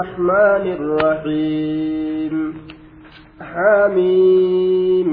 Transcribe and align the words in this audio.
الرحمن 0.00 0.64
الرحيم. 0.72 2.34
حميم. 3.40 5.10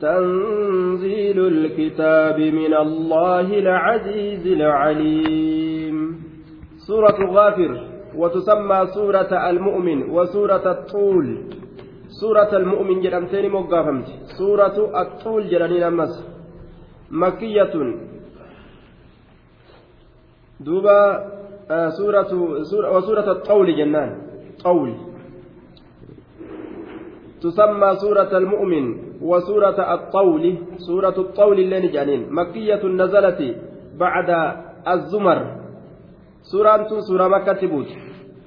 تنزيل 0.00 1.38
الكتاب 1.46 2.38
من 2.40 2.74
الله 2.74 3.58
العزيز 3.58 4.46
العليم. 4.46 6.22
سورة 6.86 7.18
غافر 7.30 7.72
وتسمى 8.16 8.86
سورة 8.94 9.50
المؤمن 9.50 10.10
وسورة 10.10 10.70
الطول. 10.70 11.38
سورة 12.08 12.56
المؤمن 12.56 13.00
جرمتين 13.00 13.50
مقافمت 13.50 14.06
سورة 14.38 14.76
الطول 15.02 15.48
جرانين 15.50 15.82
أمس. 15.82 16.14
مكية. 17.10 17.74
دوبا 20.60 21.26
سورة, 21.68 22.30
سورة 22.62 22.96
وسورة 22.96 23.32
الطول 23.32 23.76
جنان. 23.76 24.10
طول. 24.64 24.94
تسمى 27.42 27.90
سورة 27.96 28.38
المؤمن 28.38 28.86
وسورة 29.22 29.94
الطول 29.94 30.58
سورة 30.78 31.16
الطول 31.18 31.58
اللي 31.58 31.88
جانين 31.88 32.32
مكية 32.32 32.82
نزلت 32.86 33.56
بعد 33.98 34.30
الزمر. 34.88 35.38
سورة 36.42 37.00
سورة 37.00 37.28
مكة 37.28 37.52
تبوت. 37.52 37.86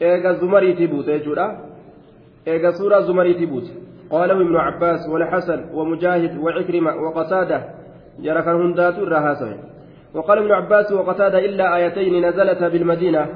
إيجا 0.01 0.33
زمري 0.33 0.73
تبوت 0.73 1.07
يجورا 1.07 1.47
إيجا 2.47 2.71
سورة 2.71 2.99
زمري 2.99 3.33
تبوت. 3.33 3.67
قاله 4.11 4.33
ابن 4.33 4.55
عباس 4.55 5.09
والحسن 5.09 5.59
ومجاهد 5.73 6.37
وعكرمة 6.37 6.91
وقتادة 6.95 7.59
جرى 8.19 8.41
كان 8.41 8.55
هندات 8.55 8.97
الرهاسة. 8.99 9.68
وقال 10.15 10.37
ابن 10.37 10.51
عباس 10.51 10.91
وقتادة 10.91 11.39
إلا 11.39 11.75
آيتين 11.75 12.25
نزلتا 12.25 12.67
بالمدينة. 12.67 13.27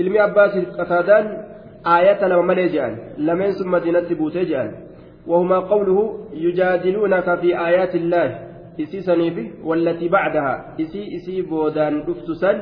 علم 0.00 0.18
عباس 0.18 0.58
قتادان 0.78 1.24
آية 1.86 2.26
لما 2.26 2.42
مليجان 2.42 2.98
لمن 3.18 3.50
ثم 3.52 3.70
مدينة 3.70 4.08
بوتيجان 4.10 4.72
وهما 5.26 5.58
قوله 5.58 6.28
يجادلونك 6.32 7.34
في 7.40 7.58
آيات 7.66 7.94
الله. 7.94 8.38
إسي 8.80 9.00
سنيفي 9.00 9.50
والتي 9.64 10.08
بعدها. 10.08 10.74
إسي 10.80 11.16
إسي 11.16 11.42
بودان 11.42 12.04
دفتسا 12.06 12.52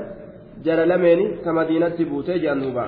جل 0.65 0.89
لمن 0.89 1.37
كمدينة 1.45 1.97
بوتيجان 2.11 2.61
دوبا 2.61 2.87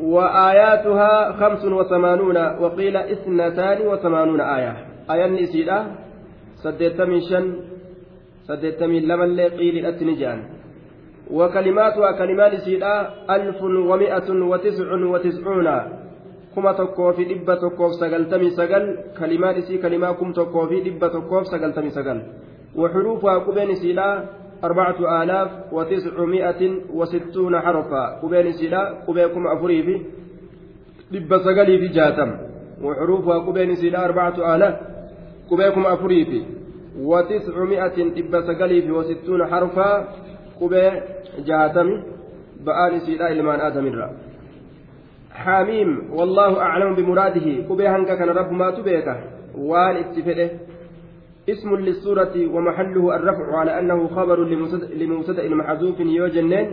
وآياتها 0.00 1.32
خمس 1.32 1.64
وثمانون 1.64 2.36
وقيل 2.36 2.96
اثنتان 2.96 3.86
وثمانون 3.86 4.40
آية. 4.40 4.76
آية 5.10 5.26
نسيدة 5.26 5.86
سديتمي 6.62 7.20
شن 7.20 7.71
سديتمي 8.48 9.00
لمن 9.00 9.40
قيل 9.40 9.86
أتنجان 9.86 10.38
وكلماتها 11.30 12.12
كلمات 12.18 12.54
سيدة 12.66 12.92
ألف 13.30 13.62
ومائة 13.62 14.28
وتسع 14.50 14.88
وتسعون 15.12 15.68
كما 16.56 16.72
تكو 16.72 17.12
في 17.12 17.24
دبة 17.24 17.54
تكو 17.54 17.88
سقلتمي 18.00 18.50
سقل 18.50 18.84
كلمات 19.18 19.56
سي 19.66 19.78
كلمات 19.78 20.16
كم 20.20 20.32
تكو 20.32 20.66
في 20.66 20.80
دبة 20.80 21.08
تكو 21.08 21.42
سقلتمي 21.42 21.90
سقل 21.90 22.18
وحروفها 22.76 23.38
كبين 23.38 23.74
سيدة 23.74 24.24
أربعة 24.64 25.22
آلاف 25.22 25.50
وتسعمائة 25.72 26.62
وستون 26.94 27.54
حرفا 27.60 28.04
كبين 28.22 28.52
سيدة 28.52 28.80
كبيكم 29.06 29.46
أفري 29.46 29.82
في 29.86 29.94
دبة 31.12 31.38
سقلي 31.38 31.78
في 31.78 31.88
جاتم 31.88 32.30
وحروفها 32.82 33.38
كبين 33.46 33.74
سيدة 33.74 34.04
أربعة 34.04 34.36
آلاف 34.54 34.74
كبيكم 35.50 35.86
أفري 35.86 36.24
في 36.24 36.40
وتسعمائة 37.00 37.96
دبة 38.16 38.40
سقلي 38.40 38.82
في 38.82 38.90
وستون 38.90 39.46
حرفا 39.46 40.08
قبي 40.60 40.90
جهاتمي 41.46 42.02
بآل 42.64 43.00
سيداء 43.00 43.32
لمن 43.32 43.60
آدم 43.60 43.86
الرا. 43.86 44.10
حاميم 45.30 46.10
والله 46.12 46.60
أعلم 46.60 46.94
بمراده. 46.94 47.68
قبي 47.68 47.88
هنك 47.88 48.18
كان 48.18 48.28
رب 48.28 48.52
ما 48.52 48.70
تبيك. 48.70 49.08
وان 49.54 49.96
اتفده. 49.96 50.50
اسم 51.48 51.76
للسورة 51.76 52.34
ومحله 52.54 53.16
الرفع 53.16 53.46
على 53.58 53.78
أنه 53.80 54.08
خبر 54.08 54.38
لمبتدأ 55.00 55.48
محذوف 55.48 56.00
يوجنين 56.00 56.68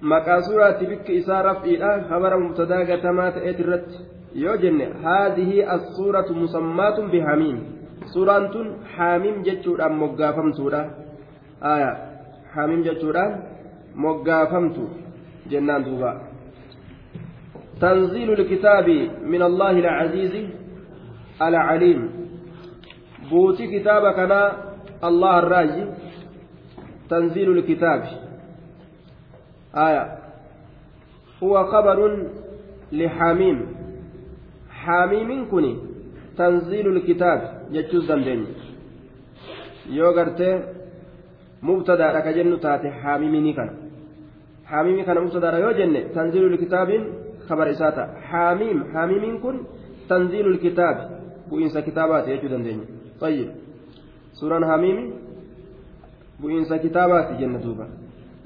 maqaa 0.00 0.42
suuraatti 0.42 0.86
bikki 0.86 1.16
isaa 1.20 1.42
raf'iidha 1.42 1.88
habara 2.08 2.38
mubtadaa 2.40 2.84
gatamaa 2.90 3.30
ta'eet 3.36 3.58
irratti 3.60 3.98
yoo 4.42 4.56
jenne 4.56 4.86
haadihi 5.02 5.64
assuuratu 5.74 6.34
musammaatun 6.34 7.10
bihamiim 7.10 7.58
suuraan 8.06 8.50
tun 8.50 8.66
haamiim 8.96 9.44
jechuudhaan 9.44 9.94
moggaafamtuudha. 9.94 10.82
Aya 11.60 11.96
haamiim 12.54 12.82
jechuudhaan 12.82 13.32
moggaafamtu 13.94 14.90
jennaan 15.50 15.84
duuba. 15.84 16.30
تنزيل 17.80 18.32
الكتاب 18.32 18.88
من 19.24 19.42
الله 19.42 19.70
العزيز 19.70 20.34
العليم 21.42 22.10
بوتي 23.30 23.66
كتابك 23.66 24.18
أنا 24.18 24.42
الله 25.04 25.38
الراجي 25.38 25.84
تنزيل 27.10 27.58
الكتاب 27.58 28.04
آية 29.74 30.18
هو 31.42 31.64
خبر 31.64 32.26
لحاميم 32.92 33.58
حاميم 34.70 35.50
كني 35.50 35.76
تنزيل 36.36 36.86
الكتاب 36.96 37.59
يجوز 37.72 38.04
دندن 38.10 38.40
يوغرتي 39.90 40.50
mubtadaadha 41.62 42.22
ka 42.22 42.32
jennu 42.32 42.56
taate 42.56 42.88
haamimini 42.88 43.54
kana 43.54 43.72
haamimi 44.64 45.04
kana 45.04 45.20
mubtadaadha 45.20 45.58
yoo 45.58 45.72
jenne 45.72 46.00
tanziilul 46.14 46.58
kitaabiin 46.58 47.04
kabar 47.48 47.68
isaa 47.70 47.92
ta'a 47.92 48.08
haamim 48.30 48.84
haamimiin 48.92 49.40
kun 49.40 49.66
tanziilul 50.08 50.58
kitaabi 50.58 51.02
bu'iinsa 51.50 51.82
kitaabaati 51.82 52.30
jechuu 52.30 52.48
dandeenya 52.48 52.86
tayyib 53.20 53.50
suuraan 54.40 54.64
haamimi 54.70 55.04
bu'iinsa 56.40 56.78
kitaabaati 56.78 57.40
jenna 57.42 57.58
duuba 57.64 57.86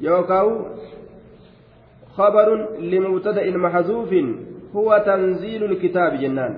yookaan 0.09 0.51
خبر 2.15 2.49
لمبتدأ 2.79 3.57
محذوف 3.57 4.11
هو 4.77 4.89
تنزيل 5.07 5.65
الكتاب 5.65 6.13
جنان 6.23 6.53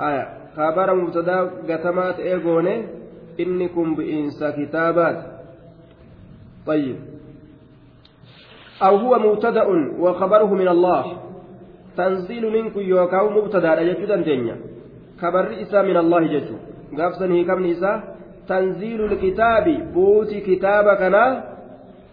آية 0.00 0.39
خبر 0.56 0.94
مبتدأ 0.94 1.50
قتمات 1.68 2.20
إيغوني 2.20 2.86
إنكم 3.40 3.94
بإنسى 3.94 4.52
كتابات. 4.52 5.18
طيب. 6.66 6.96
أو 8.82 8.96
هو 8.96 9.18
مبتدأ 9.18 9.66
وخبره 9.98 10.54
من 10.54 10.68
الله. 10.68 11.04
تنزيل 11.96 12.44
منكم 12.52 12.80
يوكاو 12.80 13.30
مبتدأ 13.30 13.82
جدا 13.82 14.16
دنيا 14.16 14.56
خبر 15.20 15.62
إسا 15.62 15.82
من 15.82 15.96
الله 15.96 16.20
جدو 16.26 16.56
قافسنه 16.98 17.42
كم 17.46 17.66
نساء 17.66 18.16
تنزيل 18.48 19.04
الكتاب. 19.04 19.92
بوتي 19.94 20.40
كتابكنا 20.40 21.44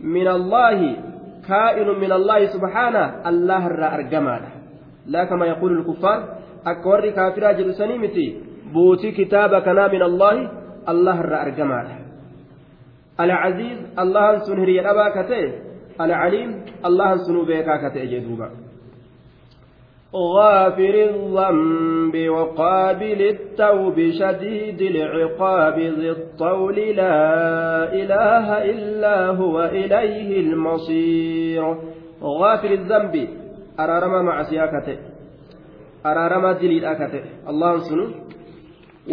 من 0.01 0.27
الله. 0.27 0.95
كائن 1.47 1.87
من 1.87 2.11
الله 2.11 2.45
سبحانه. 2.45 3.05
الله 3.29 3.67
الرا 3.67 3.95
أرجمانا 3.95 4.49
لا 5.07 5.23
كما 5.23 5.45
يقول 5.45 5.71
الكفار. 5.79 6.36
أكور 6.71 7.09
كافرا 7.09 7.51
جلسني 7.51 7.97
متي 7.97 8.27
بوتي 8.73 9.11
كتابكنا 9.11 9.87
من 9.87 10.01
الله 10.01 10.35
الله 10.89 11.19
الرا 11.21 11.41
أرجمانا 11.41 11.95
العزيز 13.19 13.77
الله 13.99 14.37
سن 14.37 14.59
هري 14.59 14.81
أبا 14.81 15.07
كتئ 15.15 15.43
العليم 16.01 16.49
الله 16.85 17.15
سن 17.15 17.45
بيكا 17.45 17.75
كتئ 17.89 18.05
جدوبا 18.05 18.49
غافر 20.15 20.95
الذنب 21.09 22.29
وقابل 22.29 23.21
التوب 23.21 23.95
شديد 24.19 24.81
العقاب 24.81 25.79
ذي 25.79 26.11
الطول 26.11 26.75
لا 26.75 27.93
إله 27.93 28.63
إلا 28.63 29.27
هو 29.27 29.63
إليه 29.63 30.39
المصير 30.39 31.77
غافر 32.23 32.71
الذنب 32.71 33.27
أرارما 33.79 34.21
مع 34.21 34.43
سياكته 34.43 34.97
araaramaa 36.09 36.59
diliidha 36.61 36.89
akka 36.93 37.07
ta'e 37.13 37.23
allahan 37.51 37.81
sunu. 37.89 38.05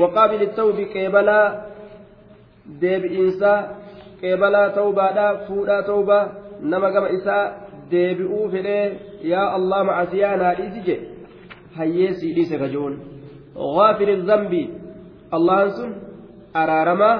Waqaabili 0.00 0.46
tawbi 0.60 0.84
qeebalaa 0.94 1.46
deebi'iinsaa 2.80 3.58
qeebalaa 4.20 4.68
tawbaadhaa 4.78 5.32
fuudhaa 5.46 5.82
tawbaa 5.90 6.22
nama 6.72 6.90
gama 6.94 7.08
isaa 7.18 7.44
deebi'uu 7.90 8.46
fedhee 8.54 8.84
yaa 9.32 9.48
allah 9.58 9.84
macasiyaa 9.90 10.36
naa 10.42 10.54
dhiisi 10.60 10.80
jedhe 10.88 11.06
hayyeesii 11.76 12.32
dhiise 12.36 12.58
kajoon 12.64 12.94
gaafiri 13.76 14.16
zambi. 14.30 14.64
Allahan 15.36 15.70
sun 15.76 15.94
araaramaa 16.62 17.16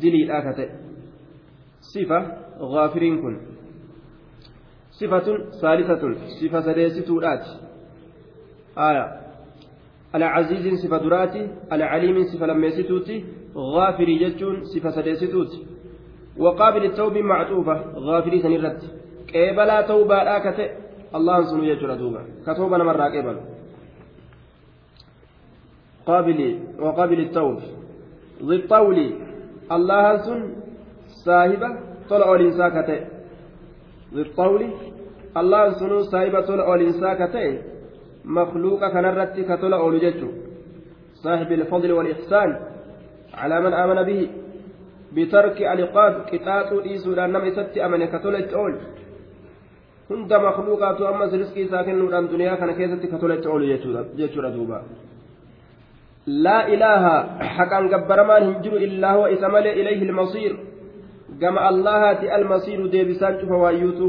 diliidha 0.00 0.34
akka 0.40 0.52
ta'e 0.58 0.68
sifa 1.92 2.18
gaafiriin 2.74 3.16
kun. 3.22 3.40
Sifatun 4.98 5.38
saalisatun. 5.60 6.12
Sifa 6.38 6.62
sadeessituudhaati 6.62 7.67
آية. 8.78 9.06
العزيز 10.14 10.64
صفة 10.82 10.98
دراتي 10.98 11.42
العليم 11.72 12.16
صفة 12.22 12.46
لميستوتي 12.46 13.24
غافري 13.56 14.14
جتون 14.18 14.64
صفة 14.64 14.90
سديستوتي 14.90 15.60
وقابل 16.38 16.84
التوب 16.84 17.18
معطوفة 17.18 17.76
غافري 17.96 18.38
سنرت 18.42 18.82
tawbaadhaa 19.28 20.40
ka 20.40 20.52
ta'e 20.52 20.68
allahan 21.12 21.44
sunu 21.44 21.64
jechuudha 21.68 21.96
duuba 21.96 22.20
ka 22.44 22.54
tooba 22.54 22.78
namarraa 22.78 23.10
qeebalu 23.10 23.42
qaabili 26.06 26.48
waqaabili 26.80 27.30
tawb 27.32 27.58
ضطولي 28.38 29.08
الله 29.76 30.04
سن 30.26 30.40
صاحبة 31.26 31.68
طلع 32.10 32.28
الإنسان 32.34 32.70
كتئ 32.70 33.00
ضطول 34.14 34.62
الله 35.40 35.64
سنو 35.80 35.98
صاحبة 36.12 36.40
طلع 36.40 36.74
الإنسان 36.74 37.14
كتئ 37.18 37.46
مخلوق 38.24 38.88
كنرت 38.88 39.40
كطلع 39.40 39.88
لججه 39.88 40.28
صاحب 41.14 41.52
الفضل 41.52 41.92
والإحسان 41.92 42.60
على 43.34 43.60
من 43.60 43.72
آمن 43.72 44.02
به 44.02 44.30
بترك 45.12 45.62
العقاب 45.62 46.14
قطاط 46.32 46.72
إيسو 46.86 47.10
لأنما 47.12 47.46
يسد 47.46 47.78
أمن 47.78 48.04
كطلع 48.04 48.44
أول 48.54 48.74
hunda 50.08 50.38
makluuqaatu 50.40 51.06
ammas 51.06 51.32
riskii 51.32 51.62
isaa 51.68 51.84
kennuudhaan 51.84 52.30
duniyaa 52.30 52.56
kana 52.56 52.72
keessatti 52.72 53.08
katolatti 53.08 53.48
oolu 53.48 53.66
jechuudha 54.20 54.50
duuba 54.54 54.78
laa 56.26 56.62
ilaaha 56.74 57.14
haqaan 57.56 57.88
gabbaramaan 57.88 58.44
hin 58.44 58.54
jiru 58.62 58.76
illaa 58.86 59.12
huwa 59.16 59.30
isa 59.30 59.48
malee 59.48 59.74
ilayhi 59.80 60.04
ilmasiir 60.04 60.56
gama 61.42 61.60
allahaati 61.60 62.30
almasiiru 62.38 62.88
deebisaan 62.94 63.38
cufa 63.40 63.56
waayyuutu 63.64 64.08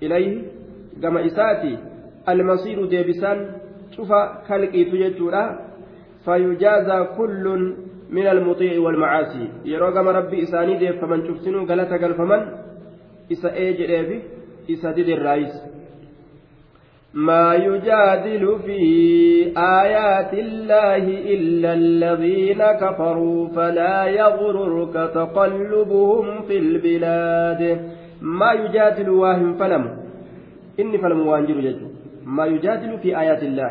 ilayhi 0.00 0.44
gama 2.26 2.36
isaati 2.36 2.48
almasiiru 2.48 2.86
deebisaan 2.86 3.46
cufa 3.96 4.42
kalqiitu 4.48 4.96
jechuudha 4.96 5.58
fayujaazaa 6.24 7.04
kullun 7.04 7.76
min 8.10 8.26
almuxiici 8.26 8.78
walmacaasii 8.78 9.50
yeroo 9.64 9.92
gama 9.92 10.12
rabbii 10.12 10.38
isaanii 10.38 10.78
deeffaman 10.78 11.22
cuftinuu 11.22 11.66
galata 11.66 11.98
galfaman 11.98 12.46
isa 13.28 13.52
ee 13.54 13.72
jedheefi 13.72 14.22
isa 14.68 14.92
didirraayis 14.92 15.68
ما 17.14 17.54
يجادل 17.54 18.58
في 18.66 18.80
آيات 19.56 20.34
الله 20.34 21.04
إلا 21.34 21.72
الذين 21.74 22.62
كفروا 22.62 23.48
فلا 23.48 24.06
يغررك 24.06 24.94
تقلبهم 25.14 26.42
في 26.42 26.58
البلاد 26.58 27.92
ما 28.20 28.52
يجادل 28.52 29.08
واهم 29.08 29.54
فلم 29.54 29.98
إني 30.80 30.98
فلم 30.98 31.26
وانجر 31.26 31.60
جد 31.60 31.87
ما 32.36 32.44
يجادل 32.52 32.92
في 33.02 33.08
آيات 33.22 33.42
الله 33.48 33.70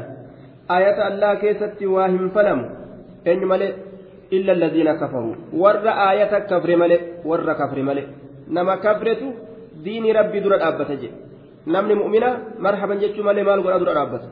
آيات 0.77 0.99
الله 1.09 1.31
كيست 1.41 1.79
واهم 1.83 2.25
فلم 2.35 2.59
إن 3.31 3.41
ملئ 3.51 3.71
إلا 4.35 4.51
الذين 4.57 4.89
كفروا 5.01 5.35
ور 5.63 5.85
آية 6.11 6.33
كفر 6.51 6.69
ملئ 6.81 7.01
ور 7.29 7.49
كفر 7.59 7.77
ملئ 7.89 8.05
نما 8.55 8.75
كفرته 8.85 9.29
دين 9.85 10.05
ربي 10.17 10.39
در 10.43 10.53
أبتجي 10.67 11.09
namni 11.67 11.95
mu'mina 11.99 12.55
marhaban 12.63 12.99
jechuu 13.03 13.23
malee 13.27 13.43
maal 13.43 13.61
godha 13.61 13.79
dura 13.79 13.93
dhaabbata 13.97 14.27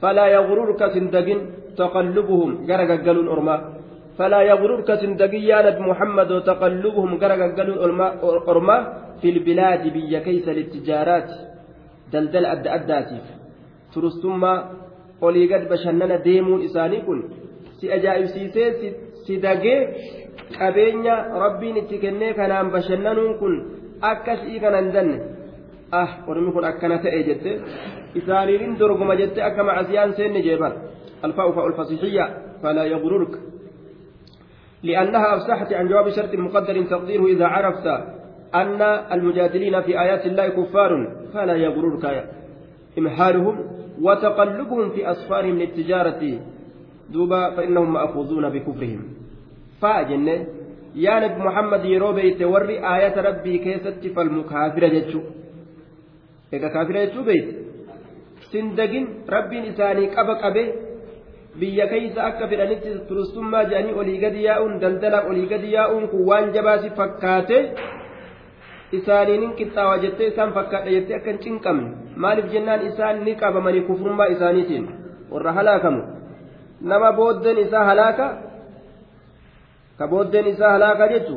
falaa 0.00 0.28
yagururka 0.28 0.92
sindagin 0.92 1.40
taqallubuhum 1.80 2.68
gara 2.68 2.84
gaggaluun 2.84 3.28
ormaa 3.34 3.60
falaa 4.18 4.44
yagururka 4.44 5.00
sindagin 5.00 5.42
yaa 5.50 5.64
nabi 5.64 5.80
muhammad 5.80 6.30
taqallubuhum 6.44 7.16
gara 7.22 7.40
gaggaluun 7.40 7.80
ormaa 8.52 8.80
fil 9.20 9.40
bilaadi 9.40 9.88
biyya 9.96 10.20
keeysa 10.20 10.52
littijaaraati 10.58 11.36
daldala 12.12 12.52
adda 12.54 12.68
addaatiif 12.76 13.26
turistummaa 13.96 14.58
olii 15.26 15.46
gad 15.52 15.64
bashannana 15.72 16.16
deemuun 16.26 16.62
isaanii 16.68 17.02
kun 17.06 17.20
si 17.78 17.92
ajaa'ibsiisee 17.96 18.68
si 19.24 19.34
dagee 19.44 19.80
qabeenya 20.58 21.14
rabbiin 21.44 21.76
itti 21.82 21.96
kennee 22.04 22.32
kanaan 22.38 22.70
bashannanuun 22.74 23.32
kun 23.40 23.54
akkasii 24.10 24.60
kanan 24.64 24.92
danne 24.94 25.16
ah 26.00 26.10
ormi 26.30 26.50
kun 26.52 26.64
akkana 26.70 26.98
ta'e 27.04 27.20
jette 27.28 27.50
isaaniin 28.20 28.78
dorgoma 28.78 29.14
jette 29.20 29.40
akka 29.48 29.62
macasiyaan 29.68 30.14
seenne 30.18 30.40
jeebar 30.46 30.72
alfaa'u 31.26 31.52
fa'u 31.56 31.66
alfasixiyya 31.70 32.24
falaa 32.62 32.86
yagururk 32.94 33.34
لأنها 34.82 35.36
أفسحت 35.36 35.72
عن 35.72 35.88
جواب 35.88 36.10
شرط 36.10 36.34
مقدر 36.34 36.82
تقديره 36.82 37.24
إذا 37.26 37.46
عرفت 37.46 37.86
أن 38.54 38.82
المجادلين 39.12 39.80
في 39.82 40.00
آيات 40.00 40.26
الله 40.26 40.48
كفار 40.48 40.90
فلا 41.34 41.56
يغررك 41.56 42.04
إمحالهم 42.98 43.54
وتقلبهم 44.02 44.90
في 44.90 45.10
أسفارهم 45.10 45.58
للتجارة 45.58 46.22
دوبا 47.12 47.50
فإنهم 47.56 47.92
مأخوذون 47.92 48.48
بكفرهم 48.48 49.02
فأجن 49.80 50.28
يا 50.94 51.14
نبي 51.20 51.38
محمد 51.46 51.84
يروبي 51.84 52.30
توري 52.30 52.76
آيات 52.94 53.18
ربي 53.18 53.58
كيست 53.58 54.06
فالمكافر 54.16 54.84
جتشو 54.94 55.20
egaa 56.56 56.70
kaafira 56.74 57.00
jechuu 57.06 57.24
beeyte 57.28 57.52
sindagin 58.50 59.06
rabbiin 59.34 59.64
isaanii 59.70 60.10
qaba 60.16 60.34
qabe 60.42 60.62
biyya 61.60 61.86
keeysa 61.92 62.20
akka 62.28 62.48
fedhanitti 62.50 62.92
turistummaa 63.08 63.64
jedhanii 63.70 63.96
olii 64.00 64.18
gadi 64.24 64.44
yaa'uun 64.48 64.74
daldala 64.84 65.18
olii 65.30 65.46
gadi 65.52 65.72
yaa'uun 65.76 66.04
kun 66.12 66.22
waan 66.30 66.52
jabaasi 66.56 66.90
fakkaate 66.98 67.58
isaaniinin 68.92 69.52
qixxaawa 69.58 69.98
jettee 70.04 70.28
isaan 70.32 70.52
fakkaadha 70.52 70.90
jettee 70.90 71.16
akka 71.16 71.30
hin 71.30 71.40
cinqamne 71.44 71.88
maaliif 72.24 72.52
jennaan 72.52 72.86
isaan 72.90 73.24
ni 73.24 73.34
qabamanii 73.42 73.80
kufrummaa 73.88 74.26
isaaniitiin 74.34 74.86
warra 75.32 75.52
halaakamu 75.52 76.02
nama 76.80 77.12
booddeen 77.12 77.58
isaa 77.58 77.84
halaaka 77.90 78.26
ka 79.98 80.08
booddeen 80.08 80.46
isaa 80.46 80.72
halaaka 80.76 81.08
jechu 81.14 81.36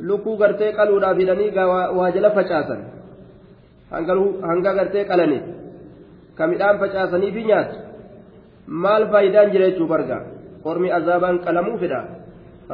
lukkuu 0.00 0.36
gartee 0.36 0.72
qaluudhaaf 0.78 1.16
hidhanii 1.22 1.50
waa 1.98 2.10
jala 2.16 2.30
facaasan 2.30 2.80
hanga 4.48 4.74
gartee 4.78 5.04
qalanii 5.04 5.42
ka 6.34 6.46
midhaan 6.46 6.78
facaasanii 6.78 7.32
fi 7.32 7.44
nyaatu 7.44 7.76
maal 8.66 9.06
faayidaan 9.12 9.52
jira 9.52 9.70
jechuu 9.70 9.88
barga 9.94 10.18
qormi 10.64 10.92
azaabaan 10.98 11.38
qalamuu 11.46 11.78
fedha 11.82 12.00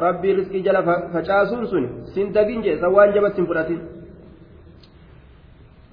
rabbii 0.07 0.35
riskii 0.41 0.63
jala 0.67 0.83
facaasuun 1.13 1.67
sun 1.67 1.89
sin 2.15 2.33
dagin 2.33 2.63
jee 2.63 2.77
san 2.81 2.93
waan 2.99 3.13
jabatti 3.17 3.41
hin 3.43 3.49
fudhatin 3.53 3.81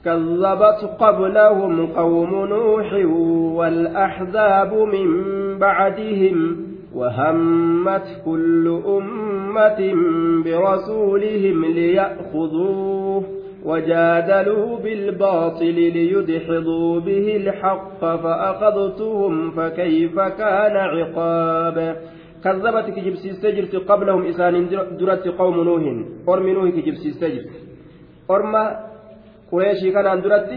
كذبت 0.06 0.82
قبلهم 1.00 1.88
قوم 1.88 2.46
نوح 2.46 2.94
والأحزاب 3.58 4.74
من 4.74 5.08
بعدهم 5.60 6.58
وهمت 6.96 8.22
كل 8.26 8.82
أمة 8.88 9.94
برسولهم 10.46 11.66
ليأخذوه 11.66 13.24
وجادلوا 13.66 14.78
بالباطل 14.78 15.76
ليدحضوا 15.76 17.00
به 17.00 17.36
الحق 17.36 18.00
فأخذتهم 18.00 19.52
فكيف 19.52 20.20
كان 20.20 20.76
عقاب 20.78 21.98
كذبت 22.44 22.88
كجبسي 22.96 23.30
سجرت 23.42 23.76
قبلهم 23.90 24.22
إسان 24.32 24.56
درت 25.00 25.26
قوم 25.40 25.58
نوح 25.68 25.84
أرم 26.30 26.48
نوح 26.56 26.70
كجبسي 26.76 27.10
سجرت 27.22 27.52
أرم 28.36 28.54
قريشي 29.52 29.92
كان 29.96 30.22
درت 30.22 30.50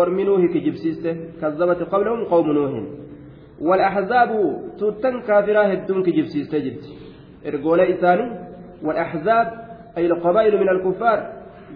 أرم 0.00 0.18
نوح 0.28 0.42
كجبسي 0.54 0.90
كذبت 1.40 1.80
قبلهم 1.92 2.20
قوم 2.32 2.48
نوح. 2.58 2.72
والأحزاب 3.60 4.30
تتن 4.78 5.14
كافرة 5.28 5.62
هدون 5.70 5.98
كجبسي 6.06 6.40
سجرت 6.52 6.84
إرجول 7.46 7.80
إساني 7.80 8.26
والأحزاب 8.86 9.46
أي 9.98 10.06
القبائل 10.06 10.54
من 10.62 10.68
الكفار 10.68 11.18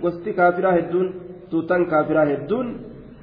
gosti 0.03 0.33
kaafiraa 0.33 0.73
hedduun 0.73 1.15
tuutan 1.51 1.87
kaafiraa 1.87 2.25
hedduun 2.25 2.71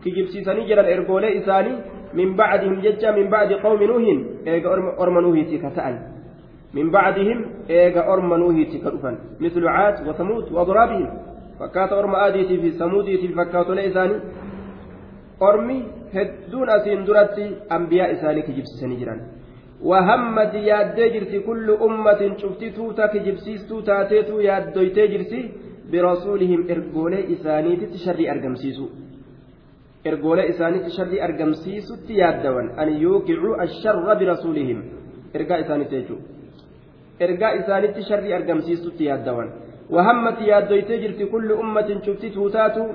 kijibsiisanii 0.03 0.67
jiran 0.69 0.91
ergoolee 0.95 1.31
isaanii 1.39 1.77
min 2.13 2.35
bacdihim 2.35 2.81
jecha 2.85 3.11
min 3.17 3.29
bacdi 3.33 3.61
qawmi 3.65 3.87
nuuhin 3.91 4.19
eega 4.45 4.69
orma 4.97 5.21
nuuhiiti 5.21 5.59
ka 5.59 5.71
orma 8.15 8.37
nuuhiiti 8.37 8.79
ka 8.79 8.89
dhufan 8.91 9.17
mislu 9.39 9.67
caad 9.67 10.07
wa 10.07 10.13
samuud 10.19 10.51
wa 10.51 10.61
adraabihim 10.61 11.09
fakkaata 11.59 11.97
orma 12.01 12.17
aadiitii 12.25 12.61
fi 12.63 12.71
samuudiitii 12.71 13.33
fakkaatolee 13.39 13.85
isaanii 13.91 14.21
ormi 15.49 15.77
hedduun 16.13 16.69
asiin 16.77 17.05
duratti 17.07 17.45
ambiyaa 17.77 18.13
isaanii 18.15 18.47
kijibsiisanii 18.47 19.01
jiran 19.03 19.21
وهمت 19.89 20.53
يادي 20.53 21.09
جرتي 21.09 21.39
كل 21.39 21.67
أمة 21.87 22.21
شفتي 22.41 22.69
توتا 22.69 23.05
كجبسيس 23.13 23.67
توتا 23.69 24.03
تيتو 24.09 24.39
يادويتي 24.39 25.07
جرتي 25.07 25.41
برسولهم 25.91 26.61
إرجولي 26.71 27.19
إسانيتي 27.33 27.97
شري 28.05 28.31
أرجمسيسو 28.31 28.85
إرجولي 30.07 30.49
إسانيتي 30.49 30.89
شري 30.97 31.17
أرجمسيسو 31.25 31.93
تيادوان 32.07 32.67
أن 32.81 32.89
يوقعوا 33.05 33.63
الشر 33.63 34.05
برسولهم 34.19 34.79
إرجاء 35.35 35.59
إسانيتي 35.63 36.01
جو 36.07 36.17
إرجاء 37.21 37.59
إسانيتي 37.59 38.01
شري 38.09 38.35
أرجمسيسو 38.35 38.89
تيادوان 38.97 39.49
وهمت 39.89 40.41
يادويتي 40.41 40.97
جرتي 41.03 41.25
كل 41.25 41.49
أمة 41.51 41.89
شفتي 42.05 42.29
توتاتو 42.29 42.85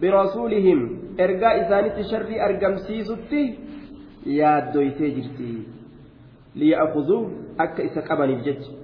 برسولهم 0.00 0.80
إرجاء 1.20 1.54
إسانيتي 1.62 2.02
شري 2.10 2.36
أرجمسيسو 2.46 3.16
يادويتي 4.26 5.06
جرتي 5.16 5.52
ليأخذوا 6.58 7.22
أكا 7.60 7.84
إسا 7.86 8.00
قبني 8.08 8.34
بجد 8.34 8.82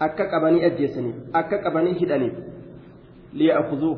akka 0.00 0.26
qabanii 0.30 0.64
ajjeesaniif 0.64 1.16
akka 1.34 1.58
qabanii 1.58 1.94
hidhaniif. 2.00 2.34
Liya'khuduu 3.34 3.94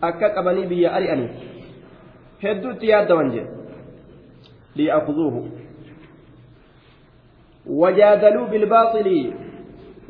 akka 0.00 0.30
qabanii 0.36 0.66
biyya 0.66 0.92
ari'aniif. 0.98 1.34
Hedduutti 2.42 2.86
yaaddawan 2.92 3.30
jedhe 3.34 3.50
liya'kuzuuhu 4.76 5.40
وجادلوا 7.66 8.46
بالباطل 8.46 9.32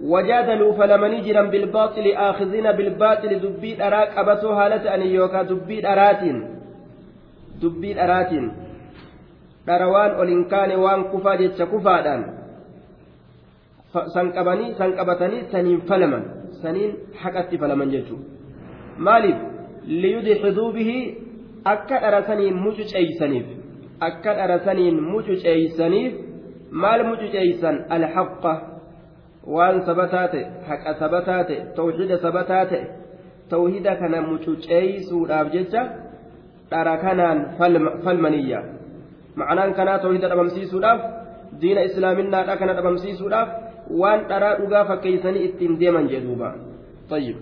وجادلوا 0.02 0.73
فلمني 0.73 1.20
جرا 1.20 1.42
بالباطل 1.42 2.12
آخذين 2.12 2.73
بالباطل 2.73 3.40
دبي 3.40 3.87
أراك 3.87 4.18
أبتو 4.18 4.49
هالة 4.52 4.94
أن 4.94 5.02
يوكا 5.02 5.42
دبي 5.42 5.88
أراتين 5.88 6.37
دبي 7.62 8.04
أراتين 8.04 8.64
dharawaan 9.66 10.20
ol 10.20 10.28
hin 10.28 10.44
kaane 10.52 10.76
waan 10.76 11.04
kufaa 11.12 11.37
jecha 11.40 11.66
kufaadhaan 11.66 12.25
san 14.14 14.32
qabanii 14.37 14.75
san 14.80 14.92
qabatanii 14.99 15.44
saniin 15.52 15.80
falaman 15.88 16.25
saniin 16.62 16.92
haqatti 17.23 17.61
falaman 17.62 17.94
jechuudha 17.94 18.26
maaliif 19.08 19.38
liyudxiduu 20.02 20.68
bihi 20.76 20.99
akka 21.75 22.00
dharasaniin 22.04 22.61
mucuceeysaniif 22.64 23.46
akka 24.08 24.37
dharasaniin 24.40 25.00
mucuceeysaniif 25.12 26.12
maal 26.83 27.00
mucuceeysan 27.11 27.76
alhaqa 27.97 28.52
waan 29.54 29.76
sabataa 29.88 30.26
ta'e 30.33 30.45
haqa 30.69 30.93
sabataa 31.02 31.43
ta'e 31.49 31.59
tawxiida 31.78 32.16
sabataa 32.26 32.64
ta'e 32.73 32.85
tawhida 33.52 33.93
kana 34.00 34.19
mucuceeysuudhaaf 34.31 35.47
jecha 35.57 35.83
dhara 36.71 36.95
kanaan 37.04 37.38
falmaniyya 38.04 38.61
ma'anaan 39.40 39.73
kanaa 39.78 39.99
tawhida 40.04 40.26
dhabamsiisuudhaaf 40.33 41.00
diina 41.61 41.81
islaaminaadha 41.88 42.54
kana 42.61 42.73
dhabamsiisuudhaaf 42.78 43.49
waan 44.00 44.21
dharaa 44.31 44.54
dhugaa 44.61 44.85
fakkeeysanii 44.90 45.45
ittiin 45.49 45.75
deeman 45.81 46.07
jedhuuba 46.14 46.50
طيب 47.11 47.37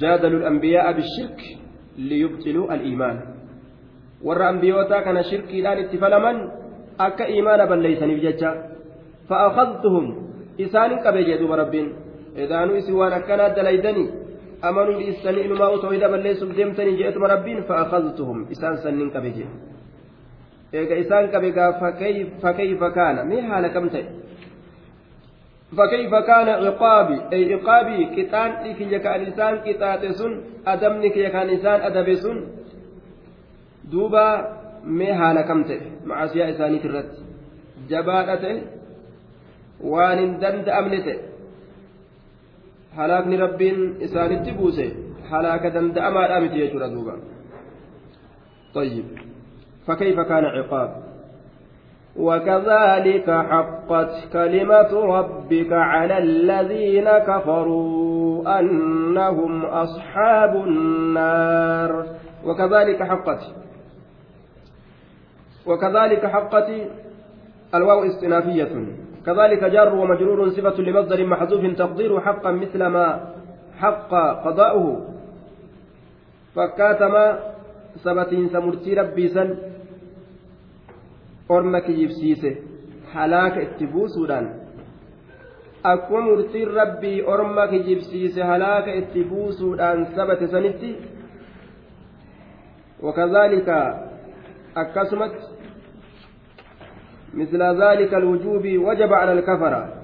جادلوا 0.00 0.40
الأنبياء 0.40 0.86
بالشرك 0.92 1.40
ليبطلوا 1.98 2.74
الإيمان 2.74 3.16
warra 4.26 4.48
ambiyootaa 4.48 5.02
kana 5.02 5.22
shirkiidhaan 5.22 5.78
itti 5.78 5.98
falaman 5.98 6.36
akka 7.06 7.28
iimaana 7.34 7.66
balleeysaniif 7.70 8.20
jecha 8.26 8.50
fa'aakadtuhum 9.28 10.06
isaanin 10.66 11.02
qabe 11.06 11.24
jee 11.28 11.38
duba 11.42 11.56
rabbiin 11.62 11.88
edaanuu 12.44 12.76
isin 12.82 12.98
waan 13.00 13.16
akkanaa 13.18 13.48
dalaydanii 13.56 14.08
amanuu 14.70 14.98
dhiistanii 15.00 15.44
inumaa 15.48 15.70
utoo 15.78 15.90
hida 15.96 16.08
balleessuuf 16.14 16.56
deemtanii 16.56 16.96
jeetuma 17.00 17.32
rabbiin 17.34 17.64
fa'aakadtuhum 17.72 18.46
isaan 18.56 18.78
sannin 18.86 19.10
qabe 19.16 19.34
jee 19.40 19.50
eega 20.80 21.02
isaan 21.04 21.28
qabe 21.34 21.52
gaa 21.58 21.72
fakkeeyfa 22.42 22.90
kaana 22.98 23.24
mee 23.32 23.42
haala 23.50 23.68
kam 23.76 23.90
ta'e 23.96 24.06
فكيف 25.76 26.14
كان 26.14 26.48
عقابي 26.48 27.20
أي 27.32 27.54
عقابي 27.54 28.04
كتان 28.16 28.74
كي 28.74 28.98
كان 28.98 29.20
إنسان 29.20 29.58
كتاتسون 29.66 30.44
أدمني 30.66 31.08
كي 31.08 31.28
كان 31.30 31.48
إنسان 31.48 31.80
أدبسون 31.80 32.46
دوبا 33.84 34.57
mee 34.84 35.12
haala 35.12 35.42
kam 35.42 35.64
ta'e 35.64 35.80
macasiyaa 36.04 36.48
isaaniit 36.54 36.84
irratti 36.84 37.20
jabaadha 37.88 38.36
ta'e 38.44 38.56
waan 39.92 40.18
hin 40.18 40.36
danda'amne 40.42 41.00
ta'e 41.06 41.16
halaakni 43.00 43.36
rabbiin 43.44 43.96
isaanitti 44.06 44.52
buuse 44.60 44.86
halaaka 45.30 45.74
danda'amaadhaa 45.74 46.40
miti 46.40 46.62
jechuudha 46.62 46.94
duuba 46.94 47.16
طيب 48.74 49.04
فكيف 49.86 50.20
كان 50.20 50.44
عقاب 50.44 50.90
وكذلك 52.16 53.30
حقت 53.30 54.12
كلمة 54.32 54.92
ربك 54.92 55.72
على 55.72 56.18
الذين 56.18 57.08
كفروا 57.10 58.60
أنهم 58.60 59.64
أصحاب 59.64 60.56
النار 60.56 62.06
وكذلك 62.44 63.02
حقت 63.02 63.40
وكذلك 65.68 66.26
حقت 66.26 66.68
الواو 67.74 68.04
استنافية 68.04 68.72
كذلك 69.26 69.64
جار 69.64 69.94
ومجرور 69.94 70.48
صفة 70.48 70.82
لمصدر 70.82 71.26
محذوف 71.26 71.62
تقدير 71.76 72.20
حقا 72.20 72.52
مثل 72.52 72.86
ما 72.86 73.06
حق 73.78 74.12
قضاؤه 74.44 74.88
فكاتما 76.54 77.38
سبتين 78.04 78.48
سمرتي 78.48 78.94
ربي 78.94 79.28
سن 79.28 79.48
orma 81.48 81.80
kijibsiise 81.80 82.50
halaaka 83.12 83.60
itti 83.66 83.86
buusuudhaan 83.92 84.48
akkuma 85.90 86.20
murtiin 86.20 86.74
rabbii 86.78 87.22
orma 87.34 87.68
kijibsiise 87.68 88.42
halaaka 88.50 88.96
itti 89.00 89.24
buusuudhaan 89.30 90.06
sabate 90.16 90.48
sanitti 90.54 90.90
wakazaalika 93.02 93.78
akkasumatti 94.74 95.47
مثل 97.34 97.62
ذلك 97.62 98.14
الوجوب 98.14 98.64
وجب 98.86 99.12
على 99.12 99.32
الكفرة 99.32 99.98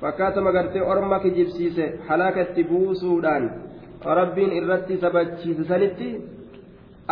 fakkaatuma 0.00 0.52
gartee 0.52 0.80
orma 0.80 1.20
kijibsiise 1.20 2.00
halaakatti 2.08 2.64
buusuudhaan 2.64 3.50
rabbiin 4.04 4.52
irratti 4.52 4.96
sabachiisanitti 5.00 6.08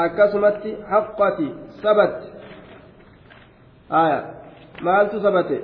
akkasumatti 0.04 0.76
haqqati 0.92 1.48
sabatti 1.82 2.28
aya 3.90 4.20
maaltu 4.82 5.20
sabate 5.20 5.58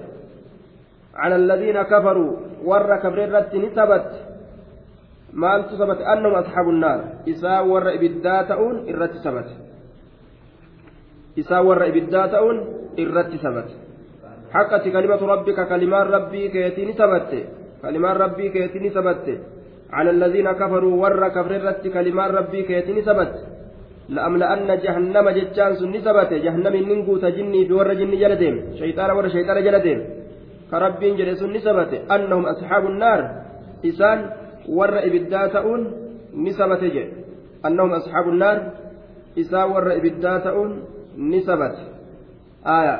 على 1.14 1.36
الذين 1.36 1.82
كفروا 1.82 2.32
ور 2.64 2.96
كبر 2.96 3.24
الرت 3.24 3.54
نسبت 3.54 4.08
مالت 5.32 5.68
سبت 5.78 6.00
أنهم 6.02 6.34
أصحاب 6.34 6.68
النار 6.68 7.00
إساء 7.28 7.66
ور 7.66 7.94
إبداتؤون 7.94 8.76
الرت 8.90 9.14
سبت 9.16 9.48
إساء 11.38 11.62
ور 11.64 11.86
إبداتؤون 11.86 12.83
irratti 12.96 13.38
sabate 13.38 13.74
rabbika 15.32 15.64
kalimaan 15.66 16.08
rabbii 16.10 16.48
keetii 16.50 16.86
ni 16.86 16.94
sabatte. 16.94 17.46
Kalimaan 17.82 18.16
rabbii 18.16 18.50
keetii 18.50 18.80
ni 18.80 18.90
sabatte. 18.90 19.34
على 19.94 20.10
الذين 20.10 20.52
كفروا 20.52 20.94
ور 21.02 21.28
كفر 21.28 21.52
الرت 21.56 21.84
كلمان 21.88 22.30
ربي 22.38 22.62
كيتني 22.62 23.02
سبت 23.08 23.34
لأملأن 24.14 24.68
جهنم 24.84 25.26
جتان 25.38 25.72
سني 25.80 25.98
سبت 26.06 26.30
جهنم 26.44 26.74
ننقو 26.88 27.14
تجني 27.24 27.60
بور 27.70 27.88
جني 28.00 28.16
جلدهم 28.22 28.56
شيطان 28.80 29.10
ور 29.16 29.26
شيطان 29.36 29.58
جلدهم 29.66 30.00
كرب 30.70 31.00
جل 31.18 31.30
سني 31.40 31.58
سبت 31.66 31.92
أنهم 32.14 32.44
أصحاب 32.54 32.84
النار 32.92 33.20
إسان 33.88 34.18
ور 34.78 34.94
إبداتؤون 35.08 35.82
نسبت 36.46 36.82
جل 36.94 37.08
أنهم 37.66 37.90
أصحاب 38.00 38.26
النار 38.34 38.58
إسان 39.40 39.66
ور 39.72 39.86
إبداتؤون 39.98 40.70
نسبت 41.34 41.76
آية. 42.66 42.96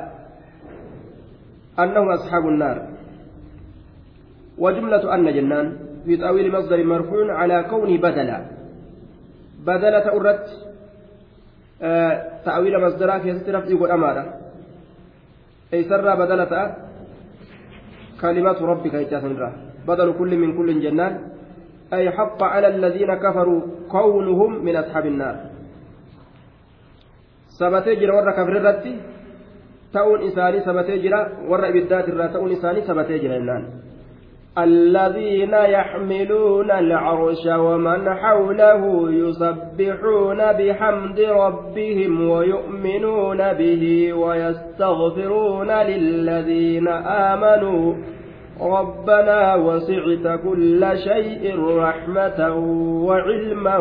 أنهم 1.79 2.09
أصحاب 2.09 2.49
النار. 2.49 2.87
وجملة 4.59 5.15
أن 5.15 5.27
جنان 5.35 5.77
في 6.05 6.17
تأويل 6.17 6.53
مصدر 6.53 6.85
مرفوع 6.85 7.33
على 7.33 7.67
كونه 7.71 7.99
بدلا 7.99 8.39
بدلة 9.67 10.07
أردت 10.13 10.47
آه 11.83 12.15
تأويل 12.45 12.81
مصدر 12.81 13.21
في 13.21 13.39
سترف 13.39 13.65
يقول 13.71 13.91
أمارة. 13.91 14.25
أي 15.75 15.85
سر 15.85 16.15
بدلة 16.15 16.77
كلمات 18.21 18.63
ربك 18.63 18.95
يتسنرا 18.95 19.53
بدل 19.89 20.15
كل 20.19 20.37
من 20.37 20.57
كل 20.57 20.81
جنان. 20.81 21.15
أي 21.93 22.11
حق 22.11 22.43
على 22.43 22.69
الذين 22.69 23.15
كفروا 23.15 23.61
كونهم 23.91 24.65
من 24.65 24.77
أصحاب 24.77 25.07
النار. 25.07 25.37
سبتجر 27.59 28.11
ورا 28.13 28.33
كفر 28.33 28.57
الرتي 28.57 29.14
ta'uun 29.97 30.29
isaanii 30.29 30.67
sabatee 30.69 30.99
jira 31.07 31.21
warra 31.51 31.73
ibiddaatirraa 31.73 32.29
ta'uun 32.37 32.53
isaanii 32.59 32.87
sabatee 32.91 33.19
jira 33.25 33.41
jennaan 33.41 33.67
الذين 34.59 35.55
يحملون 35.55 36.71
العرش 36.71 37.47
ومن 37.47 38.15
حوله 38.15 38.83
يسبحون 39.11 40.39
بحمد 40.53 41.21
ربهم 41.21 42.13
ويؤمنون 42.31 43.53
به 43.53 44.13
ويستغفرون 44.13 45.71
للذين 45.71 46.89
آمنوا 47.33 47.95
ربنا 48.61 49.55
وسعت 49.55 50.41
كل 50.41 50.99
شيء 51.05 51.61
رحمة 51.61 52.55
وعلما 53.07 53.79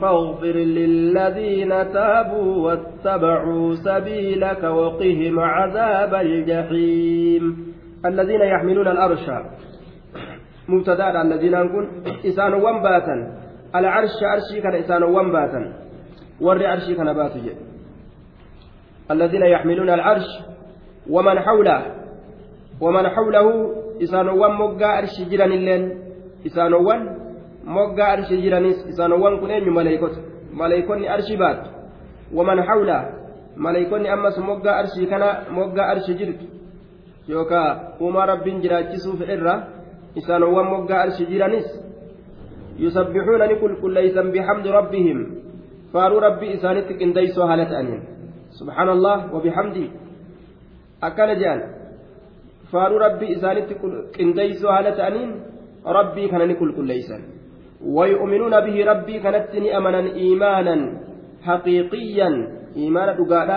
فاغفر 0.00 0.56
للذين 0.56 1.68
تابوا 1.68 2.56
واتبعوا 2.56 3.74
سبيلك 3.74 4.62
وقهم 4.64 5.40
عذاب 5.40 6.14
الجحيم. 6.14 7.74
الذين 8.04 8.40
يحملون 8.40 8.88
الأرش. 8.88 9.30
مبتدأ 10.68 11.22
الذين 11.22 11.52
نقول 11.52 11.88
إسان 12.26 12.54
ونباتا 12.54 13.16
العرش 13.74 14.10
أرشي 14.34 14.60
كان 14.60 14.74
إسان 14.74 15.02
ونباتا 15.02 15.72
ور 16.40 16.72
أرشي 16.72 16.94
كان 16.94 17.12
باتج 17.12 17.48
الذين 19.10 19.42
يحملون 19.42 19.90
العرش. 19.90 20.28
ومن 21.10 21.40
حوله. 21.40 21.82
ومن 22.80 23.08
حوله 23.08 23.74
isaanowwan 24.04 24.52
moggaa 24.60 24.92
arshi 25.00 25.24
jiranilleen 25.30 25.84
isaanowwan 26.48 27.00
moggaa 27.64 28.08
arshii 28.16 28.42
jiranis 28.44 28.78
isaanowwan 28.92 29.38
kun 29.40 29.50
eenyu 29.50 29.72
maleeykota 29.78 30.20
maleeykonni 30.60 31.08
arshii 31.08 31.36
baattu 31.42 31.70
waman 32.36 32.60
hawlaa 32.68 33.04
maleeykonni 33.56 34.08
ammas 34.08 34.38
moggaa 34.38 34.76
arshii 34.82 35.06
kana 35.06 35.28
moggaa 35.58 35.86
arshii 35.92 36.14
jirtu 36.20 36.46
yookaan 37.28 37.80
uumaa 38.00 38.26
rabbiin 38.32 38.60
jiraachisuu 38.62 39.16
fedherra 39.20 39.54
isaanowwan 40.14 40.66
moggaa 40.74 41.00
arshii 41.04 41.26
jiranis 41.32 41.68
yusabbixuuna 42.78 43.46
ni 43.46 43.56
qulqulleeysan 43.62 44.32
bixamdi 44.34 44.68
rabbihim 44.78 45.18
faaruu 45.92 46.20
rabbii 46.26 46.52
isaanitti 46.56 46.94
qindeeysoo 47.00 47.46
haala 47.50 47.66
ta'aniin 47.72 48.02
subhaana 48.58 48.92
allah 48.96 49.16
wabixamdii 49.34 49.88
akkana 51.08 51.34
jedhan 51.42 51.79
faaruu 52.72 52.98
rabbii 53.06 53.34
isaanitti 53.36 53.74
qindeeysoo 54.16 54.72
haala 54.76 54.96
ta'aniin 55.02 55.30
rabbii 55.98 56.30
kana 56.32 56.46
ni 56.46 56.54
qulqulleeysan 56.62 57.22
ويؤمنون 57.96 58.54
به 58.60 58.76
ربي 58.92 59.18
كانت 59.24 59.54
أمنا 59.78 60.00
إيمانا 60.22 60.76
حقيقيا 61.46 62.28
إيمان 62.76 63.08
دقاء 63.18 63.50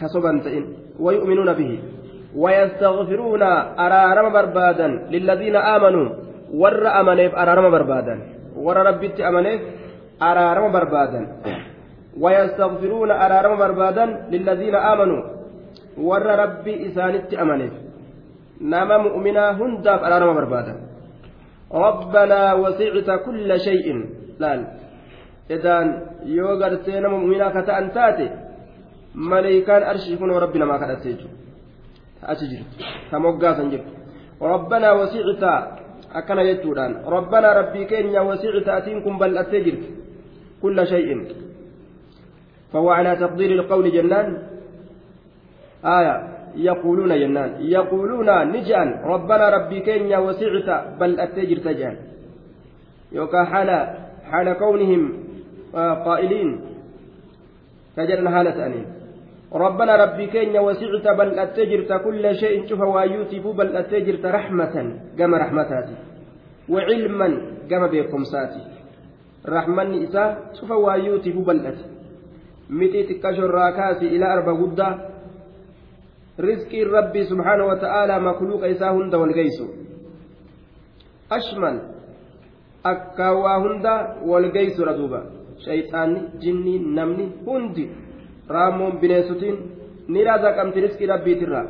كسبا 0.00 0.32
ويؤمنون 1.00 1.52
به 1.52 1.70
ويستغفرون 2.36 3.42
أرارم 3.86 4.26
بربادا 4.32 4.88
للذين 5.12 5.56
آمنوا 5.56 6.08
ور 6.54 6.86
أمنيف 7.00 7.34
أرارم 7.34 7.70
بربادا 7.70 8.14
ور 8.56 8.76
ربي 8.76 9.08
أمنيف 9.28 9.60
أرارم 10.22 10.72
بربادا 10.72 11.20
ويستغفرون 12.20 13.10
أرارم 13.10 13.58
بربادا 13.58 14.04
للذين 14.32 14.74
آمنوا 14.74 15.22
ور 16.08 16.26
ربي 16.42 16.86
إسانت 16.86 17.34
أمنيف 17.34 17.72
نما 18.60 18.98
مؤمنا 18.98 19.44
هنداف 19.50 20.00
أرارم 20.04 20.34
بربادا 20.34 20.74
ربنا 21.72 22.54
وسعت 22.54 23.08
كل 23.26 23.60
شيء 23.60 23.86
لال 24.38 24.60
إذن 25.50 25.86
يوغر 26.24 26.72
سينما 26.84 27.16
مؤمنا 27.18 27.48
كتأن 27.56 27.92
تاتي 27.94 28.28
ملائكان 29.14 29.82
أرشي 29.82 30.16
كن 30.16 30.30
ربنا 30.30 30.64
ما 30.64 30.76
كانت 30.80 31.00
تيجو 31.02 31.28
أتجر 32.30 32.62
تموغاسا 33.10 33.64
جر 33.72 33.84
ربنا 34.42 34.88
وسعت 34.92 35.44
أكن 36.18 36.38
يجودان 36.38 36.92
ربنا 37.16 37.48
ربي 37.60 37.84
كينيا 37.84 38.20
وسعت 38.20 38.68
أتينكم 38.68 39.18
بل 39.18 39.38
أتجر 39.38 39.76
كل 40.62 40.86
شيء 40.86 41.08
فهو 42.72 42.90
على 42.90 43.16
تقدير 43.16 43.50
القول 43.52 43.92
جنان 43.92 44.28
آية 45.84 46.37
يقولون 46.56 47.12
جنان 47.20 47.50
يقولون 47.60 48.28
نجان 48.52 48.88
ربنا 49.04 49.48
ربي 49.48 49.80
كينيا 49.80 50.18
وسعت. 50.18 50.98
بل 51.00 51.20
أتجر 51.20 51.56
تجان 51.56 51.96
يوكا 53.12 53.44
حال 53.44 53.70
حال 54.30 54.52
كونهم 54.52 55.02
قائلين. 55.74 56.60
تجرن 57.96 58.28
حالة 58.28 58.66
أنين. 58.66 58.86
ربنا 59.52 59.96
ربي 59.96 60.26
كينيا 60.26 60.60
وسعت. 60.60 61.06
بل 61.18 61.38
أتجرت 61.38 61.92
كل 62.04 62.24
شيء. 62.34 62.66
شوف 62.66 62.80
وايوتي 62.80 63.38
بل 63.38 63.76
أتجرت 63.76 64.24
رحمة. 64.26 64.74
كما 65.18 65.36
رحمتاتي. 65.38 65.96
وعلما 66.68 67.28
كما 67.70 67.86
بكم 67.86 68.24
ساتي. 68.24 68.62
رحمن 69.48 70.02
إساء 70.02 70.52
شوف 70.60 70.70
وايوتي 70.70 71.32
بل 71.32 71.66
أتي 71.66 71.86
متي 72.70 73.02
تكشر 73.02 73.50
راكاسي 73.50 74.06
إلى 74.08 74.26
أربع 74.34 74.52
غدة 74.52 74.88
رزق 76.40 76.72
ربي 76.96 77.22
سبحانه 77.24 77.64
وتعالى 77.66 78.14
مخلوق 78.20 78.62
إساء 78.64 78.92
هند 78.94 79.14
والقيس 79.14 79.58
أشمل 81.32 81.76
أكاوا 82.86 83.56
هند 83.64 83.86
والقيس 84.30 84.80
ردوبا 84.80 85.20
شيطان 85.66 86.10
جني 86.42 86.74
نمني 86.78 87.26
هندي 87.46 87.86
raammoon 88.48 89.00
bineensotiin 89.00 89.56
ni 90.08 90.24
razaqamti 90.24 90.80
riskii 90.80 91.06
rabbiitirra 91.06 91.64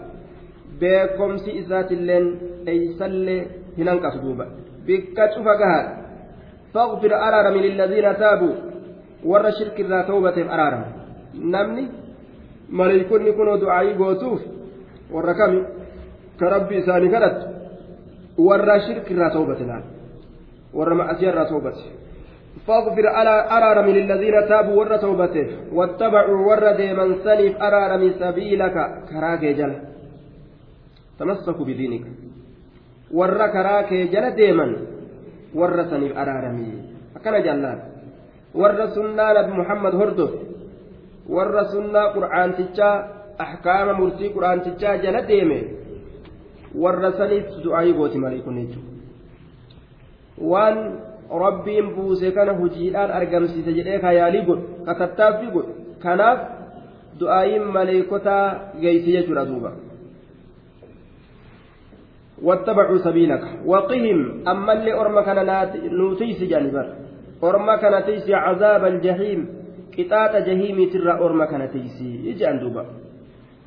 beekomsi 0.81 1.51
isaatilleen 1.61 2.27
eeysallee 2.73 3.41
hin 3.79 3.89
hanqasu 3.91 4.23
duuba 4.25 4.47
bikka 4.87 5.29
cufa 5.35 5.55
gahaadha 5.63 5.93
faqfir 6.75 7.15
araarami 7.15 7.63
lilladhiina 7.67 8.15
taabuu 8.23 8.55
warra 9.31 9.53
shirkirraa 9.59 10.03
tawbateef 10.11 10.53
araarama 10.57 10.87
namni 11.55 11.85
maleeykonni 12.81 13.33
kunoo 13.41 13.59
du'aayii 13.65 13.99
gootuuf 14.03 14.41
warra 15.13 15.35
kami 15.35 15.61
ka 16.39 16.51
rabbi 16.51 16.75
isaanii 16.79 17.11
kadhattu 17.11 17.47
warra 18.39 18.81
shirkirraa 18.87 19.31
tawbate 19.31 19.65
laal 19.65 19.85
warra 20.73 20.95
ma'asiyarraa 20.95 21.49
tawbate 21.53 21.99
فاغفر 22.67 23.07
أرارم 23.57 23.87
للذين 23.91 24.49
تابوا 24.49 24.77
ور 24.79 24.97
توبته 24.97 25.47
واتبعوا 25.73 26.39
ور 26.49 26.65
ديمن 26.77 27.09
سنف 27.25 27.55
أرارم 27.63 28.03
سبيلك 28.21 28.77
كراك 29.11 29.45
جل 29.59 29.73
تمسكوا 31.19 31.65
بدينك 31.65 32.05
ور 33.19 33.47
كراك 33.55 33.91
جل 33.95 34.27
ديمن 34.41 34.71
ور 35.55 35.77
سنف 35.91 36.13
أرارمي 36.19 36.71
أكن 37.17 37.35
جلال 37.47 37.79
ور 38.55 38.87
سنة 38.95 39.47
محمد 39.61 39.95
هردف 39.95 40.33
ور 41.29 41.57
سنة 41.73 42.03
قرآن 42.17 42.51
أحكام 43.41 44.01
مرسي 44.01 44.29
قرآن 44.29 44.63
تجا 44.63 44.97
جل 44.97 45.17
ديمة. 45.27 45.61
ور 46.75 47.11
سنف 47.11 47.65
دعائي 47.65 47.93
بوتي 47.93 48.19
مالكم 48.19 48.67
وان 50.39 50.77
kana 52.35 52.53
hojiidhaan 52.61 53.11
argamsiise 53.13 53.73
jedhee 53.73 53.99
ka 54.01 54.13
yaalii 54.13 54.47
godhu 54.49 54.85
ka 54.87 54.95
tattaaffii 54.95 55.51
godhu 55.53 55.73
kanaaf 56.03 56.39
du'aayin 57.21 57.65
maleekotaa 57.77 58.73
geeyse 58.81 59.11
jechuudha 59.13 59.45
duuba 59.45 59.73
واتبعوا 62.43 62.99
سبيلك. 62.99 63.45
وقهم. 63.67 64.49
أما 64.49 64.73
اللي 64.73 64.93
أرمى 64.95 65.23
كان 65.23 65.39
نوتيس 65.99 66.43
جانبا. 66.43 66.95
أرمى 67.43 67.77
كان 67.77 68.05
تيسي 68.07 68.35
عذاب 68.35 68.85
الجحيم. 68.85 69.41
قطاة 69.99 70.39
جهيم 70.47 70.79
ترى 70.93 71.13
أرمى 71.13 71.47
كان 71.47 71.71
تيسي. 71.71 72.11
يجي 72.31 72.53
دوبا. 72.63 72.85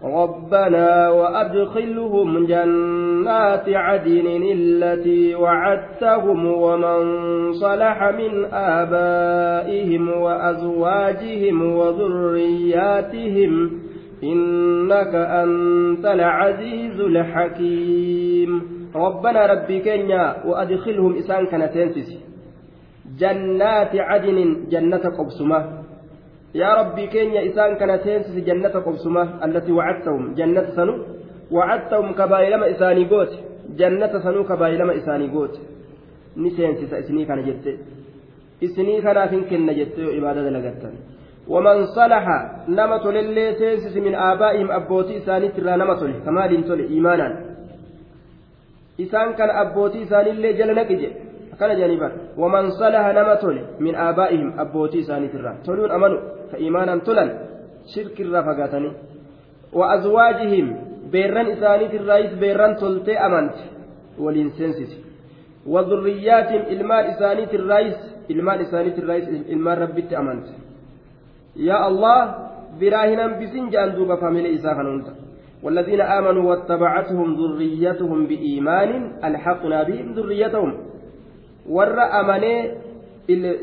ربنا 0.03 1.09
وأدخلهم 1.09 2.45
جنات 2.45 3.69
عدن 3.69 4.43
التي 4.51 5.35
وعدتهم 5.35 6.45
ومن 6.45 7.01
صلح 7.53 8.03
من 8.03 8.45
آبائهم 8.53 10.09
وأزواجهم 10.09 11.75
وذرياتهم 11.75 13.71
إنك 14.23 15.15
أنت 15.15 16.05
العزيز 16.05 16.99
الحكيم. 16.99 18.61
ربنا 18.95 19.45
ربي 19.45 19.79
كنيا 19.79 20.45
وأدخلهم 20.45 21.15
إسان 21.17 21.45
كانت 21.45 21.77
جنات 23.19 23.95
عدن 23.95 24.57
جنة 24.69 25.03
قبسمة. 25.17 25.81
يا 26.55 26.69
ربي 26.79 27.07
كينيا 27.07 27.41
إسان 27.49 27.75
كان 27.79 27.91
تنسس 28.03 28.35
جنة 28.47 28.69
قبسمة 28.69 29.45
التي 29.45 29.71
وعدتهم. 29.71 30.33
جنة 30.39 30.67
سنو 30.75 30.95
وعدتهم 31.51 32.07
كبايلما 32.19 32.71
إساني 32.71 33.05
قوت. 33.11 33.31
جنة 33.79 34.13
سنو 34.25 34.43
كبايلما 34.43 34.93
إساني 34.99 35.27
قوت. 35.33 35.55
نسينسس 36.37 36.93
إسني 36.93 37.25
كان 37.25 37.39
جت. 37.47 37.65
إسني 38.63 39.01
كان 39.01 39.17
فين 39.29 39.67
جت. 39.77 39.97
عبادة 40.15 40.49
لقتن 40.49 40.93
ومن 41.47 41.77
صلح 41.97 42.25
نمت 42.77 43.05
للي 43.05 43.45
تنسس 43.59 43.95
من 43.97 44.15
آبائهم 44.15 44.71
أبوتي 44.71 45.17
إساني 45.17 45.47
ترى 45.55 45.73
نمت 45.81 46.01
كمال 46.25 46.51
تولي 46.67 46.83
إيمانا. 46.93 47.27
إسان 49.03 49.33
كان 49.37 49.49
أبوتي 49.49 50.03
إساني 50.03 50.29
اللي 50.35 50.53
جل 50.53 50.71
نكجي 51.62 51.62
kana 51.62 51.76
janiban 51.76 52.12
waman 52.38 52.71
salaha 52.71 53.13
nama 53.13 53.36
tole 53.38 53.62
min 53.80 53.95
aabaa'ihim 53.95 54.58
abbootii 54.58 55.00
isaaniitirraa 55.06 55.62
toluun 55.65 55.91
amanu 55.91 56.17
ka 56.52 56.58
iimaanan 56.58 57.02
tolan 57.06 57.30
shirkirraa 57.93 58.43
fagaatanii 58.43 58.93
wa 59.80 59.91
azwaajihim 59.95 60.67
beerran 61.13 61.54
isaaniitirraayis 61.54 62.34
beerran 62.41 62.76
toltee 62.82 63.17
amante 63.28 63.63
waliin 64.17 64.52
seensisi 64.58 64.97
wa 65.74 65.84
dhurriyyaatiin 65.89 66.63
ilmaan 66.76 67.13
isaaniitirraayis 67.13 68.00
ilmaan 68.34 68.62
isaaniitirraayis 68.65 69.28
ilmaan 69.54 69.78
rabbitti 69.78 70.15
amante 70.15 70.52
yaa 71.56 71.86
allah 71.89 72.19
biraa 72.80 73.06
hin 73.12 73.19
hambisin 73.19 73.69
jedhan 73.74 73.95
duuba 73.95 74.17
faamilee 74.17 74.58
isaa 74.60 74.76
kan 74.76 74.88
hunda 74.93 75.13
والذين 75.63 76.02
آمنوا 76.02 76.50
واتبعتهم 76.50 77.28
ذريتهم 77.41 78.19
بإيمان 78.28 78.89
ألحقنا 79.26 79.84
بهم 79.84 80.08
ذريتهم 80.17 80.71
warra 81.69 82.06
amanee 82.19 82.60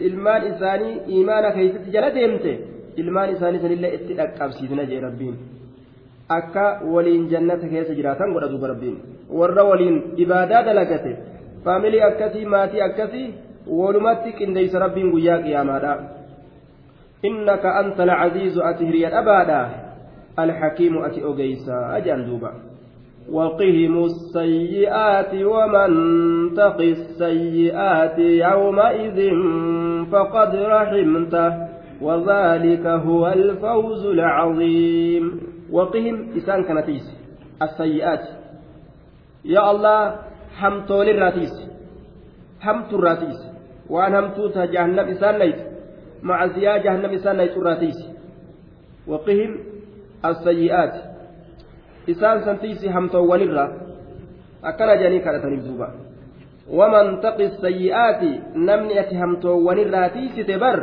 ilmaan 0.08 0.42
isaanii 0.52 0.94
imaana 1.20 1.52
keessatti 1.52 1.90
jala 1.90 2.10
deemte 2.14 2.52
ilmaan 2.96 3.30
isaanii 3.36 3.60
sanillee 3.64 3.94
itti 3.98 4.12
dhaqqabsiisna 4.20 4.84
jee 4.90 5.00
rabbiin 5.06 5.36
akka 6.38 6.64
waliin 6.94 7.28
jannata 7.32 7.66
keessa 7.72 7.94
jiraatan 7.98 8.32
godha 8.34 8.48
duuba 8.52 8.66
rabbiin 8.72 8.96
warra 9.40 9.64
waliin 9.70 9.96
ibaadaa 10.16 10.62
dalagate 10.68 11.12
faamilii 11.64 12.02
akkasii 12.10 12.44
maatii 12.54 12.82
akkasii 12.88 13.26
walumatti 13.80 14.32
qindeeysa 14.38 14.78
rabbiin 14.84 15.10
guyyaa 15.14 15.38
qiyaamaadha 15.46 15.92
innaka 17.28 17.74
anta 17.80 18.02
alcaziizu 18.02 18.60
ati 18.70 18.86
hiriya 18.86 19.10
dhabaadha 19.10 19.60
alxakiimu 20.36 20.98
ati 21.04 21.24
ogeysa 21.30 21.74
ajaan 21.98 22.26
duuba 22.26 22.50
وقهم 23.32 24.04
السيئات 24.04 25.32
ومن 25.34 25.90
تق 26.54 26.80
السيئات 26.80 28.18
يومئذ 28.18 29.18
فقد 30.12 30.50
رحمته 30.56 31.50
وذلك 32.02 32.86
هو 32.86 33.28
الفوز 33.28 34.06
العظيم. 34.06 35.40
وقهم 35.72 36.16
إسان 36.36 36.64
كنتيس 36.64 37.06
السيئات. 37.62 38.24
يا 39.44 39.70
الله 39.70 40.16
حمتول 40.56 41.08
الراتيس 41.08 41.54
حمت 42.60 42.94
الراتيس 42.94 43.40
وأن 43.90 44.14
همتوتها 44.14 44.64
جهنم 44.64 45.06
إسان 45.08 45.34
ليس 45.38 45.60
مع 46.22 46.46
زيا 46.46 46.76
جهنم 46.76 47.10
إسان 47.10 47.36
ليس 47.36 47.56
الراتيس 47.56 47.98
وقهم 49.06 49.50
السيئات. 50.24 51.17
إسان 52.10 52.36
سنتيس 52.46 52.84
همتوول 52.84 53.42
الرا 53.42 53.66
أكل 54.64 54.88
جاني 55.00 55.18
كالتنيب 55.24 55.60
دوبا 55.64 55.88
ومن 56.78 57.20
تقي 57.20 57.46
السيئات 57.46 58.22
نمني 58.56 59.00
أتي 59.00 59.16
همتوول 59.22 59.78
الراتيس 59.80 60.36
تبر 60.48 60.78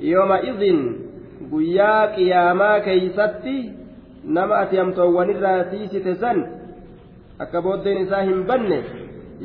يوم 0.00 0.32
إذن 0.32 0.78
guyyaa 1.50 2.06
qiyaamaa 2.14 2.80
keeysatti 2.80 3.72
nama 4.24 4.58
ati 4.62 4.76
hamtoowwan 4.76 5.30
irraa 5.30 5.64
tiisite 5.70 6.14
san 6.22 6.42
akka 7.38 7.62
booddeen 7.62 8.02
isaa 8.04 8.22
hin 8.28 8.44
banne 8.50 8.78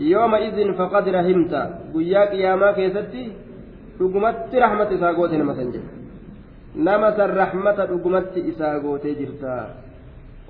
yooma 0.09 0.39
idin 0.47 0.73
faqad 0.79 1.07
rahimta 1.17 1.61
guyyaa 1.93 2.25
qiyaamaa 2.33 2.73
keessatti 2.79 3.23
dhugumatti 3.99 4.59
rahmata 4.65 4.97
isaa 4.99 5.13
goote 5.19 5.37
nama 5.37 5.55
san 5.55 5.71
jedhe 5.71 5.89
nama 6.89 7.11
san 7.19 7.35
rahmata 7.41 7.87
dhugumatti 7.91 8.45
isaa 8.53 8.75
gootee 8.85 9.15
jirta 9.21 9.55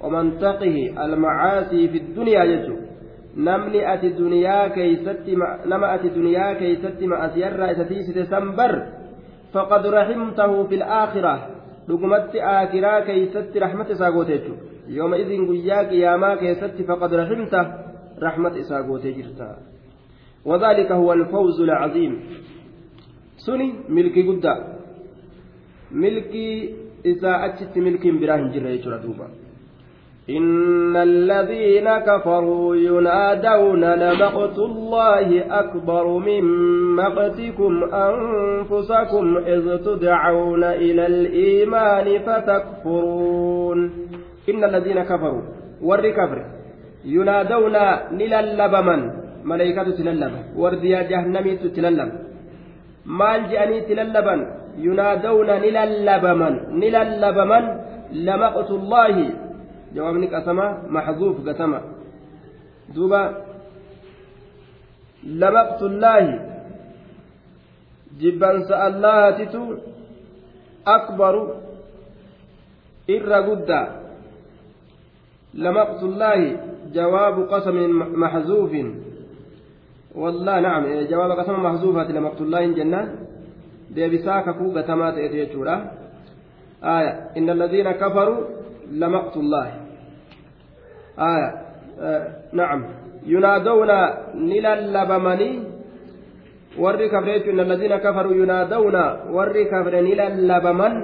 ومن 0.04 0.40
تقه 0.40 1.06
المعاصي 1.06 1.88
في 1.88 1.98
الدنيا 1.98 2.44
يجو 2.44 2.76
duniyaa 6.16 6.56
keeysatti 6.56 7.08
ma'asiyarraa 7.12 7.72
isa 7.72 7.86
tiisite 7.90 8.24
san 8.32 8.56
bar 8.56 8.74
faqad 9.54 9.84
rahimtahu 9.98 10.68
fi 10.70 10.78
laakhira 10.84 11.34
dhugumatti 11.88 12.40
aakiraa 12.54 13.02
keeysatti 13.08 13.60
rahmata 13.66 13.94
isaa 13.98 14.12
goote 14.16 14.38
jechu 14.38 14.54
yooma 14.98 15.20
idin 15.24 15.46
guyyaa 15.50 15.84
qiyaamaa 15.92 16.36
keessatti 16.44 16.88
faqad 16.90 17.12
rahimta 17.22 17.60
rahmata 18.28 18.60
isaa 18.60 18.84
gootee 18.88 19.14
jirta 19.20 19.48
وذلك 20.46 20.92
هو 20.92 21.14
الفوز 21.14 21.62
العظيم 21.62 22.14
سني 23.38 23.74
ملكي 23.90 24.22
قدا 24.28 24.54
ملكي 25.92 26.76
إذا 27.06 27.46
أتت 27.46 27.78
ملكي 27.78 28.12
براهن 28.12 28.50
جرى 28.54 28.78
دوبا 29.04 29.28
إن 30.30 30.96
الذين 30.96 31.98
كفروا 31.98 32.76
ينادون 32.76 33.84
لمقت 33.86 34.58
الله 34.60 35.60
أكبر 35.60 36.08
من 36.08 36.44
مقتكم 36.96 37.84
أنفسكم 37.94 39.38
إذ 39.38 39.78
تدعون 39.78 40.64
إلى 40.64 41.06
الإيمان 41.06 42.20
فتكفرون. 42.20 43.92
إن 44.50 44.64
الذين 44.64 45.04
كفروا 45.04 45.42
ور 45.82 46.10
كفر. 46.10 46.46
ينادون 47.06 47.76
نللبمن 48.12 49.12
ملائكة 49.46 49.84
تللب. 49.84 50.32
ورديا 50.58 51.02
جهنمي 51.02 51.56
تللب. 51.56 52.12
مال 53.06 53.50
جاني 53.50 53.82
تللبن. 53.82 54.48
ينادون 54.78 55.48
نللبمن 55.48 56.54
نللبمن 56.82 57.64
لمقت 58.14 58.72
الله 58.72 59.45
jawaabni 59.96 60.28
qasama 60.28 60.84
maxzuuf 60.90 61.40
gatama 61.48 61.80
duuba 62.94 63.22
lamaqtullaahi 65.24 66.40
jibbansa 68.20 68.76
allahatitu 68.88 69.80
akbaru 70.86 71.44
irra 73.08 73.42
guddaa 73.42 73.88
lamaqtullaahi 75.56 76.58
jawaabu 76.94 77.48
qasamin 77.48 77.92
maxzuufin 78.14 79.06
والله 80.16 80.60
نعم 80.60 80.84
جواب 81.12 81.32
قسم 81.32 81.64
محذوفة 81.64 82.08
لمقت 82.08 82.42
الله 82.42 82.66
جنان 82.80 83.08
ديبسا 83.92 84.42
كفو 84.48 84.72
قتما 84.72 85.12
تأتي 85.12 85.44
آية 86.84 87.12
إن 87.38 87.50
الذين 87.50 87.92
كفروا 87.92 88.44
لمقت 88.92 89.38
الله 89.38 89.85
آية 91.20 91.50
آه 92.00 92.28
نعم 92.54 92.84
ينادون 93.26 93.92
نللبمني 94.36 95.60
warri 96.78 97.08
kafre 97.10 97.40
jechuun 97.40 97.60
alladhiina 97.60 98.00
kafaruu 98.04 98.36
yunaadawna 98.36 99.32
warri 99.36 99.66
kafre 99.72 100.02
ni 100.02 100.16
lallabaman 100.16 100.96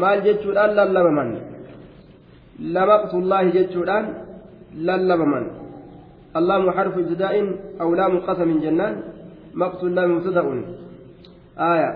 maal 0.00 0.20
jechuudhaan 0.26 0.74
lallabaman 0.78 1.30
lamaqtullaahi 2.74 3.52
jechuudhaan 3.56 4.06
lallabaman 4.88 5.44
allaamu 6.38 6.72
xarfu 6.76 7.00
ibtidaa'in 7.04 7.46
aw 7.82 7.88
laamu 8.00 8.20
qasamin 8.28 8.60
jennaan 8.64 8.94
maqtullaahi 9.62 10.08
mubtada'un 10.14 10.60
aaya 11.56 11.90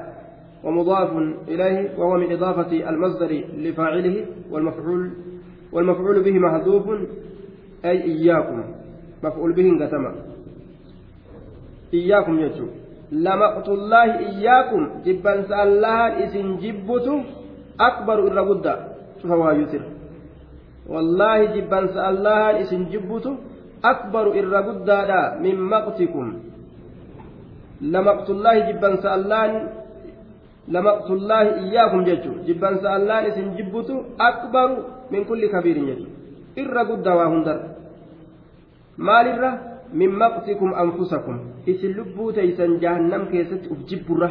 ومضاف 0.64 1.10
إليه 1.48 1.78
وهو 1.98 2.14
من 2.22 2.32
إضافة 2.32 2.72
المصدر 2.90 3.30
لفاعله 3.64 4.16
والمفعول 4.52 5.02
والمفعول 5.74 6.22
به 6.22 6.38
محذوف 6.38 6.86
أي 7.84 8.02
إياكم. 8.02 8.58
مفعول 9.24 9.52
به 9.52 9.66
قتم 9.80 10.04
إياكم 11.94 12.34
يجو 12.38 12.66
لمقت 13.12 13.68
الله 13.68 14.08
إياكم 14.18 14.80
جبا 15.06 15.42
سألها 15.42 16.24
إسن 16.24 16.46
جبت 16.62 17.06
أكبر 17.80 18.18
إلا 18.28 18.42
بد 18.42 18.66
فهو 19.22 19.50
يسر. 19.50 19.82
والله 20.88 21.44
جبا 21.44 21.80
سألها 21.86 22.60
إسن 22.60 22.82
جبت 22.92 23.26
أكبر 23.84 24.24
إلا 24.40 24.60
بد 24.60 24.90
من 25.44 25.56
مقتكم 25.60 26.26
لمقت 27.80 28.28
الله 28.30 28.54
جبا 28.70 28.90
سألان 28.96 29.52
lama 30.68 30.92
tullaahi 31.06 31.50
iyyaakum 31.66 32.04
jechuun 32.04 32.44
jibbansa 32.46 32.88
allaan 32.96 33.26
isin 33.28 33.56
jibbutu 33.56 34.04
akbaru 34.18 34.76
min 35.10 35.24
kulli 35.24 35.48
kabiirin 35.48 35.86
jechuudha. 35.86 36.12
Irra 36.56 36.84
guddaa 36.84 37.16
waa 37.16 37.28
hundarra 37.28 37.68
maalirra? 38.96 39.50
Min 39.92 40.10
maqtikum 40.10 40.74
anfusakum. 40.74 41.36
Isin 41.66 41.96
lubbuu 41.96 42.32
teeysan 42.32 42.80
jahannam 42.80 43.28
keessatti 43.30 43.68
uf 43.70 43.78
jibburra. 43.86 44.30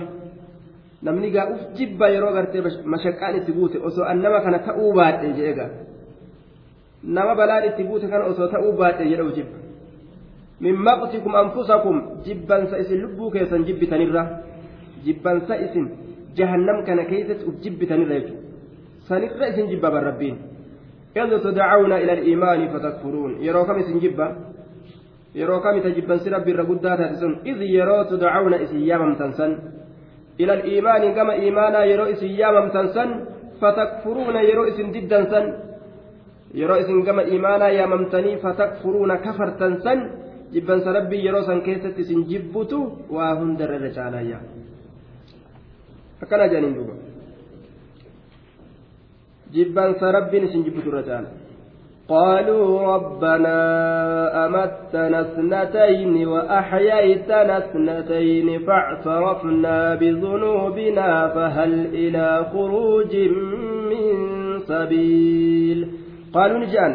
Namni 1.02 1.32
gaa 1.32 1.48
uf 1.54 1.62
jibba 1.78 2.10
yeroo 2.10 2.34
gartee 2.34 2.62
mashaqqaan 2.86 3.36
itti 3.40 3.52
buute 3.52 3.78
osoo 3.78 4.04
annama 4.04 4.42
kana 4.42 4.60
ta'uu 4.60 4.94
baadhe 4.94 5.34
jedhe 5.38 5.54
gaa 5.54 5.70
nama 7.04 7.36
balaan 7.36 7.66
itti 7.70 7.84
buute 7.84 8.08
kana 8.08 8.26
osoo 8.32 8.48
ta'uu 8.48 8.74
baadhe 8.80 9.06
jedhe 9.12 9.24
uf 9.24 9.36
jibba. 9.36 9.58
Min 10.60 10.76
maqtikum 10.88 11.36
anfusakum. 11.36 12.02
Jibbansa 12.26 12.80
isin 12.80 13.02
lubbuu 13.02 13.30
keessan 13.32 13.66
jibbitanirra 13.68 14.24
jibbansa 15.06 15.56
isin 15.66 15.86
jahannam 16.38 16.78
kana 16.88 17.04
keessatti 17.12 17.44
uf 17.50 17.56
jibbitanirra 17.64 18.16
jechuudha 18.20 18.42
sanirra 19.08 19.46
isin 19.52 19.66
jibba 19.72 19.90
ban 19.96 20.06
rabbiin 20.12 20.38
إذ 21.14 21.30
تدعون 21.46 21.94
إلى 21.94 22.14
الإيمان 22.14 22.60
فتكفرون. 22.74 23.32
يرو 23.46 23.64
كم 23.70 23.78
إسن 23.80 24.00
جبا؟ 24.02 24.28
يرو 25.36 25.58
كم 25.62 25.76
تجبا 25.86 26.16
سر 26.26 26.34
بالرقودات 26.46 27.00
تسن. 27.14 27.34
إذ 27.46 27.60
يرو 27.62 27.98
تدعون 28.10 28.54
إسياما 28.54 29.14
تنسن. 29.22 29.52
إلى 30.42 30.54
الإيمان 30.54 31.04
كما 31.14 31.34
إيمانا 31.34 31.80
يرو 31.86 32.06
إسياما 32.14 32.62
تنسن. 32.76 33.10
فتكفرون 33.62 34.36
يرو 34.50 34.64
إسن 34.70 34.88
جدا 34.96 35.20
سن. 35.32 35.46
يرو 36.62 36.76
إسن 36.82 36.98
كما 37.06 37.24
إيمانا 37.30 37.68
يا 37.78 37.86
ممتني 37.86 38.42
فتكفرون 38.44 39.12
كفر 39.26 39.50
تنسن. 39.62 40.00
جبا 40.54 40.76
سربي 40.86 41.18
يرو 41.28 41.42
سن 41.48 41.62
كيست 41.66 41.94
إسن 42.02 42.26
جبتو. 42.30 42.80
وهندر 43.14 43.70
الرجال 43.78 44.14
akkana 46.24 46.46
jedhaniin 46.52 46.76
duuba. 46.78 46.94
Jibbansa 49.54 50.06
rabbiin 50.18 50.44
isin 50.48 50.62
jibbitu 50.66 50.90
irra 50.92 51.04
caala 51.10 51.30
قالوا 52.10 52.82
ربنا 52.96 53.58
أمتنا 54.46 55.22
اثنتين 55.22 56.28
وأحييتنا 56.28 57.58
اثنتين 57.58 58.48
فاعترفنا 58.68 59.96
بذنوبنا 59.96 61.28
فهل 61.36 61.74
إلى 61.86 62.46
خروج 62.54 63.14
من 63.92 64.06
سبيل 64.68 65.80
قالوا 66.34 66.60
نجان 66.60 66.94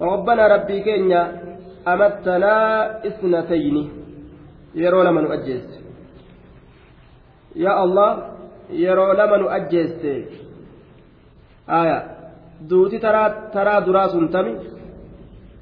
ربنا 0.00 0.42
ربي 0.54 0.80
كينيا 0.86 1.22
أمتنا 1.88 2.54
اثنتين 3.06 3.76
يرون 4.74 5.08
من 5.14 5.24
أجز 5.32 5.84
yaa 7.54 7.76
allah 7.86 8.33
yeroo 8.82 9.12
lama 9.20 9.36
nu 9.38 9.48
ajjeeste. 9.56 10.12
Aya 11.66 11.98
duuti 12.70 12.98
taraa 13.00 13.80
duraa 13.86 14.08
sun 14.08 14.28
tami 14.28 14.54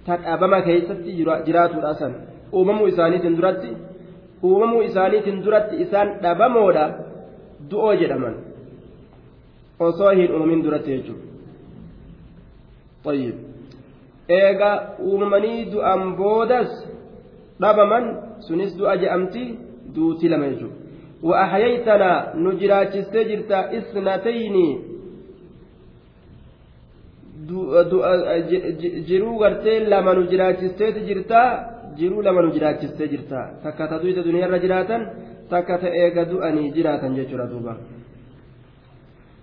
ta 0.06 0.16
dhabama 0.16 0.62
keessatti 0.68 1.16
jiraatudha 1.46 1.94
san 2.00 2.14
uumamuu 2.52 2.86
isaaniitiin 2.92 3.36
duratti 3.36 3.76
uumamuu 4.42 4.82
isaaniitiin 4.82 5.44
duratti 5.44 5.82
isaan 5.84 6.08
dhabamoodha 6.22 6.84
du'oo 7.70 7.94
jedhaman. 8.00 8.34
Osoo 9.78 10.10
hin 10.10 10.32
uumamin 10.32 10.64
duratti 10.64 10.90
jechuudha 10.96 11.32
eegaa 14.28 14.76
uumamanii 15.08 15.64
du'an 15.72 16.16
boodas 16.16 16.70
dhabaman 17.60 18.04
sunis 18.46 18.78
du'a 18.78 18.96
je'amti 19.02 19.42
duuti 19.94 20.28
lama 20.28 20.46
jechuudha. 20.52 20.81
وأحييتنا 21.22 22.32
نجراج 22.36 22.92
جرتا 23.12 23.58
إثنتين 23.78 24.56
jiraachisteeti 30.30 31.00
jirta 31.08 31.40
jiruu 31.96 32.22
lama 32.22 32.42
nu 32.42 32.50
jiraachistee 32.50 33.08
jirta 33.08 33.40
takka 33.62 33.88
ta 33.88 33.98
duyda 34.02 34.22
duniyaarra 34.22 34.58
jiraatan 34.58 35.02
takka 35.50 35.78
ta 35.78 35.88
eega 35.88 36.24
du'anii 36.24 36.72
jiraatan 36.76 37.16
jechuudha 37.16 37.46
duuba 37.46 37.76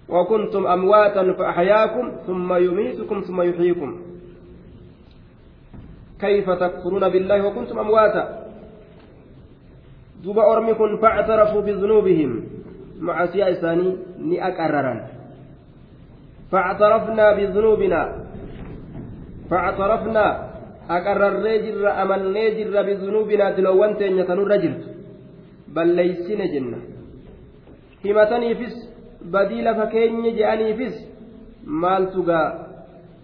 وكنتم 0.10 0.68
أمواتا 0.68 1.34
فأحياكم 1.34 2.12
ثم 2.28 2.54
يميتكم 2.54 3.22
ثم 3.22 3.42
يحييكم 3.42 3.90
كيف 6.20 6.50
تكفرون 6.50 7.10
بالله 7.10 7.46
وكنتم 7.48 7.80
أمواتا 7.80 8.49
دوبا 10.24 10.44
أرمكم 10.54 10.98
فاعترفوا 10.98 11.62
بذنوبهم 11.62 12.32
مع 13.00 13.26
سياساني 13.26 13.98
نأكررا 14.20 14.96
فاعترفنا 16.52 17.26
بذنوبنا 17.38 18.02
فاعترفنا 19.50 20.26
أقررني 20.90 21.58
جر 21.66 21.86
أملني 22.02 22.46
جر 22.58 22.76
بذنوبنا 22.88 23.46
تلوان 23.52 23.92
تنيتن 23.98 24.40
الرجل 24.44 24.74
بل 25.76 25.88
ليسن 25.88 26.42
جنة 26.54 26.80
badii 29.20 29.62
lafa 29.62 29.92
keenya 29.92 30.32
je'aniifis 30.32 30.96
maaltu 31.68 32.24
gaa 32.24 32.48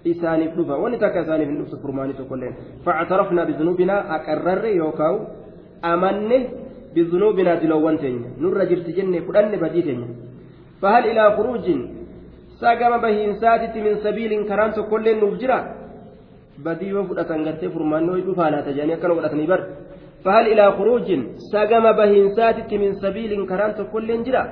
isaaniif 0.03 0.51
dhufa 0.55 0.75
wanni 0.75 0.99
takka 0.99 1.23
isaaniif 1.23 1.49
hin 1.49 1.60
dhuftu 1.63 1.79
furmaanii 1.79 2.19
tokkolleen 2.19 2.55
factarafnaa 2.84 3.45
bidunuubinaa 3.45 4.03
aqarrarre 4.17 4.75
yookaan 4.75 5.19
amanne 5.81 6.39
bidunuubinaa 6.95 7.60
diloowwan 7.62 7.97
teenya 8.03 8.29
nurra 8.43 8.65
jirti 8.71 8.91
jenne 8.97 9.21
fudhanne 9.27 9.58
badii 9.63 9.84
teenya 9.88 10.08
fahal 10.81 11.05
ilaa 11.12 11.31
kuruujin 11.38 11.81
sagama 12.60 12.97
bahiinsaatitti 13.05 13.79
min 13.88 13.95
sabiiliin 14.05 14.43
karaan 14.49 14.73
tokkolleen 14.77 15.19
nuuf 15.23 15.36
jira 15.41 15.58
badii 16.65 16.89
yoo 16.95 17.03
fudhatan 17.10 17.43
gartee 17.47 17.69
furmaannoo 17.75 18.17
dhufaa 18.27 18.49
laata 18.53 18.71
jedhanii 18.75 18.95
akkana 18.97 19.13
godhatanii 19.17 19.47
bar 19.53 19.62
fahal 20.25 20.47
ilaa 20.53 20.71
kuruujin 20.79 21.21
sagama 21.51 21.91
bahiinsaatitti 21.99 22.77
min 22.84 22.91
sabiiliin 23.03 23.47
karaan 23.51 23.73
tokkolleen 23.79 24.23
jira 24.27 24.43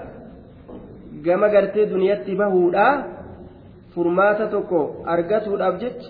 gama 1.26 1.48
gartee 1.56 1.86
duniyatti 1.94 2.36
bahuudhaa 2.42 2.94
furmaata 3.94 4.48
tokko 4.54 4.80
argatuudhaaf 5.14 5.76
jecha 5.84 6.10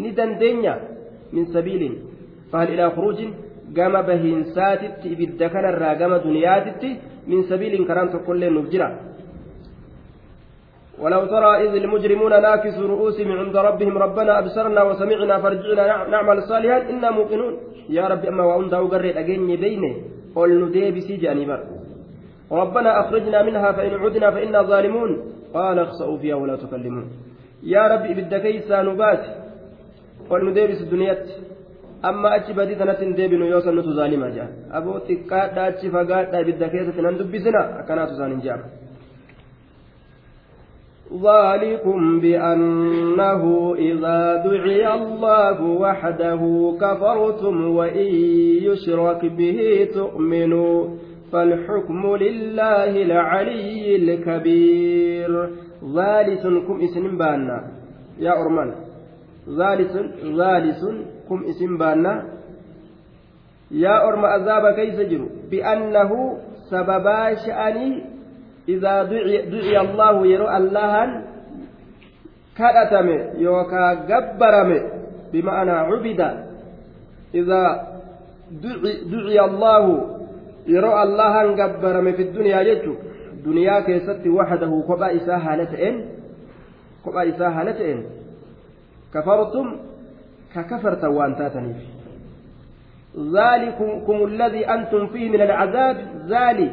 ni 0.00 0.10
dandeenya 0.18 0.74
min 1.34 1.44
sabiiliin 1.54 1.94
fahal 2.50 2.68
ilaa 2.74 2.90
kuruujin 2.96 3.30
gama 3.74 4.02
bahiinsaatitti 4.02 5.08
ibidda 5.08 5.48
kanarraa 5.48 5.94
gama 5.94 6.18
duniyaatitti 6.24 7.00
min 7.26 7.48
sabiiliin 7.48 7.86
karaan 7.86 8.08
tokkollee 8.08 8.50
nuuf 8.50 8.70
jira. 8.70 8.90
ولو 10.98 11.26
ترى 11.26 11.50
إذ 11.64 11.74
المجرمون 11.82 12.42
ناكسوا 12.42 12.88
رؤوسهم 12.88 13.32
عند 13.32 13.56
ربهم 13.56 13.98
ربنا 13.98 14.38
أبصرنا 14.38 14.82
وسمعنا 14.82 15.38
فارجعنا 15.38 16.08
نعمل 16.08 16.42
صالحا 16.42 16.78
إنا 16.90 17.10
موقنون. 17.10 17.54
يا 17.88 18.04
رب 18.08 18.24
أما 18.24 18.44
وأنت 18.44 18.74
أقرر 18.74 19.18
أجيني 19.20 19.56
بينه 19.56 19.92
قل 20.34 20.50
نديب 20.64 21.00
سيجاني 21.00 21.44
بر. 21.44 21.60
ربنا 22.52 23.00
أخرجنا 23.00 23.42
منها 23.42 23.72
فإن 23.72 23.94
عدنا 23.94 24.30
فإنا 24.30 24.62
ظالمون. 24.62 25.10
قال 25.54 25.78
اخسأوا 25.78 26.18
فيها 26.18 26.34
ولا 26.34 26.56
تكلمون. 26.56 27.06
يا 27.62 27.82
رب 27.92 28.04
إبدا 28.12 28.38
كيسا 28.38 28.82
نبات. 28.82 29.24
قل 30.30 30.40
نديب 30.48 30.70
الدنيا. 30.70 31.16
أما 32.04 32.36
أتش 32.36 32.50
بدي 32.50 32.74
تنت 32.74 33.16
ديبن 33.16 33.42
يوصل 33.42 33.78
نتو 33.78 33.90
ظالما 33.92 34.28
جاء 34.30 34.48
أبو 34.72 34.98
تكاد 34.98 35.58
أتش 35.58 35.86
فقاد 35.86 36.34
إبدا 36.34 36.66
كيسا 36.68 37.00
نندبسنا 37.02 37.80
أكنات 37.80 38.08
ظالم 38.08 38.40
جاء 38.40 38.58
ذلكم 41.12 42.20
بأنه 42.20 43.74
إذا 43.78 44.36
دعي 44.44 44.94
الله 44.94 45.62
وحده 45.62 46.42
كفرتم 46.80 47.56
وإن 47.76 48.06
يشرك 48.68 49.24
به 49.24 49.88
تؤمنوا 49.94 50.88
فالحكم 51.32 52.16
لله 52.16 53.02
العلي 53.02 53.96
الكبير 53.96 55.50
ذالسكم 55.96 56.80
اسم 56.80 57.18
بانا 57.18 57.58
يا 58.18 58.32
أرمان 58.42 58.74
ذالس 61.30 61.38
ذالسكم 61.38 61.50
اسم 61.50 61.78
بانا 61.78 62.24
يا 63.70 64.08
أرم 64.08 64.24
أذاب 64.24 64.74
كيف 64.74 65.00
جروا 65.00 65.28
بأنه 65.50 66.38
سببا 66.70 67.34
شأني 67.34 68.04
إذا 68.68 69.02
دعي 69.02 69.80
الله 69.80 70.26
يرى 70.26 70.56
الله 70.56 71.22
كأتم 72.58 73.08
يوكا 73.38 73.94
جبرم 73.94 74.90
بمعنى 75.32 75.70
عبد 75.70 76.20
إذا 77.34 77.86
دعي 79.10 79.40
الله 79.40 79.84
يرى 80.66 81.02
الله 81.02 81.54
جبرم 81.54 82.12
في 82.12 82.22
الدنيا 82.22 82.60
يجو 82.60 82.94
دنيا 83.44 83.80
كيست 83.80 84.26
وحده 84.26 84.82
كبا 84.88 85.16
إساها 85.16 85.56
لتئن 85.56 86.04
كبا 87.06 87.28
إساها 87.28 87.64
لتئن 87.64 88.02
كفرتم 89.14 89.76
ككفرت 90.56 91.04
وانتاتني 91.04 91.74
ذلكم 93.16 94.24
الذي 94.24 94.68
أنتم 94.68 95.06
فيه 95.06 95.30
من 95.30 95.40
العذاب 95.40 95.96
ذلك 96.28 96.72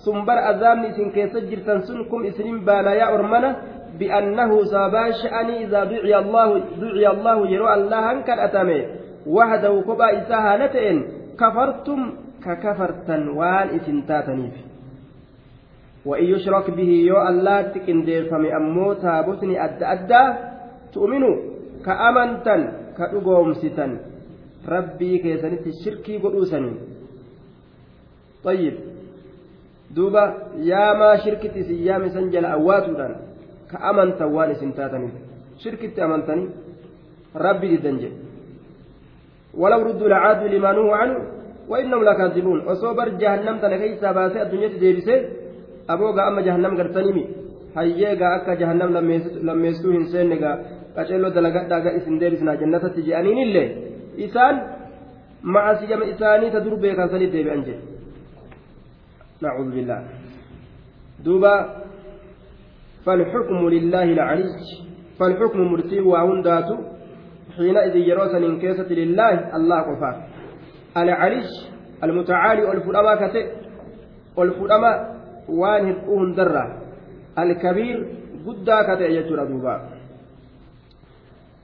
isin 0.00 1.12
keessa 1.12 1.44
jirtan 1.44 1.84
sun 1.84 2.08
kum 2.08 2.24
isinin 2.24 2.64
baana 2.64 2.96
yaa 2.96 3.12
ormana 3.12 3.50
bi'annahu 4.00 4.64
sababaa 4.72 5.12
sha'anii 5.12 5.68
idaa 5.68 5.84
duciya 6.80 7.10
allahu 7.12 7.44
yeroo 7.52 7.68
allahan 7.68 8.24
kadhatame 8.24 8.78
wahdahu 9.28 9.84
kophaa 9.84 10.24
isaa 10.24 10.40
haala 10.40 10.72
ta'een 10.72 10.98
kafartum 11.36 12.00
ka 12.40 12.56
kafartan 12.64 13.28
waan 13.36 13.76
isin 13.76 14.08
taataniif 14.08 14.70
وإن 16.04 16.24
يشرك 16.24 16.70
به 16.70 16.90
يو 17.12 17.28
الله 17.28 17.62
تكندير 17.62 18.32
فمي 18.32 18.56
أمو 18.56 18.92
تابوتني 19.04 19.64
أدى 19.66 20.24
تؤمنوا 20.96 21.36
كأمنتا 22.99 23.23
كأقومستا 23.23 23.85
ربي 24.73 25.11
كيسنت 25.23 25.63
الشركي 25.67 26.17
قدوسني 26.23 26.73
طيب 28.43 28.75
duuba 29.95 30.49
yaamaa 30.69 31.17
shirkitti 31.23 31.59
isin 31.59 31.79
yaame 31.87 32.09
san 32.09 32.31
jala 32.33 32.47
awwaatuudhaan 32.57 33.13
ka 33.69 33.77
amantan 33.89 34.33
waan 34.35 34.51
isin 34.55 34.71
taataniif 34.79 35.13
shirkitti 35.63 36.01
amantanii 36.01 36.49
rabbi 37.45 37.67
diddan 37.73 37.99
jedhe 38.03 38.17
ولو 39.61 39.81
ردوا 39.87 40.09
لعادوا 40.09 40.51
لما 40.53 40.71
نهوا 40.71 40.95
عنه 41.01 41.17
وإنهم 41.71 42.03
لكاذبون 42.03 42.59
وصوبر 42.67 43.07
جهنم 43.21 43.55
تنكيسا 43.63 44.11
باسي 44.11 44.41
الدنيا 44.41 44.67
ديبسي 44.83 45.15
أبوغا 45.89 46.21
أما 46.27 46.41
جهنم 46.47 46.73
قرتنمي 46.79 47.23
hayyeega 47.75 48.27
akka 48.37 48.55
jahannam 48.55 48.93
lammeessuu 49.47 49.91
hin 49.91 50.05
seennega 50.11 50.51
qaceelloo 50.96 51.34
dalagadhaaga 51.36 51.90
isin 51.98 52.20
deebisnaa 52.20 52.56
jannatatti 52.62 53.06
je'aniinillee 53.08 53.68
isaan 54.26 54.56
macasiyama 55.54 56.04
isaanii 56.12 56.50
ta 56.54 56.64
dur 56.64 56.76
beekan 56.82 57.08
saniif 57.12 57.32
deebi'an 57.32 57.64
jedhe. 57.68 57.90
نعوذ 59.42 59.70
بالله 59.70 60.00
دوبا 61.24 61.54
فالحكم 63.04 63.68
لله 63.68 64.02
العلي 64.02 64.48
فالحكم 65.18 65.60
مرتي 65.60 66.00
وهندات 66.00 66.68
حينئذ 67.56 67.96
يروس 67.96 68.34
من 68.34 68.60
كيسة 68.60 68.90
لله 69.00 69.56
الله 69.56 69.80
قفا 69.80 70.10
العلي 70.96 71.44
المتعالي 72.04 72.62
والفلما 72.62 73.14
كتئ 73.22 73.46
والفلما 74.36 74.92
وان 75.48 75.82
هدؤهن 75.88 76.34
درة 76.34 76.64
الكبير 77.38 77.98
قدا 78.46 78.78
كتئ 78.88 79.08
يجر 79.18 79.44
دوبا 79.44 79.74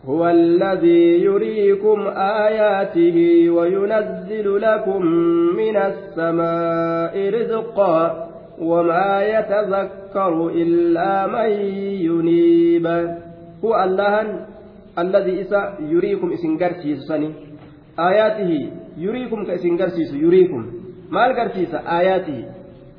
هو 0.04 0.28
الذي 0.28 1.24
يريكم 1.24 2.06
آياته 2.16 3.50
وينزل 3.50 4.60
لكم 4.60 5.02
من 5.56 5.76
السماء 5.76 7.30
رزقا 7.30 8.28
وما 8.58 9.22
يتذكر 9.22 10.48
إلا 10.48 11.26
من 11.26 11.50
ينيب 12.08 12.86
هو 13.64 13.84
الله 13.84 14.46
الذي 14.98 15.40
إسا 15.40 15.78
يريكم 15.80 16.32
إسن 16.32 16.58
قرسيسني 16.58 17.30
آياته 17.98 18.70
يريكم 18.98 19.44
كإسن 19.44 19.76
قرسيس 19.76 20.14
يريكم 20.14 20.76
aayaatihi 21.12 22.44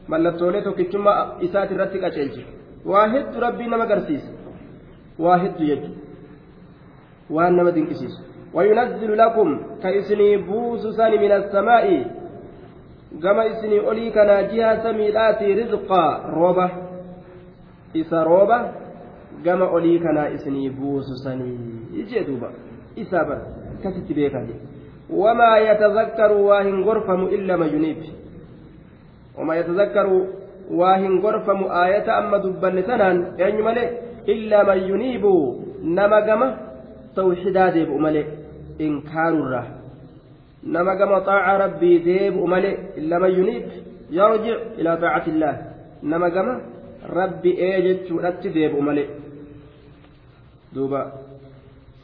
mallattoolee 0.08 0.62
tokkichummaa 0.62 1.38
isaati 1.48 1.74
irratti 1.74 2.00
qaceelche 2.00 2.46
waa 2.92 3.08
hedduu 3.08 3.42
rabbii 3.46 3.68
nama 3.68 3.86
garsiisa 3.86 4.32
waa 5.26 5.38
hedduu 5.38 5.68
jechuudha 5.68 6.07
waan 7.31 7.57
nama 7.57 7.71
dinqisiisu 7.71 8.33
وينزل 8.55 9.19
لكم 9.19 9.61
كإسني 9.83 10.37
بوس 10.37 10.87
سن 10.87 11.11
من 11.11 11.33
السماء 11.33 12.05
كما 13.23 13.43
إسني 13.51 13.81
أولي 13.81 14.11
كان 14.11 14.49
جهة 14.57 14.83
سميلات 14.83 15.43
رزقا 15.43 16.05
روبة 16.37 16.71
إسا 17.97 18.23
روبة 18.23 18.59
كما 19.45 19.65
أولي 19.69 19.99
كان 19.99 20.19
إسني 20.19 20.69
بوس 20.69 21.05
سني 21.25 21.57
يجدوبا 21.93 22.51
إسا 22.99 23.23
بر 23.23 23.38
كتت 23.85 24.12
بيكا 24.12 24.47
وما 25.11 25.59
يتذكر 25.59 26.33
واهن 26.33 26.83
غرفم 26.83 27.23
إلا 27.25 27.57
ما 27.57 27.67
ينيب 27.67 27.97
وما 29.38 29.57
يتذكر 29.57 30.07
واهن 30.71 31.19
غرفم 31.19 31.61
آية 31.65 32.19
أما 32.19 32.38
دبن 32.38 32.83
سنان 32.83 33.17
يعني 33.38 33.62
ملئ 33.62 33.88
إلا 34.29 34.59
من 34.69 34.79
ينيب 34.91 35.25
نما 35.85 36.21
كما 37.18 37.26
توحيدا 37.26 37.72
deebi'u 37.74 38.00
malee 38.00 38.26
inkaarurra 38.80 39.64
nama 40.64 40.96
gama 40.96 41.22
xaaca 41.26 41.58
rabbii 41.58 42.00
deebi'u 42.06 42.48
malee 42.48 42.78
lama 43.10 43.28
yuniib 43.28 43.66
yarjic 44.12 44.78
ilaa 44.80 44.98
taacati 44.98 45.30
illaah 45.32 45.58
nama 46.04 46.30
gama 46.30 46.54
rabbi 47.20 47.52
ee 47.58 47.82
jechuudhatti 47.82 48.54
deebi'u 48.54 48.82
malee. 48.82 49.10
Duuba. 50.76 51.02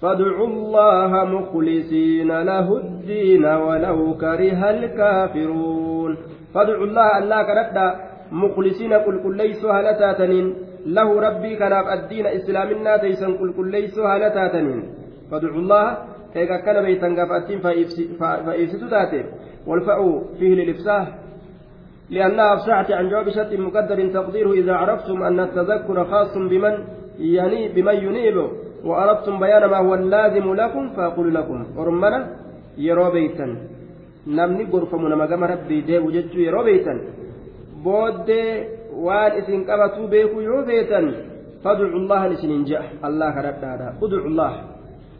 فادعوا 0.03 0.47
الله 0.47 1.11
مخلصين 1.35 2.31
له 2.41 2.77
الدين 2.77 3.45
ولو 3.45 4.17
كره 4.17 4.61
الكافرون 4.69 6.17
فادعوا 6.53 6.85
الله 6.85 7.17
الله 7.19 7.43
كندا 7.43 7.87
مخلصين 8.31 8.93
قل 8.93 9.15
قل 9.23 9.37
ليسوا 9.37 9.71
هلتاتنين 9.71 10.55
له 10.85 11.09
ربي 11.27 11.55
كان 11.55 11.73
الدين 11.97 12.25
إسلامنا 12.25 12.97
تيسن 12.97 13.31
قل 13.39 13.53
قل 13.57 13.71
ليسوا 13.71 14.07
هلتاتنين 14.13 15.02
فادعوا 15.33 15.61
الله 15.65 15.85
eega 16.35 16.53
akkana 16.59 16.81
beeytan 16.85 17.11
gaafattiin 17.17 17.59
fa'ifsitu 18.45 18.85
taate 18.93 19.21
والفاء 19.67 20.23
فيه 20.39 20.55
للإفساح 20.55 21.07
لأنها 22.09 22.53
أفسحت 22.53 22.91
عن 22.91 23.09
جواب 23.09 23.29
شرط 23.29 23.53
مقدر 23.53 24.07
تقديره 24.13 24.51
إذا 24.51 24.73
عرفتم 24.73 25.23
أن 25.23 25.39
التذكر 25.39 26.05
خاص 26.05 26.37
بمن 26.37 26.73
يعني 27.19 27.67
بمن 27.75 27.95
ينيب 27.95 28.37
وأردتم 28.85 29.39
بيان 29.39 29.65
ما 29.65 29.77
هو 29.77 29.93
اللازم 29.93 30.55
لكم 30.55 30.89
فأقول 30.89 31.35
لكم 31.35 31.65
ورمنا 31.77 32.19
يرو 32.77 33.11
بيتا 33.11 33.47
namni 34.27 34.65
gorfamu 34.65 35.09
nama 35.09 35.27
gama 35.27 35.47
rabbii 35.47 35.81
deebu 35.87 36.11
jechuu 36.11 36.39
yeroo 36.47 36.63
beeytan 36.63 36.99
booddee 37.83 38.67
waan 39.05 39.37
isin 39.39 39.65
qabatuu 39.67 40.07
beekuu 40.07 40.41
yoo 40.41 40.63
beetan 40.63 41.05
fadcu 41.63 41.99
llahan 42.07 42.31
isinin 42.31 42.63
je'a 42.69 42.83
allah 43.07 43.35
kadhadhaadha 43.35 43.87
udcu 43.99 44.29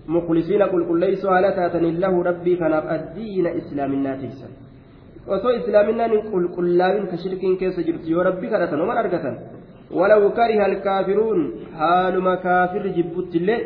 مخلصين 0.08 0.62
قل 0.63 0.84
قل 0.89 1.00
ليسوا 1.00 1.32
على 1.32 1.52
تاتن 1.52 1.86
الله 1.86 2.24
ربي 2.24 2.56
كان 2.56 2.74
الدين 2.74 3.48
إسلامنا 3.48 4.16
تيسا 4.22 4.48
osoo 5.34 5.52
islaaminaan 5.56 6.12
hin 6.12 6.24
qulqullaa'in 6.32 7.06
ka 7.12 7.18
shirkiin 7.24 7.56
keessa 7.60 7.82
jirtu 7.88 8.12
yoo 8.12 8.24
rabbi 8.28 8.48
kadhatan 8.54 8.82
oman 8.86 8.98
argatan 9.04 9.36
walaw 10.00 10.22
kariha 10.39 10.66
alkaafiruun 10.72 11.39
haaluma 11.80 12.34
kaafirri 12.46 12.92
jibbuttillee 12.98 13.60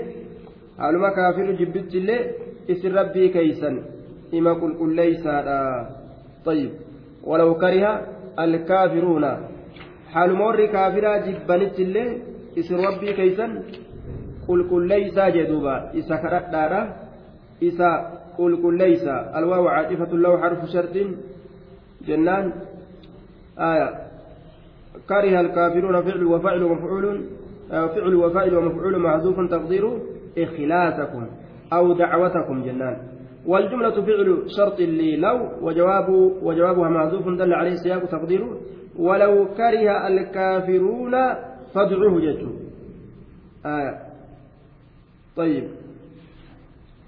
haaluma 0.82 1.10
kaafirri 1.18 1.58
jibbuttillee 1.62 2.22
isin 2.74 2.94
rabbii 3.00 3.30
keeysan 3.36 3.76
ima 4.40 4.52
qulqulleeysaadha 4.62 5.60
طيب 6.48 6.72
ولو 7.24 7.54
كره 7.56 7.92
الكافرون 8.40 9.26
حال 10.14 10.30
مر 10.34 10.60
كافرا 10.66 11.18
جبنت 11.18 11.78
الله 11.86 12.08
اسم 12.60 12.76
ربي 12.88 13.10
كيسا 13.20 13.48
qulqulleeysaa 14.48 15.32
jee 15.36 15.48
duuba 15.52 15.92
isa 15.94 16.16
kadhadhaadha. 16.24 16.82
Isa 17.70 17.90
qulqulleeysa 18.38 19.14
alwaawu 19.38 19.68
caacifatun 19.68 20.22
lahu 20.22 20.36
xarfu 20.44 20.66
shartin 20.74 21.08
jennaan. 22.08 22.46
Aya 23.58 24.08
كره 25.10 25.40
الكافرون 25.42 26.02
فعل 26.02 26.24
وفاعل 26.24 26.64
ومفعول 26.64 27.26
فعل 27.70 28.16
وفاعل 28.16 28.56
ومفعول 28.56 29.00
محذوف 29.00 29.40
تقديره 29.52 30.02
إخلاصكم 30.38 31.28
أو 31.74 31.94
دعوتكم 31.94 32.64
جنان 32.64 32.98
والجملة 33.46 34.02
فعل 34.02 34.44
شرط 34.58 34.80
لي 34.80 35.16
لو 35.16 35.50
وجواب 35.62 36.10
وجوابها 36.44 36.90
محذوف 36.90 37.28
دل 37.28 37.54
عليه 37.54 37.76
سياق 37.76 38.06
تقديره 38.06 38.58
ولو 39.00 39.48
كره 39.58 40.08
الكافرون 40.08 41.14
فادعوه 41.74 42.20
جدوا 42.20 42.54
آية 43.66 44.07
طيب. 45.38 45.64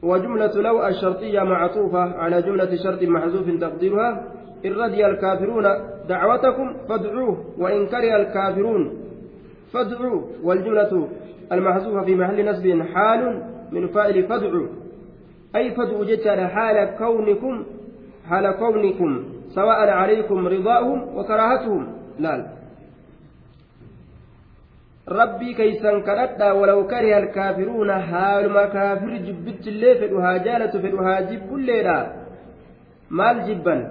وجملة 0.03 0.61
لو 0.61 0.87
الشرطية 0.87 1.43
معطوفة 1.43 1.99
على 1.99 2.41
جملة 2.41 2.75
شرط 2.83 3.03
محذوف 3.03 3.61
تقديرها 3.61 4.23
إن 4.65 4.73
رضي 4.73 5.05
الكافرون 5.05 5.63
دعوتكم 6.09 6.75
فادعوه 6.89 7.45
وإن 7.57 7.87
كره 7.87 8.15
الكافرون 8.15 8.97
فادعوه. 9.73 10.29
والجملة 10.43 11.07
المحذوفة 11.51 12.01
في 12.05 12.15
محل 12.15 12.45
نسب 12.45 12.81
حال 12.93 13.43
من 13.71 13.87
فاعل 13.87 14.23
فادعوا 14.23 14.67
أي 15.55 15.71
فادعوا 15.71 16.05
جتر 16.05 16.47
حال 16.47 16.95
كونكم 16.97 17.63
حال 18.29 18.51
كونكم 18.51 19.23
سواء 19.55 19.89
عليكم 19.89 20.47
رضاهم 20.47 21.17
وكراهتهم. 21.17 21.87
لا. 22.19 22.58
Rabbii 25.17 25.53
keeysan 25.59 26.01
kadhadhaa 26.07 26.53
walaw 26.61 26.79
kariha 26.93 27.17
alkaafiruuna 27.23 27.99
haaluma 28.11 28.63
kaafirri 28.75 29.19
jibbittillee 29.27 29.93
fedhu 30.01 30.21
haa 30.25 30.39
jaalatu 30.47 30.81
fedhu 30.85 31.05
haa 31.07 31.21
jibbulleedha 31.29 31.97
maal 33.09 33.39
jibban 33.47 33.81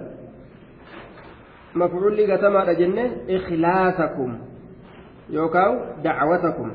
mafcuulli 1.81 2.27
gatamaadha 2.31 2.79
jenne 2.81 3.03
ikhlaasakum 3.37 4.31
yookaan 5.37 5.79
dacwatakum 6.05 6.71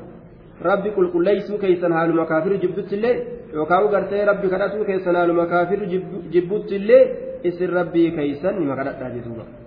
rabbi 0.69 0.89
qulqulleeysuu 0.97 1.57
keeysan 1.65 1.97
haaluma 1.99 2.25
kaafirri 2.31 2.63
jibbuttillee 2.63 3.15
yookaan 3.53 3.91
gartee 3.93 4.25
rabbi 4.31 4.47
kadhatuu 4.53 4.85
keessan 4.89 5.15
haaluma 5.15 5.45
kaafirri 5.53 6.01
jibbuttillee 6.33 7.03
isin 7.49 7.77
rabbii 7.79 8.09
keeysan 8.17 8.59
nima 8.59 8.75
kadhadhaa 8.79 9.09
jechuudha. 9.15 9.64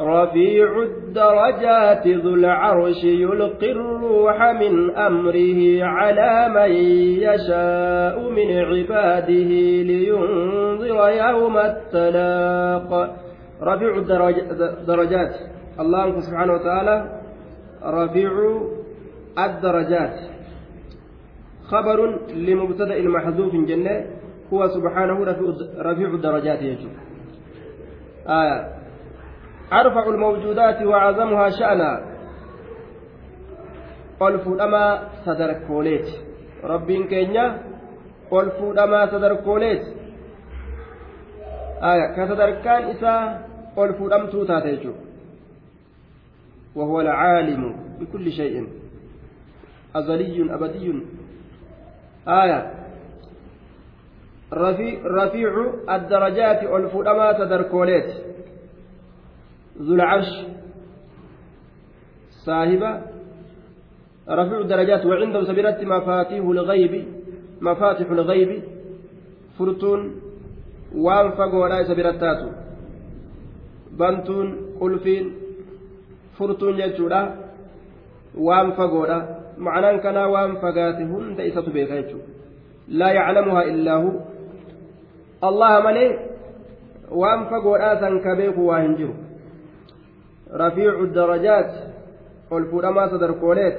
رفيع 0.00 0.82
الدرجات 0.82 2.08
ذو 2.08 2.34
العرش 2.34 3.04
يلقي 3.04 3.72
الروح 3.72 4.42
من 4.42 4.96
أمره 4.96 5.84
على 5.84 6.48
من 6.48 6.72
يشاء 7.22 8.30
من 8.30 8.48
عباده 8.58 9.52
لينذر 9.90 10.98
يوم 11.08 11.58
التلاق. 11.58 12.90
رفيع 13.62 13.96
الدرجات 14.58 15.34
الله 15.80 16.20
سبحانه 16.20 16.52
وتعالى 16.52 17.20
رفيع 17.84 18.32
الدرجات. 19.38 20.16
خبر 21.70 21.98
لمبتدأ 22.34 23.02
محذوف 23.02 23.52
جنة. 23.54 24.06
هو 24.52 24.68
سبحانه 24.68 25.16
رفيع 25.78 26.08
الدرجات 26.08 26.62
يجب 26.62 26.90
آية. 28.28 28.83
أرفع 29.80 30.08
الموجودات 30.08 30.82
وأعظمها 30.82 31.48
شأنا 31.50 32.14
ol 34.20 34.38
fuudhamaa 34.44 35.10
sadarkooleeti 35.24 36.20
rabbiin 36.62 37.08
keenya 37.08 37.44
ol 38.30 38.50
fuudhamaa 38.58 39.06
sadarkooleeti 39.14 39.90
ka 42.16 42.26
sadarkaan 42.28 42.90
isaa 42.90 43.22
ol 43.76 43.92
fuudhamtuu 43.98 44.44
taate 44.46 44.76
jechuudha 44.76 45.04
وهو 46.74 47.00
العالم 47.00 47.76
بكل 48.00 48.32
شيء 48.32 48.68
أزلي 49.96 50.54
أبدي 50.54 51.02
آية 52.28 52.60
رفيع, 55.04 55.52
الدرجات 55.90 56.62
الفؤما 56.62 57.32
تدركوليت 57.32 58.10
ذو 59.78 59.94
العرش 59.94 60.30
صاحب 62.46 62.82
رفيع 64.28 64.58
الدرجات 64.58 65.06
وعنده 65.06 65.44
سبيلة 65.44 65.78
مفاتيح 65.82 66.44
الغيب 66.44 67.04
مفاتيح 67.60 68.10
الغيب 68.10 68.62
فرتون 69.58 70.14
وان 70.94 71.30
فقوا 71.30 71.68
لا 71.68 71.82
سبيلتات 71.84 72.40
بنتون 73.98 74.56
قلفين 74.80 75.32
jechuudha 76.38 77.20
waan 78.34 78.72
fagoodha 78.74 79.18
ma'anaan 79.56 80.00
kanaa 80.02 80.28
waan 80.34 80.56
fagaate 80.62 81.04
hunda 81.06 81.46
isatu 81.46 81.70
beeka 81.70 81.94
jechuudha 81.94 82.26
laa 82.88 83.12
yaclamuhaa 83.18 83.64
illaa 83.72 83.98
hu 84.02 84.10
allaha 85.48 85.78
malee 85.86 86.10
waan 87.22 87.46
fagoodhaa 87.46 89.23
beeku 90.58 90.62
waa 90.62 90.72
hin 90.72 90.78
jiru 90.78 90.94
rafiicu 90.98 91.06
darajaat 91.14 91.70
ol 92.50 92.64
fuudhamaa 92.70 93.08
sadarkooleet 93.08 93.78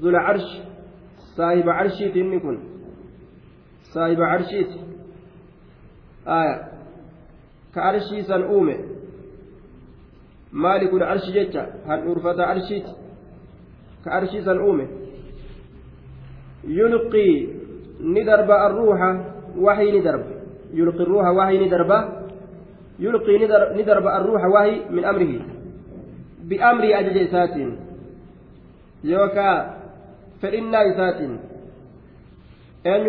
zula 0.00 0.20
carshi 0.26 0.62
saahiba 1.36 1.72
carshiiti 1.72 2.20
inni 2.20 2.40
kun 2.40 2.58
saahiba 3.82 4.26
carshiiti 4.26 4.80
aya 6.26 6.68
ka 7.74 7.82
arshii 7.82 8.22
san 8.22 8.42
uume 8.42 8.80
maali 10.52 10.88
kun 10.88 11.02
arshi 11.02 11.32
jecha 11.32 11.66
handhuurfata 11.86 12.46
arshiiti 12.46 12.90
ka 14.04 14.10
arshii 14.10 14.44
san 14.44 14.60
uume 14.60 14.88
yulqii 16.64 17.48
ni 18.00 18.24
darba 18.24 18.54
arruuxa 18.54 19.24
waxii 24.48 24.82
ni 24.90 25.57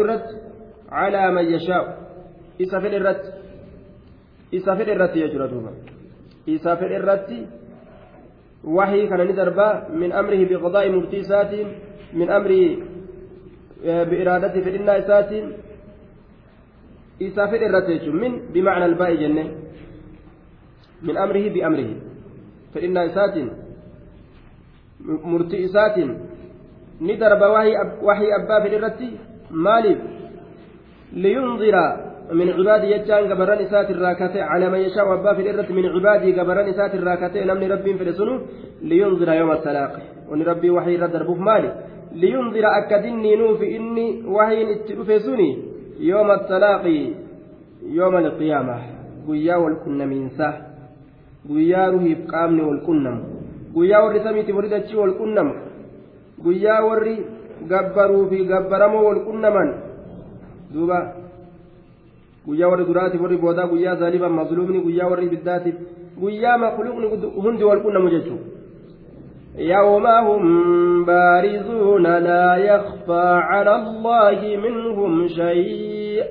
irratti 0.04 0.36
calaa 0.90 1.32
man 1.32 1.46
yashaa'u 1.54 1.88
isa 2.64 2.82
fedhe 2.82 2.98
irratti 3.02 3.30
isa 4.58 4.76
fedhe 4.78 4.92
irratti 4.96 5.20
jechuudha 5.24 5.48
duuba 5.54 5.72
isa 6.56 6.76
fedhe 6.80 6.96
irratti 7.00 7.38
wahii 8.78 9.08
kana 9.10 9.24
ni 9.26 9.34
darbaa 9.42 9.74
min 10.02 10.12
amrihi 10.22 10.50
biqadaa'i 10.52 10.90
murtii 10.96 11.24
isaatiin 11.26 11.70
min 12.20 12.28
amrii 12.38 12.68
biiraadati 14.10 14.66
fedhinnaa 14.68 14.98
isaatiin 15.04 15.46
isa 17.28 17.48
fedhe 17.52 17.66
irratti 17.70 17.92
jechuun 17.96 18.20
min 18.24 18.34
bimacna 18.54 18.86
albaa'i 18.92 19.18
jenne 19.24 19.44
min 21.08 21.16
amrihi 21.24 21.50
biamrihi 21.56 22.09
fedhinnaa 22.74 23.04
isaatiin 23.04 23.52
murtii 25.24 25.64
isaatiin 25.64 26.18
ni 27.00 27.20
darba 27.20 27.50
wahii 28.08 28.32
abbaa 28.40 28.62
fedhe 28.62 28.76
irratti 28.76 29.10
maaliif 29.50 30.00
liyunzira 31.14 32.10
من 32.34 32.50
عبادي 32.50 32.92
يجان 32.92 33.34
قبران 33.34 33.58
إسات 33.58 33.90
الراكتة 33.90 34.44
على 34.44 34.70
من 34.70 34.80
يشاء 34.80 35.10
وأبا 35.10 35.34
في 35.34 35.42
الإرة 35.42 35.72
من 35.72 35.86
عبادي 35.86 36.40
قبران 36.40 36.68
إسات 36.70 36.96
الراكتة 36.96 37.44
نمني 37.44 37.68
ربي 37.68 37.94
في 37.94 38.04
السنو 38.04 38.40
لينظر 38.82 39.34
يوم 39.34 39.52
التلاق 39.52 39.94
وني 40.30 40.44
ربي 40.44 40.70
وحي 40.70 40.96
ردر 40.96 41.24
بوف 41.24 41.40
مالي. 41.40 41.74
لينظر 42.22 42.66
أكدني 42.78 43.36
نوفي 43.36 43.78
إني 43.78 44.24
وحي 44.28 44.64
نتلفسني 44.66 45.50
يوم 46.00 46.32
التلاقي 46.32 47.14
يوم 47.84 48.18
القيامة. 48.18 48.78
قيا 49.28 49.56
والكن 51.46 51.56
من 51.56 51.56
سه 51.56 51.56
قيا 51.56 51.90
رهيب 51.90 52.32
قامني 52.32 52.62
والكنم 52.62 53.24
قيا 53.76 53.98
وري 54.00 54.20
سميتي 54.20 54.54
وردتشي 54.54 54.98
والكنم 54.98 55.54
قيا 56.46 56.80
وري 56.80 57.18
gabbaruu 57.68 58.30
fi 58.30 58.46
gabbaramoo 58.46 59.04
wal 59.04 59.20
qunnaman 59.26 59.74
duuba 60.74 61.14
guyyaa 62.46 62.70
warri 62.70 62.86
duraatiif 62.86 63.22
warri 63.22 63.38
boodaa 63.38 63.68
guyyaa 63.68 63.96
zaaliban 63.96 64.32
mazluumni 64.32 64.80
guyyaa 64.80 65.08
warri 65.08 65.30
biddaatiif 65.30 65.76
guyyaa 66.20 66.58
makluuqni 66.58 67.08
hundi 67.36 67.64
wal 67.64 67.82
qunnamu 67.82 68.10
jechuudha. 68.10 68.60
يوم 69.60 70.08
هم 70.08 71.06
بارزون 71.06 72.04
لا 72.04 72.56
يخفى 72.56 73.28
على 73.44 73.76
الله 73.76 74.58
منهم 74.64 75.28
شيء 75.28 76.24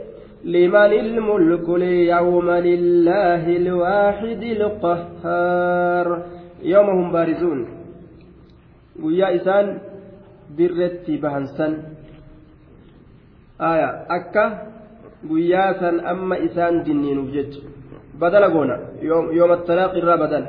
لمن 0.45 0.93
الملك 1.05 1.67
اليوم 1.69 2.51
لله 2.51 3.57
الواحد 3.57 4.43
القهار 4.43 6.23
يوم 6.63 6.89
هم 6.91 7.13
بارزون 7.13 7.69
guyyaa 9.03 9.37
isaan 9.37 9.67
birretti 10.57 11.21
bahan 11.21 11.53
san 11.53 11.73
aya 13.61 14.09
akka 14.09 14.45
guyyaa 15.29 15.77
san 15.81 16.01
amma 16.13 16.41
isaan 16.47 16.85
dinniinuuf 16.87 17.29
jecha 17.37 17.61
badala 18.21 18.49
goona 18.49 18.77
yooma 19.39 19.57
talaaqi 19.69 19.99
irraa 20.01 20.19
badala 20.25 20.49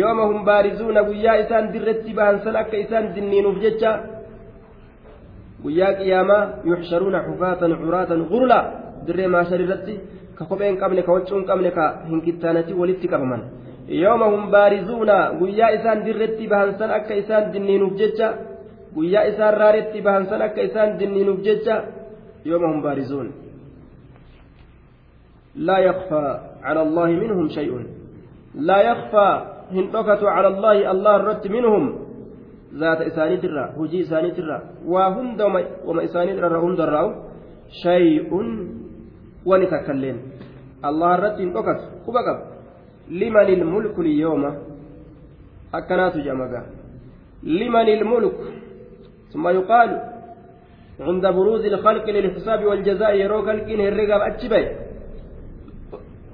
yooma 0.00 0.24
hum 0.30 0.44
baarizuuna 0.48 1.02
guyyaa 1.08 1.40
isaan 1.44 1.72
dirretti 1.74 2.14
bahansan 2.18 2.54
akka 2.62 2.76
isaan 2.84 3.06
dinniinuuf 3.14 3.58
jecha 3.64 3.90
guyyaa 5.64 5.92
qiyaamaa 6.00 6.42
yuxsharuuna 6.70 7.24
xufaatan 7.26 7.72
curaatan 7.82 8.20
gurla 8.30 8.58
dirree 9.06 9.28
maashar 9.34 9.60
irratti 9.64 9.94
ka 10.36 10.44
kophee 10.44 10.68
hin 10.70 10.78
qabne 10.82 11.02
ka 11.06 11.12
waccuu 11.16 11.36
hin 11.38 11.46
qabne 11.50 11.70
ka 11.78 11.84
hin 12.08 12.20
kittaanati 12.26 12.72
walitti 12.80 13.08
qabaman 13.12 13.42
yooma 13.88 14.26
hum 14.32 14.50
baarizuuna 14.50 15.16
guyyaa 15.40 15.70
isaan 15.78 16.04
dirretti 16.04 16.48
bahansan 16.52 16.90
akka 16.98 17.14
isaan 17.22 17.52
dinniinuuf 17.52 17.94
jecha 18.00 18.28
guyyaa 18.94 19.24
isaan 19.30 19.54
raaretti 19.62 20.02
bahansan 20.02 20.42
akka 20.42 20.62
isaan 20.68 20.98
dinniinuuf 20.98 21.40
jecha 21.48 21.82
yooma 22.44 22.68
hum 22.72 22.82
baarizuun 22.82 23.28
laa 25.56 25.80
yakfaa 25.88 26.30
cala 26.62 26.84
minhum 27.22 27.48
shay'un 27.56 27.84
laa 28.68 28.82
yakfaa 28.90 29.34
hin 29.74 29.90
dhokatu 29.92 30.24
cala 30.26 30.48
allah 30.94 31.14
irratti 31.20 31.48
minhum 31.56 31.84
zaata 32.80 33.04
isaaniitirra 33.10 33.64
hujii 33.76 34.00
isaaniitirra 34.06 34.60
waa 34.92 35.10
hunda 35.16 35.44
wama 35.46 36.02
isaaniitirra 36.08 36.60
hundarraa'u 36.64 37.10
shay'un 37.82 38.48
wani 39.45 39.67
takkailleen 39.73 40.17
allah 40.81 41.09
irratti 41.17 41.41
hin 41.43 41.53
dhokatu 41.53 41.83
quba 42.05 42.21
qaba 42.27 42.41
liman 43.21 43.47
ilmulku 43.55 44.01
liyyooma 44.07 44.51
akkanaatu 45.79 46.17
jedhamaga 46.25 46.61
liman 47.43 47.87
ilmulku 47.87 48.43
ثم 49.33 49.47
يقال 49.47 49.89
عند 50.99 51.25
بروز 51.27 51.65
الخلق 51.65 52.05
للحساب 52.09 52.65
والجزاء 52.65 53.13
يرو 53.15 53.41
خلقين 53.45 53.79
هرقا 53.81 54.27
أتشبه 54.27 54.61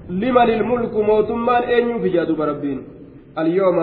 لمن 0.10 0.49
الملك 0.49 0.93
موتمان 0.95 1.64
أين 1.64 1.99
في 2.01 2.10
جادو 2.10 2.36
بربين 2.36 2.80
اليوم 3.38 3.78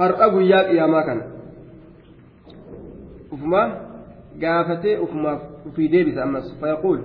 هرقا 0.00 0.40
يا 0.52 0.60
قياما 0.68 1.00
كان 1.06 1.20
أفما 3.32 3.62
قافته 4.42 5.04
أفما 5.04 5.32
في 5.76 5.86
ديبس 5.88 6.18
أمس 6.18 6.46
فيقول 6.60 6.98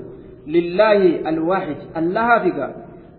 لله 0.47 1.29
الواحد 1.29 1.77
الله 1.97 2.39
فيك. 2.39 2.61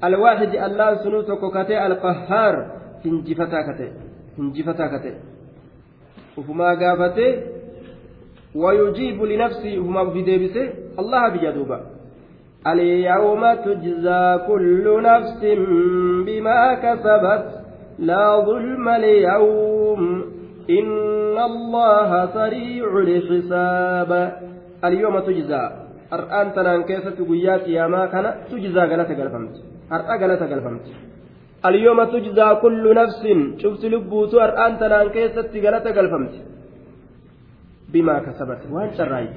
الواحد 0.04 0.52
الله 0.56 0.96
سنوتك 0.96 1.42
كتي 1.58 1.86
القهار 1.88 2.56
هنجفتا 3.06 3.60
كتي 3.68 3.88
هنجفتا 4.40 4.88
كتي 4.98 5.14
أفما 6.38 6.70
قافته 6.82 7.32
ويجيب 8.56 9.24
لنفسه 9.24 9.78
هما 9.78 10.10
في 10.10 10.22
ديبسه 10.22 10.70
الله 11.00 11.30
بجدوبا 11.30 11.80
اليوم 12.68 13.54
تجزى 13.54 14.24
كل 14.48 15.04
نفس 15.04 15.42
بما 16.26 16.74
كسبت 16.74 17.64
لا 18.00 18.40
ظلم 18.46 18.90
اليوم. 18.90 20.24
إن 20.70 21.38
الله 21.38 22.26
سريع 22.26 22.88
الحساب. 22.98 24.12
اليوم 24.86 25.20
تجزى. 25.20 25.83
تنان 26.56 26.82
كيسة 26.90 27.18
قيات 27.30 27.68
يا 27.68 27.88
ما 27.94 28.02
كان 28.14 28.26
تجزى 28.50 28.84
غلطة 28.92 29.14
قلفمت 29.20 29.56
أرآ 29.96 30.14
غلطة 30.22 30.46
قلفمت 30.52 30.86
اليوم 31.68 32.00
تجزى 32.14 32.48
كل 32.64 32.84
نفس 33.02 33.24
شفت 33.62 33.84
لبوتو 33.94 34.38
أرآن 34.46 34.74
تنان 34.82 35.08
كيسة 35.16 35.52
غلطة 35.66 35.90
قلفمت 35.98 36.34
بما 37.94 38.16
كسبت 38.26 38.62
وان 38.74 38.90
شرايت 38.98 39.36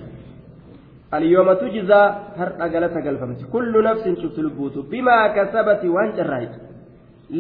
اليوم 1.15 1.49
تجزى 1.63 2.03
هر 2.39 2.51
أجلت 2.65 2.95
قلفمت 3.07 3.41
كل 3.55 3.75
نفس 3.89 4.05
شفت 4.23 4.39
لبوت 4.47 4.77
بما 4.93 5.19
كسبت 5.37 5.83
وان 5.95 6.11
شرايت 6.19 6.55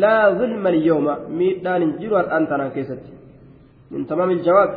لا 0.02 0.16
ظلم 0.38 0.64
اليوم 0.66 1.06
ميدان 1.38 1.82
جرو 2.00 2.16
أنت 2.38 2.52
كيست 2.74 3.04
من 3.90 4.06
تمام 4.10 4.30
الجواب 4.36 4.70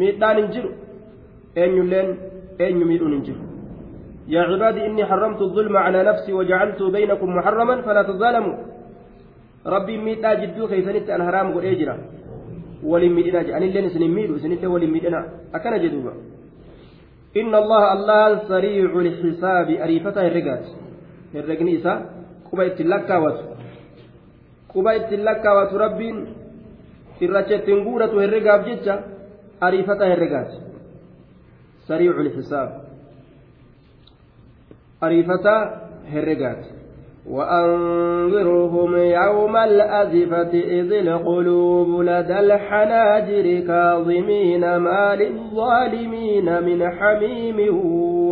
ميدان 0.00 0.38
جرو 0.54 0.70
أين 1.56 1.72
يلين 1.78 2.08
أين 2.60 2.80
يميلون 2.80 3.22
جرو 3.26 3.42
يا 4.28 4.40
عبادي 4.50 4.86
إني 4.86 5.02
حرمت 5.10 5.40
الظلم 5.42 5.76
على 5.76 6.02
نفسي 6.02 6.32
وجعلته 6.32 6.90
بينكم 6.90 7.28
محرما 7.36 7.82
فلا 7.82 8.02
تظالموا 8.02 8.56
ربي 9.74 9.96
ميدا 10.06 10.34
جدو 10.40 10.66
خيسنت 10.66 11.06
الحرام 11.16 11.46
قل 11.54 11.64
إجرا 11.64 11.96
waliin 12.82 13.12
miidhina 13.12 13.42
jedhanillee 13.44 13.86
isin 13.86 14.10
miidhu 14.10 14.36
isinillee 14.36 14.68
waliin 14.74 14.90
miidhina 14.90 15.24
akkana 15.52 15.78
jedhuuba 15.78 16.12
inna 17.34 17.58
allaha 17.58 17.90
allahan 17.96 18.40
sariicu 18.48 19.00
lxisaabi 19.06 19.80
ariifataa 19.84 20.22
herregaati 20.22 20.70
herregni 21.34 21.74
isaa 21.74 21.98
quba 22.50 22.64
ittiin 22.70 22.90
lakkaawatu 22.90 23.44
quba 24.72 24.92
ittiin 25.00 25.24
lakkaawatu 25.24 25.78
rabbiin 25.84 26.26
irracha 27.20 27.54
ittiin 27.60 27.84
guuratu 27.84 28.24
herregaaf 28.24 28.66
jecha 28.66 28.98
ariifata 29.60 30.04
sariicu 31.90 32.22
lxisaab 32.22 32.70
ariifata 35.02 35.54
herregaati 36.12 36.80
وأنظرهم 37.26 38.96
يوم 38.96 39.56
الأزفة 39.56 40.52
إذ 40.54 40.92
القلوب 40.92 42.00
لدى 42.00 42.38
الحناجر 42.40 43.66
كاظمين 43.66 44.76
ما 44.76 45.16
للظالمين 45.16 46.62
من 46.62 46.90
حميم 46.90 47.58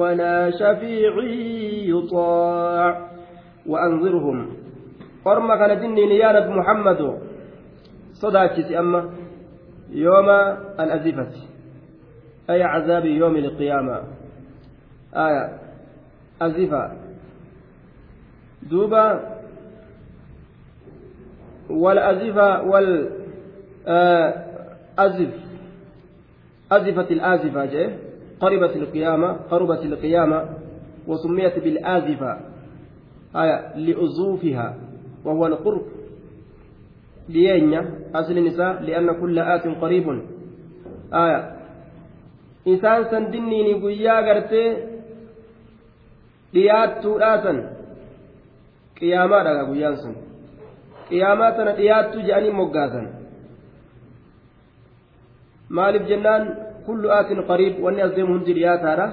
ولا 0.00 0.50
شفيع 0.50 1.12
يطاع. 1.94 3.08
وأنظرهم 3.66 4.56
قرم 5.24 5.54
كان 5.54 5.80
جني 5.80 6.06
نيانة 6.06 6.50
محمد. 6.50 7.18
صداكس 8.12 8.72
أما 8.72 9.10
يوم 9.90 10.28
الأزفة. 10.80 11.57
أي 12.50 12.62
عذاب 12.62 13.04
يوم 13.04 13.36
القيامة. 13.36 14.02
آية. 15.14 15.58
أزفة. 16.42 16.92
دوبا 18.62 19.38
والأزفة 21.70 22.62
وال 22.62 23.10
أزف. 24.98 25.34
أزفت 26.72 27.10
الآزفة 27.10 27.64
جاء 27.64 27.98
قربت 28.40 28.76
القيامة 28.76 29.32
قربت 29.32 29.82
القيامة 29.82 30.48
وسميت 31.06 31.58
بالآزفة. 31.58 32.40
آية. 33.36 33.76
لأزوفها 33.76 34.76
وهو 35.24 35.46
القرب. 35.46 35.82
لينيا. 37.28 37.90
أصل 38.14 38.32
النساء 38.38 38.82
لأن 38.82 39.20
كل 39.20 39.38
آت 39.38 39.66
قريب. 39.66 40.22
آية. 41.12 41.57
إنسان 42.68 43.00
سندني 43.10 43.58
نقويا 43.72 44.16
قرتي 44.26 44.64
dhiyaattuu 46.54 47.18
dhaasan 47.20 47.58
qiyaamaadha 48.98 49.64
guyyaan 49.70 49.96
sun 50.02 50.14
qiyaamaa 51.08 51.52
tana 51.56 51.72
dhiyaattu 51.80 52.22
je'anii 52.28 52.54
moggaasan 52.60 53.06
maaliif 55.78 56.06
jennaan 56.10 56.44
kullu 56.86 57.10
aatin 57.16 57.42
qariib 57.50 57.74
wanni 57.84 58.02
as 58.06 58.14
deemu 58.16 58.32
hundi 58.34 58.52
dhiyaataadha 58.58 59.06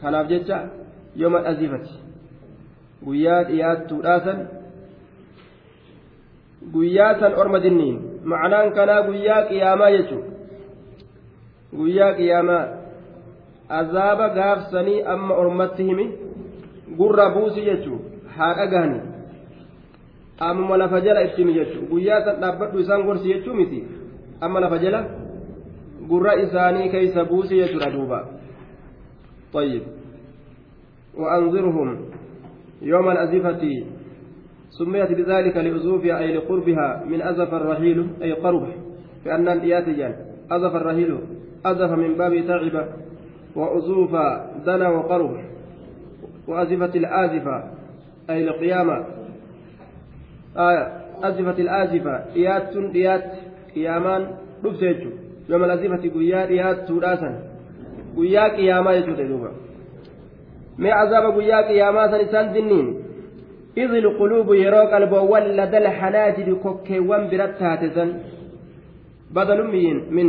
kanaaf 0.00 0.26
jecha 0.32 0.58
yooma 1.22 1.40
dhazifati 1.46 1.94
guyyaa 3.06 3.42
dhiyaattuudhaasan 3.50 4.38
guyyaa 6.74 7.12
san 7.20 7.38
orma 7.42 7.58
dinniin 7.66 7.96
macnaan 8.32 8.72
kanaa 8.78 9.02
guyyaa 9.10 9.42
qiyaamaa 9.50 9.90
jechuudha 9.96 10.35
guyyaa 11.76 12.12
qiyaamaa 12.18 12.64
azaaba 13.68 14.28
gaafsanii 14.28 15.02
amma 15.02 15.34
ormatti 15.34 15.82
himi 15.88 16.06
gurra 16.98 17.30
buusi 17.30 17.60
jechuudha. 17.68 18.04
haa 18.36 18.54
dhagahani 18.54 19.00
amma 20.38 20.76
lafa 20.76 21.00
jala 21.00 21.22
ittimi 21.22 21.54
jechuudha 21.54 21.90
guyyaa 21.90 22.24
san 22.24 22.40
dhaabbadhu 22.40 22.78
isaan 22.78 23.02
gorsi 23.02 23.28
jechuu 23.28 23.54
miti 23.54 23.84
amma 24.40 24.60
lafa 24.60 24.78
jala 24.78 25.04
gurra 26.08 26.34
isaanii 26.44 26.88
keeysa 26.88 27.24
buusi 27.24 27.62
jechuudha 27.62 27.90
duuba 27.90 28.24
طيب 29.52 29.82
وأنظرهم 31.16 31.98
يوم 32.82 33.10
الأزفة 33.10 33.84
سميت 34.70 35.12
بذلك 35.12 35.56
لأزوفها 35.56 36.18
أي 36.18 36.36
لقربها 36.36 37.04
من 37.06 37.22
أزف 37.22 37.54
الرحيل 37.54 38.08
أي 38.22 38.32
قرب 38.32 38.68
كأن 39.24 39.48
الإياتيان 39.48 40.14
أزف 40.50 40.76
الرحيل 40.76 41.18
أزف 41.70 41.90
من 41.90 42.14
باب 42.14 42.46
تعب 42.48 42.88
وأزوف 43.56 44.12
دنا 44.66 44.88
وقرب 44.88 45.36
وأزفت 46.48 46.96
الآزفة 46.96 47.64
أي 48.30 48.48
القيامة. 48.48 49.04
آية 50.56 50.84
أزفت 51.22 51.58
الآزفة 51.60 52.24
إيات 52.36 52.76
إيات 52.94 53.24
قيامان 53.74 54.22
رفسيتشو 54.64 55.10
يوم 55.48 55.64
الأزفة 55.64 56.08
قيا 56.14 56.48
إيات 56.48 56.88
سوراسا 56.88 57.30
قيا 58.16 58.44
قياما 58.56 58.92
يجود 58.92 59.20
دوبا 59.28 59.50
ما 60.78 60.92
عذاب 60.92 61.24
قيا 61.38 61.68
قياما 61.68 62.02
سنسان 62.12 62.52
دنين 62.52 62.86
إذ 63.76 63.90
القلوب 63.94 64.54
يرى 64.54 64.82
قلبه 64.92 65.20
ولد 65.20 65.74
الحناجر 65.74 66.54
كوكيوان 66.62 67.28
برتها 67.30 67.76
تزن. 67.76 68.10
بدل 69.30 69.60
من 69.64 70.14
من 70.16 70.28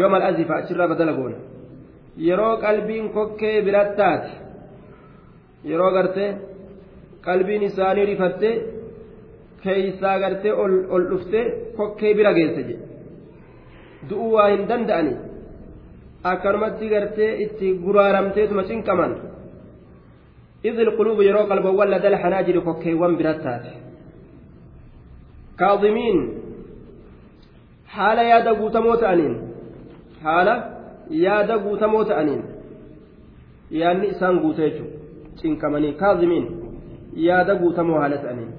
يوم 0.00 0.12
الأزفة 0.20 0.54
أشرا 0.60 0.86
بدل 0.92 1.10
قول 1.18 1.34
yeroo 2.28 2.56
qalbiin 2.64 3.06
kokkee 3.16 3.56
birattaati 3.66 4.32
yeroo 5.70 5.90
gartee 5.96 6.30
qalbiin 7.26 7.62
isaanii 7.68 8.06
rifatte 8.10 8.50
keeysaa 9.64 10.16
gartee 10.22 10.52
ol 10.94 11.04
dhufte 11.10 11.40
kokkee 11.78 12.12
bira 12.18 12.32
geesse 12.38 12.62
jedhe 12.68 12.84
du'uu 14.08 14.32
waa 14.36 14.48
hin 14.52 14.62
danda'ani 14.70 15.14
akkanumatti 16.32 16.86
gartee 16.94 17.30
itti 17.44 17.66
guraaramteetuma 17.84 18.68
cinqaman 18.70 19.12
إذ 20.68 20.78
القلوب 20.86 21.18
يرى 21.22 21.42
قلبا 21.50 21.70
ولد 21.80 22.04
الحناجر 22.12 22.56
كوكيوان 22.66 23.12
برتات 23.18 23.64
كاظمين 25.58 26.18
حال 27.86 28.18
يا 28.18 28.38
دغوت 28.46 28.76
موت 28.76 29.02
أنين 29.02 29.34
حال 30.24 30.48
يا 31.10 31.42
دغوت 31.42 31.84
موت 31.84 32.10
أنين 32.10 32.42
يعني 33.70 34.10
إسان 34.10 34.38
غوتيجو 34.38 34.84
cinqamanii 35.40 35.92
kaazimiin 35.92 36.46
yaada 37.26 37.54
guutamoo 37.54 37.98
haala 38.00 38.18
ta'aniin 38.18 38.52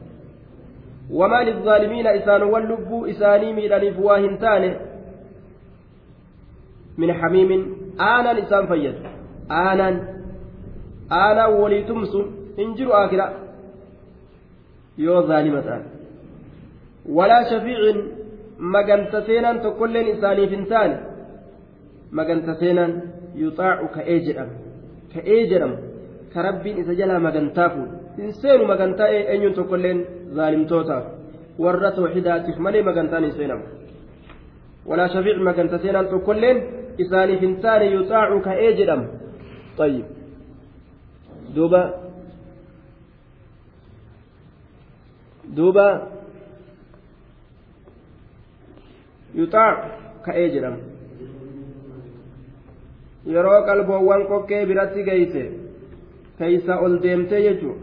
wamaa 1.20 1.44
lizaalimiina 1.44 2.12
isaanowwan 2.20 2.68
lubbuu 2.72 3.06
isaanii 3.14 3.54
miidhaniif 3.54 3.98
waa 4.08 4.18
hin 4.26 4.38
taane 4.44 4.70
min 6.98 7.14
xamiimin 7.22 7.64
aanaan 8.10 8.44
isaan 8.44 8.68
fayyadu 8.74 9.00
aanaan 9.62 10.00
aanaan 11.22 11.60
walii 11.62 11.84
tumsu 11.90 12.24
hin 12.62 12.76
jiru 12.82 12.94
aakira 13.00 13.28
yoo 15.08 15.22
zaalima 15.32 15.62
ta'an 15.68 15.84
walaa 17.20 17.44
shafiicin 17.52 18.00
maganta 18.78 19.22
seenaan 19.32 19.60
tokkolleen 19.68 20.08
isaaniif 20.16 20.52
hin 20.58 20.66
taane 20.74 20.96
maganta 22.12 22.56
seenaan 22.62 22.92
yuxaacu 23.44 23.88
ka'ee 23.96 24.20
jedhama 24.28 24.54
ka'ee 25.14 25.42
jedhama 25.52 25.78
ka 26.34 26.42
rabbiin 26.48 26.78
isa 26.82 26.94
jalaa 27.00 27.20
magantaa 27.28 27.70
fuudhu 27.76 27.96
hin 28.18 28.34
seenu 28.42 28.66
magantaa 28.72 29.08
eenyuun 29.18 29.54
tokkolleen 29.60 30.00
zaalimtootaaf 30.40 31.06
warra 31.66 31.92
tawxidaatiif 31.92 32.58
malee 32.58 32.84
magantaan 32.90 33.24
hin 33.24 33.34
seenamu 33.40 33.64
walaa 34.90 35.08
shafiic 35.14 35.40
maganta 35.50 35.78
seenaan 35.86 36.08
tokkolleen 36.14 36.58
isaaniif 37.06 37.42
hin 37.42 37.56
taane 37.68 37.86
yuxaacu 37.96 38.42
ka'ee 38.50 38.74
jedhama 38.82 39.08
طيب 39.78 40.06
دوبا 41.56 41.84
دوبا 45.46 45.88
يطاع 49.36 49.92
كأي 50.26 50.50
جرم 50.50 50.78
yeroo 53.34 53.60
qalboowwan 53.70 54.22
qoqqee 54.32 54.64
biratti 54.70 55.02
geeyse 55.10 55.44
keeysa 56.40 56.74
ol 56.86 56.94
deemtee 57.04 57.42
jechuun 57.48 57.78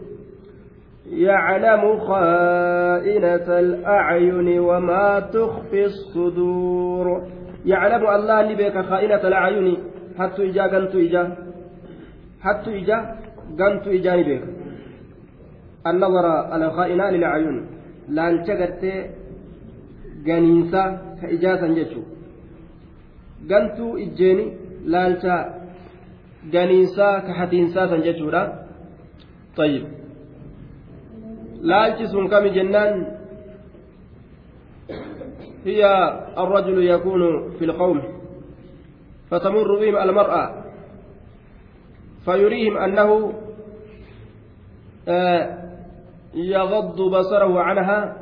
يعلم 1.27 1.99
خائنة 1.99 3.59
الأعين 3.59 4.59
وما 4.59 5.19
تخفي 5.19 5.85
الصدور 5.85 7.07
يعلم 7.65 8.03
الله 8.15 8.55
بك 8.55 8.75
خائنة 8.89 9.27
الأعين 9.27 9.77
حتى 10.19 10.49
إجا 10.49 10.63
قنت 10.63 10.95
إجا 10.95 11.23
حتى 12.41 12.69
إجا 12.79 12.97
قنت 13.59 13.85
إجا 13.87 14.15
بك 14.15 14.43
النظر 15.87 16.25
على 16.25 16.67
خائنة 16.77 17.09
للأعين 17.09 17.57
لا 18.09 18.29
انشغلت 18.29 18.83
قنينسا 20.27 20.83
كإجازة 21.21 21.67
جتشو 21.77 22.01
قنت 23.49 23.79
إجاني 24.03 24.64
laalcha 24.93 25.35
ganiinsaa 26.53 27.21
ka 27.25 27.31
hatiinsaa 27.39 27.89
san 27.89 28.01
jechuudha. 28.07 28.65
طيب 29.55 29.83
laalchi 31.63 32.05
sun 32.11 32.27
kami 32.29 32.49
jennaan? 32.51 33.15
هي 35.65 35.81
الرجل 36.37 36.77
يكون 36.83 37.21
في 37.57 37.65
القوم 37.65 38.01
فتمر 39.29 39.79
بهم 39.79 39.95
المرأة 39.97 40.63
فيريهم 42.25 42.77
أنه 42.77 43.33
يغض 46.35 47.01
بصره 47.01 47.59
عنها 47.59 48.17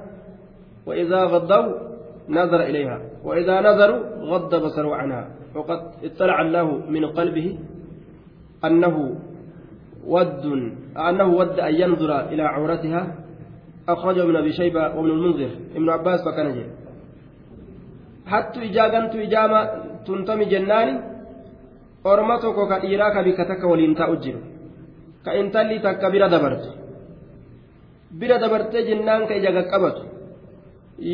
وإذا 0.86 1.24
غضوا 1.24 1.92
نظر 2.30 2.61
إليها. 2.63 2.99
وإذا 3.24 3.61
نظروا 3.61 4.01
غض 4.32 4.55
بصره 4.55 4.95
عنها 4.95 5.30
وقد 5.55 5.80
اطلع 6.03 6.41
الله 6.41 6.65
من 6.89 7.05
قلبه 7.05 7.57
أنه 8.65 9.15
ود 10.07 10.45
أنه 10.97 11.28
ود 11.28 11.59
أن 11.59 11.76
ينظر 11.76 12.11
إلى 12.30 12.43
عورتها. 12.43 13.15
أخرجه 13.89 14.26
من 14.26 14.36
أبي 14.36 14.51
شيبة 14.51 14.95
ومن 14.95 15.11
المنذر. 15.11 15.51
ابن 15.76 15.89
عباس 15.89 16.19
فكان 16.26 16.53
جل 16.55 16.67
حتى 18.28 18.59
إجاغنت 18.69 19.15
إجامة 19.15 19.59
تنتمي 20.07 20.45
جناني 20.45 20.95
أرمتك 22.05 22.57
كإيراك 22.69 23.15
بكتك 23.26 23.63
ولينتا 23.63 24.11
أجر. 24.13 24.36
كإنتلي 25.26 25.80
تك 25.80 26.05
بلا 26.05 26.28
دبرت. 26.28 26.63
بلا 28.11 28.38
دبرت 28.47 28.76
جنان 28.76 29.26
كإجا 29.26 29.61
قبت 29.71 30.12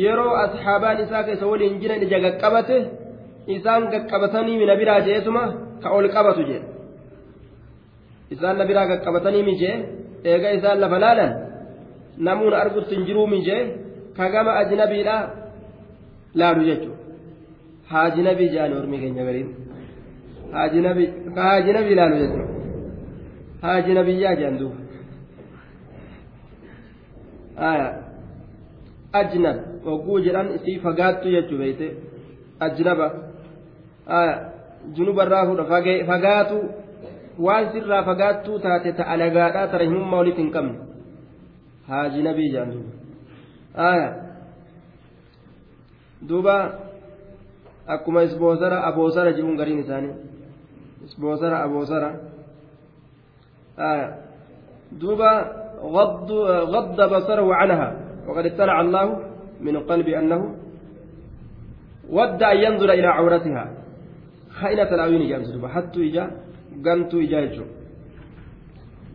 yeroo 0.04 0.32
asxaabaan 0.44 0.98
isaa 1.04 1.22
keessa 1.28 1.46
waliin 1.52 1.80
jiran 1.82 2.02
ija 2.06 2.18
qaqqabate 2.26 2.76
isaan 3.56 3.82
qaqqabatanii 3.92 4.56
mina 4.62 4.74
biraa 4.80 5.00
jeesuma 5.08 5.42
ka 5.82 5.88
ol 5.98 6.06
qabatu 6.16 6.42
jedhe 6.50 6.66
isaan 8.34 8.56
na 8.58 8.64
biraa 8.70 8.86
qaqqabatanii 8.92 9.44
mijee 9.50 9.76
eega 10.32 10.48
isaan 10.58 10.78
lafa 10.84 10.98
laalan 11.04 11.32
namuun 12.26 12.54
argutti 12.62 12.92
hin 12.96 13.04
jiruu 13.08 13.26
mijee 13.34 13.62
ka 14.16 14.24
gama 14.34 14.52
ajnabiidha 14.62 15.16
laalu 16.40 16.62
jechuudha 16.68 16.98
haajinabii 17.92 18.48
jedhani 18.54 18.74
ormii 18.80 19.00
keenya 19.02 19.24
gariin 19.28 19.48
haajinabii 21.36 21.96
laalu 22.00 22.16
jechuudha 22.22 22.46
haajinabiyyaa 23.64 24.34
jedhan 24.40 24.56
duuba 24.60 24.78
ajnab 29.20 29.58
hogguu 29.84 30.20
jedhan 30.26 30.54
isii 30.56 30.78
fagaattu 30.86 31.32
jechuu 31.34 31.58
beeyte 31.58 31.86
ajnaba 32.66 33.06
junubarraa 34.96 35.46
fuudha 35.46 35.64
fagaatu 36.12 36.58
waan 37.46 37.72
sirraa 37.72 38.02
fagaattuu 38.10 38.58
taate 38.58 38.92
ta 38.92 39.04
alagaadhaa 39.14 39.66
tara 39.74 39.84
himummaa 39.84 40.18
walitti 40.22 40.42
hin 40.42 40.52
qabne 40.56 40.74
haajinabii 41.88 42.50
jedhan 42.54 42.72
duuba 42.72 43.94
duuba 46.28 46.56
akkuma 47.86 48.22
isboosara 48.28 48.82
aboosara 48.90 49.32
jedhuun 49.38 49.56
gariin 49.62 49.80
isaanii 49.84 50.14
isboosara 51.06 51.62
aboosara 51.64 52.10
duuba 55.00 55.32
غض 55.80 57.00
بصره 57.14 57.54
عنها 57.54 57.88
وقد 58.28 58.46
اطلع 58.46 58.80
الله 58.80 59.29
من 59.62 59.76
قلب 59.78 60.08
أنه 60.08 60.54
ود 62.10 62.42
أن 62.42 62.56
ينظر 62.56 62.92
إلى 62.92 63.06
عورتها 63.06 63.64
خائنة 64.50 64.94
العيون 64.94 65.28
جامس 65.28 65.64
حتى 65.64 66.08
إجا 66.08 66.24
قمت 66.84 67.14
إجا 67.14 67.64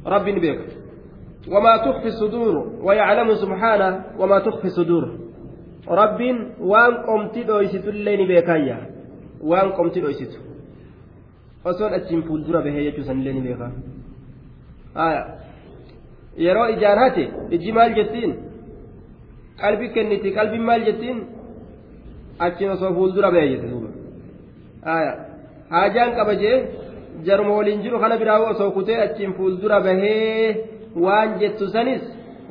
رب 0.05 0.25
بك 0.25 0.61
وما 1.53 1.77
تخفي 1.77 2.07
الصدور 2.07 2.55
ويعلم 2.81 3.29
سبحانه 3.35 3.91
وما 4.19 4.39
تخفي 4.39 4.65
الصدور 4.65 5.25
rabbiin 5.87 6.37
waan 6.59 7.05
qomti 7.05 7.43
dhoysitullee 7.47 8.17
ni 8.17 8.25
beekayya 8.27 8.77
waan 9.49 9.71
qomti 9.77 10.01
dhoysitu 10.01 10.39
osoon 11.65 11.93
achiin 11.93 12.23
fuuldura 12.27 12.61
bahee 12.65 12.83
jechuu 12.87 13.03
sanillee 13.03 13.33
ni 13.33 13.41
beeka 13.41 13.67
yeroo 16.45 16.67
ijaan 16.75 16.99
hate 16.99 17.23
iji 17.57 17.71
maal 17.71 17.93
qalbii 19.61 19.89
kenniti 19.95 20.29
qalbiin 20.37 20.63
maal 20.69 20.81
jettiin 20.87 21.17
achiin 22.45 22.69
osoo 22.75 22.91
fuuldura 22.97 23.29
bahee 23.35 23.49
jette 23.53 23.67
duuba 23.71 23.89
haajaan 25.73 26.11
qaba 26.17 26.33
jee 26.43 26.57
jaruma 27.27 27.53
waliin 27.57 27.81
jiru 27.83 27.97
kana 28.03 28.15
biraa 28.21 28.39
osoo 28.53 28.71
kutee 28.77 28.97
achiin 29.05 29.33
fuuldura 29.37 29.77
bahee 29.87 30.49
waan 31.05 31.29
jettu 31.41 31.65
sanis 31.75 32.03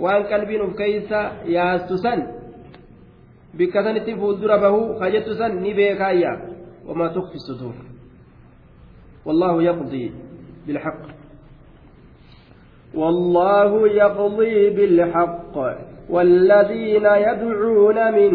waan 0.05 0.23
qalbiin 0.31 0.63
uf 0.67 0.73
keeysa 0.81 1.21
yaastu 1.57 1.95
san 2.05 2.21
bikka 3.59 3.81
sanitti 3.87 4.13
fuuldura 4.21 4.57
bahuu 4.65 4.87
kajettu 5.01 5.33
san 5.41 5.53
ni 5.63 5.71
beekaayya 5.79 6.33
wamaa 6.89 7.09
tukfi 7.17 7.39
suduur 7.49 7.77
والله 9.29 9.55
يقضي 9.63 10.07
بالحق 10.67 11.03
والله 12.95 13.71
يقضي 14.03 14.71
بالحق 14.77 15.55
والذين 16.11 17.07
يدعون 17.07 18.13
من 18.13 18.31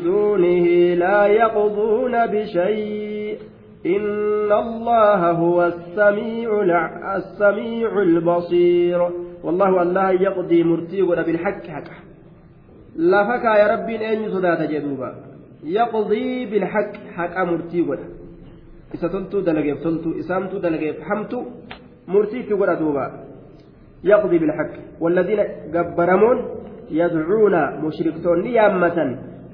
دونه 0.00 0.66
لا 0.94 1.26
يقضون 1.26 2.26
بشيء. 2.26 3.38
إن 3.86 4.52
الله 4.52 5.30
هو 5.30 5.64
السميع 5.64 6.62
السميع 7.16 8.02
البصير. 8.02 9.10
والله 9.44 9.82
الله 9.82 10.10
يقضي 10.10 10.62
مرتيه 10.64 11.02
بالحق 11.02 11.66
حكا 11.66 11.96
لا 12.96 13.24
فكا 13.24 13.52
يا 13.56 13.66
ربي 13.74 14.12
أن 14.12 14.22
يصدات 14.24 14.70
جدوبا. 14.70 15.14
يقضي 15.64 16.46
بالحق 16.46 16.92
حكا 17.16 17.44
مرتيه 17.44 17.98
إذا 18.94 19.08
تنتو 19.08 19.40
دلقيف 19.40 19.78
تنتو 19.84 20.18
إسامتو 20.20 20.58
دلقيف 20.58 20.96
حمتو 21.02 21.40
مرتيه 22.08 22.48
يقضي 24.04 24.38
بالحق. 24.38 24.74
والذين 25.00 25.40
قبرمون 25.74 26.38
يدعون 26.90 27.54
مشركتون 27.84 28.46
يامة 28.46 28.98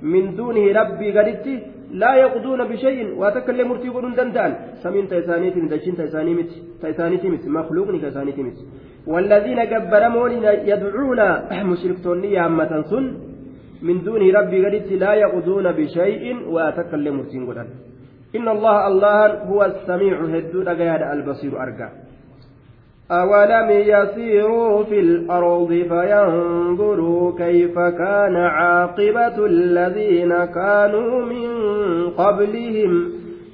من 0.02 0.24
دونه 0.36 0.64
ربي 0.80 1.08
قدتي 1.18 1.54
لا 1.92 2.14
يقضون 2.14 2.60
بشيء 2.70 2.98
واتكلم 3.20 3.68
مرتي 3.68 3.88
دندان 4.18 4.52
سمين 4.82 5.08
تيسانيتي 5.08 5.60
دشين 5.72 5.94
تيسانيتي 6.00 6.56
تيسانيتي 6.82 7.28
مس 7.28 7.44
مخلوقني 7.58 7.98
تيسانيتي 8.04 8.42
مس 8.42 8.58
والذين 9.12 9.60
جبرمون 9.72 10.32
يدعون 10.70 11.20
مشركتون 11.70 12.24
يامة 12.24 12.72
سن 12.90 13.04
من 13.86 13.96
دون 14.06 14.22
ربي 14.36 14.58
قدت 14.66 14.92
لا 15.02 15.12
يقضون 15.24 15.66
بشيء 15.78 16.24
واتكلم 16.54 17.16
قدان 17.48 17.68
إن 18.36 18.48
الله 18.48 18.86
الله 18.86 19.42
هو 19.50 19.60
السميع 19.64 20.16
هدود 20.34 20.68
قياد 20.68 21.02
البصير 21.14 21.52
أرقى. 21.62 21.88
أولم 23.12 23.70
يسيروا 23.70 24.84
في 24.84 25.00
الأرض 25.00 25.68
فينظروا 25.68 27.32
كيف 27.38 27.78
كان 27.78 28.36
عاقبة 28.36 29.46
الذين 29.46 30.44
كانوا 30.44 31.24
من 31.24 31.50
قبلهم 32.10 33.08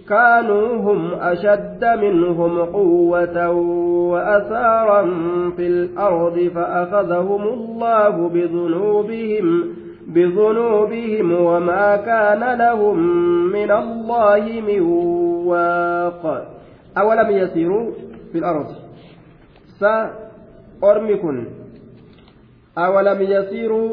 كانوا 0.09 0.76
هم 0.76 1.12
أشد 1.14 1.84
منهم 1.84 2.59
قوة 2.59 3.50
وأثارا 4.11 5.02
في 5.56 5.66
الأرض 5.66 6.50
فأخذهم 6.54 7.42
الله 7.42 8.28
بذنوبهم 8.28 9.64
بذنوبهم 10.06 11.32
وما 11.32 11.96
كان 11.96 12.59
لهم 12.59 12.98
من 13.52 13.70
الله 13.70 14.62
من 14.68 14.80
واق. 15.46 16.48
أولم 16.98 17.30
يسيروا 17.30 17.90
في 18.32 18.38
الأرض 18.38 18.88
سأرمكن 19.80 21.36
أولم 22.78 23.22
يسيروا 23.22 23.90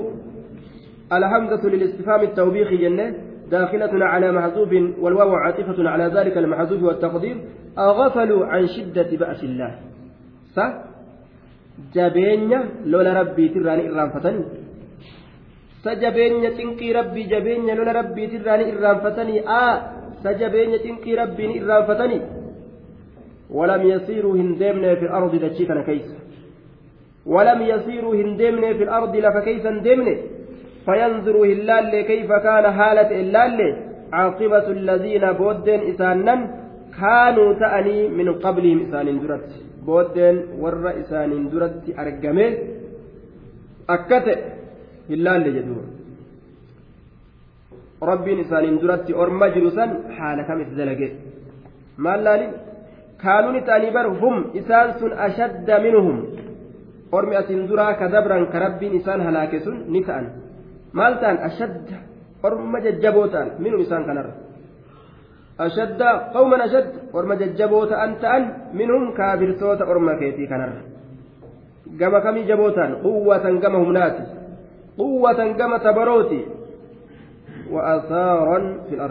الحمزة 1.13 1.63
للاستفهام 1.69 2.21
التوبيخ 2.21 2.69
جنة 2.69 3.13
داخلة 3.51 4.05
على 4.05 4.31
محذوف 4.31 4.71
والواو 4.99 5.35
عاطفة 5.35 5.89
على 5.89 6.05
ذلك 6.15 6.37
المحذوف 6.37 6.83
والتقدير 6.83 7.37
أغفلوا 7.77 8.45
عن 8.45 8.67
شدة 8.67 9.09
بأس 9.21 9.43
الله. 9.43 9.71
س 10.55 10.59
جبين 11.95 12.51
لولا 12.85 13.11
ربي 13.21 13.45
تراني 13.49 13.85
sa 15.85 15.93
cinqii 16.57 16.93
rabbii 16.97 17.29
jabeenya 17.29 17.75
lola 17.75 17.93
rabbiitirraa 17.93 18.57
ni 18.57 18.69
irraanfatanii 18.73 19.43
a 19.45 19.61
sa 20.23 20.33
jabeenya 20.33 20.79
cinqii 20.85 21.15
rabbii 21.15 21.47
ni 21.47 21.57
irraanfatanii 21.59 22.21
ولم 23.49 23.81
يسيروا 23.81 24.35
هندمنا 24.35 24.95
في 24.95 25.05
الأرض 25.05 25.35
دشيكنا 25.35 25.81
كيس. 25.81 26.09
ولم 27.25 27.61
يسيروا 27.61 28.15
هندمنا 28.15 28.73
في 28.73 28.83
الأرض 28.83 29.15
لفكيس 29.15 29.65
هندمنا. 29.65 30.15
فينظروا 30.85 31.45
هلال 31.45 32.01
كيف 32.01 32.31
كان 32.31 32.65
حالة 32.71 33.09
هلال. 33.21 33.59
عاقبة 34.13 34.67
الذين 34.67 35.31
بودن 35.31 35.79
إسانا 35.89 36.35
كانوا 36.99 37.53
تأني 37.53 38.07
من 38.07 38.27
قبلهم 38.33 38.79
إسان 38.85 39.19
درت. 39.21 39.49
بودن 39.85 40.35
ور 40.59 40.85
إسان 41.01 41.49
درت 41.49 41.83
أرقمه. 41.99 42.57
أكته 43.89 44.55
hillaalle 45.09 45.49
jedhuun 45.57 45.87
rabbiin 48.09 48.39
isaaniin 48.39 48.81
duratti 48.81 49.13
orma 49.13 49.47
jiru 49.55 49.71
san 49.77 49.91
haala 50.17 50.43
kamitti 50.49 50.77
dalage 50.79 51.07
maal 53.25 53.43
laali 53.43 53.53
kaanuun 53.53 53.55
isaanii 53.55 53.91
bar 53.91 54.07
hum 54.21 54.35
isaan 54.53 54.93
sun 54.99 55.11
ashadda 55.13 55.79
minhum 55.79 56.17
ormi 57.11 57.35
asiin 57.35 57.67
duraa 57.67 57.93
ka 57.93 58.07
dabran 58.07 58.47
ka 58.51 58.59
rabbiin 58.59 58.93
isaan 58.93 59.21
halaake 59.21 59.59
sun 59.59 59.83
ni 59.87 60.03
ta'an 60.05 60.25
maal 60.93 61.13
ta'an 61.19 61.37
ashadda 61.37 61.97
orma 62.43 62.79
jajjaboo 62.81 63.27
ta'an 63.27 63.49
minhum 63.59 63.81
isaan 63.81 64.05
kanarra 64.05 64.33
ashadda 65.57 66.29
qawman 66.33 66.61
ashadd 66.61 66.91
orma 67.13 67.35
jajjaboo 67.35 67.85
ta'an 67.87 68.15
ta'an 68.21 68.43
minhum 68.73 69.13
kaafirtoota 69.13 69.85
orma 69.85 70.13
keetii 70.19 70.47
kanarra 70.47 70.81
gama 71.99 72.21
kamii 72.21 72.47
jaboo 72.47 72.71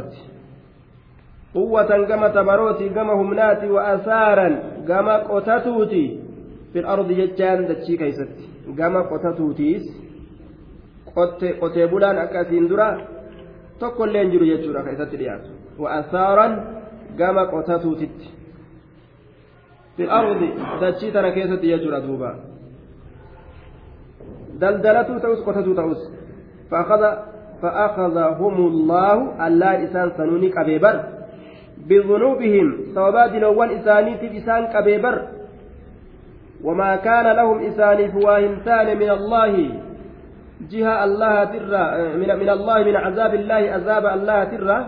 ta'an 0.00 0.33
quwwatan 1.53 2.05
gama 2.05 2.27
humnaati 2.29 2.85
quwwatan 2.85 2.85
gama 2.85 2.89
tabarooti 2.89 2.89
وأثارا 2.89 2.89
في 2.89 2.89
الأرض 2.89 2.89
قوة 2.89 2.89
كما 2.89 2.89
تبروتي 2.89 2.89
كما 2.89 3.13
همناتي 3.13 3.69
وأثارا 3.71 4.49
كما 4.87 5.15
قتتوتي 5.17 6.05
في 6.73 6.79
الأرض 6.79 7.07
جتان 7.11 7.67
دتشي 7.67 7.97
كيست 7.97 8.29
كما 8.77 9.01
قتتوتيس 9.01 10.09
qotee 11.59 11.87
bulaan 11.91 12.17
akkasiin 12.17 12.69
dura 12.69 12.97
tokkollee 13.79 14.21
hin 14.23 14.31
jiru 14.31 14.45
jechuudha 14.45 14.83
kan 14.83 14.93
isatti 14.93 15.17
dhiyaatu 15.17 15.49
wa'asaaran 15.79 16.53
gama 17.17 17.45
qotatuutitti 17.45 18.27
fil 19.97 20.11
ardi 20.19 20.49
dachii 20.81 21.11
tana 21.11 21.31
keessatti 21.31 21.71
jechuudha 21.71 22.01
duuba 22.07 22.31
daldalatuu 24.61 25.19
ta'us 25.19 25.43
qotatuu 25.47 25.75
ta'us 25.75 26.01
فأخذهم 27.61 28.55
الله 28.71 29.17
الله 29.47 29.73
إسان 29.83 30.11
سنوني 30.17 30.49
كبيبر 30.49 30.95
بذنوبهم 31.88 32.66
سوابا 32.94 33.26
دلوان 33.26 33.70
إساني 33.70 34.38
إسان 34.38 34.62
كبيبر 34.72 35.16
وما 36.64 36.96
كان 36.96 37.36
لهم 37.36 37.58
إساني 37.68 38.08
فواهمتان 38.08 38.98
من 38.98 39.10
الله. 39.10 39.54
جهة 40.70 41.04
الله 41.04 41.44
ترى 41.44 41.84
من, 42.16 42.30
من 42.40 42.48
الله 42.48 42.78
من 42.84 42.96
عذاب 42.96 43.34
الله 43.34 43.62
عذاب 43.76 44.04
الله 44.06 44.44
ترى. 44.44 44.78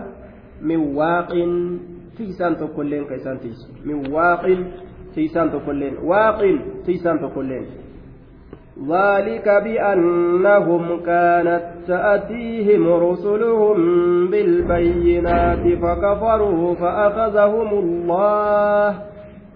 من 0.61 0.79
واق 0.97 1.31
تيسان 2.17 2.57
تقولين 2.57 3.05
كيسان 3.05 3.39
تيس. 3.39 3.61
من 3.85 4.09
واق 4.09 4.45
تيسان 5.15 5.51
تقولين. 5.51 5.97
واق 6.01 6.41
تيسان 6.85 7.19
تقولين. 7.19 7.65
ذلك 8.85 9.49
بأنهم 9.63 10.99
كانت 11.05 11.63
تأتيهم 11.87 12.87
رسلهم 12.93 13.77
بالبينات 14.29 15.77
فكفروا 15.81 16.75
فأخذهم 16.75 17.69
الله 17.79 19.01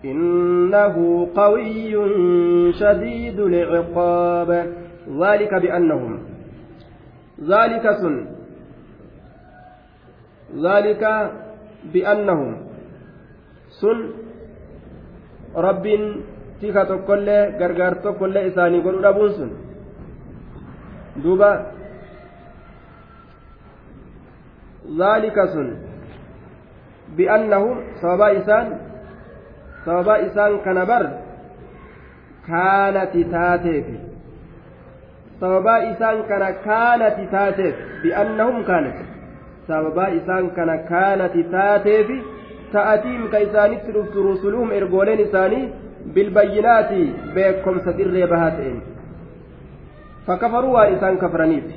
إنه 0.05 1.27
قوي 1.35 1.93
شديد 2.73 3.39
العقاب 3.39 4.49
ذلك 5.21 5.53
بأنهم 5.53 6.19
ذلك 7.41 7.91
سن 8.01 8.25
ذلك 10.63 11.31
بأنهم 11.93 12.57
سن 13.81 14.09
رب 15.55 15.87
tika 16.61 16.85
tokkollee 16.91 17.43
gargaar 17.59 17.95
tokkollee 18.05 18.43
isaanii 18.49 18.81
godhuu 18.85 19.03
dhabuun 19.05 19.33
sun. 19.37 19.51
Duuba. 21.23 21.51
Zaalika 24.99 25.47
sun. 25.53 25.67
Bi'annahum 27.17 27.77
sababaa 28.01 28.31
isaan 28.39 28.67
sababaa 29.85 30.19
isaan 30.27 30.53
kana 30.65 30.83
bar 30.91 31.03
kaanati 32.47 33.21
taateefi 33.33 33.97
sababaa 35.39 35.79
isaan 35.91 36.19
kana 36.29 36.49
kaanati 36.67 37.23
taateef. 37.35 37.75
Bi'annahum 38.03 38.63
kaanati 38.69 39.05
sababaa 39.67 40.09
isaan 40.19 40.45
kana 40.57 40.75
kaanati 40.91 41.41
taateefi 41.55 42.17
ta'atiim 42.73 43.23
ka 43.31 43.39
isaanitti 43.47 43.91
dhuftu 43.95 44.23
rusuluhum 44.29 44.69
ergooleen 44.79 45.19
isaanii 45.27 45.65
bilbayyinaati 46.15 47.01
beekomsa 47.35 47.97
dirree 47.97 48.27
bahaa 48.33 48.51
ta'een 48.57 48.81
fakkafaruu 50.25 50.73
waan 50.77 50.97
isaan 50.97 51.21
kafraniif 51.23 51.69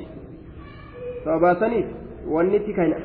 sababaa 1.23 1.55
saniif 1.63 1.87
wanni 2.35 2.59
tikana 2.67 2.97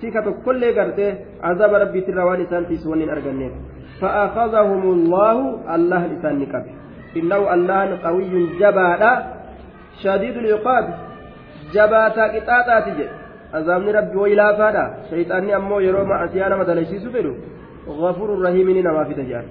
tika 0.00 0.22
tokkollee 0.22 0.72
gartee 0.78 1.12
azaba 1.50 1.84
rabbiitirra 1.84 2.26
waan 2.30 2.42
isaan 2.46 2.66
tiisu 2.70 2.90
wanni 2.90 3.06
hin 3.08 3.14
arganneef 3.18 3.54
فأخذهم 4.02 4.82
الله 4.82 5.36
الله 5.74 6.06
لسان 6.06 6.38
نقب 6.42 6.64
إنه 7.16 7.54
الله 7.54 7.98
قوي 8.04 8.34
جبادا 8.60 9.12
شديد 10.02 10.36
العقاب 10.36 10.84
جباتا 11.74 12.24
قطاطات 12.34 12.86
جد 12.98 13.10
عذابني 13.54 13.90
ربي 13.98 14.16
ويلافادا 14.16 14.84
شيطاني 15.10 15.56
أمو 15.56 15.80
يرو 15.86 16.04
ما 16.04 16.24
أسيانا 16.24 16.56
مدلسيسو 16.56 17.10
فدو 17.14 17.34
غفور 17.88 18.28
رحيم 18.44 18.68
نما 18.70 19.04
في 19.04 19.14
تجار 19.14 19.44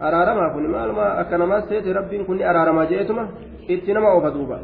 araaramaa 0.00 0.50
kun 0.54 0.66
maaluma 0.70 1.06
akka 1.22 1.38
namaa 1.38 1.62
seete 1.68 1.92
rabbiin 1.92 2.26
kun 2.26 2.42
araaramaa 2.42 2.86
jeetuma 2.86 3.28
itti 3.68 3.92
nama 3.92 4.12
oofa 4.14 4.30
duuba. 4.30 4.58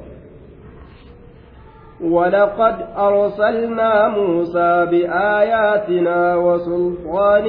ولقد 2.00 2.76
أرسلنا 2.98 4.08
موسى 4.08 4.86
بآياتنا 4.90 6.36
وسلطان 6.36 7.46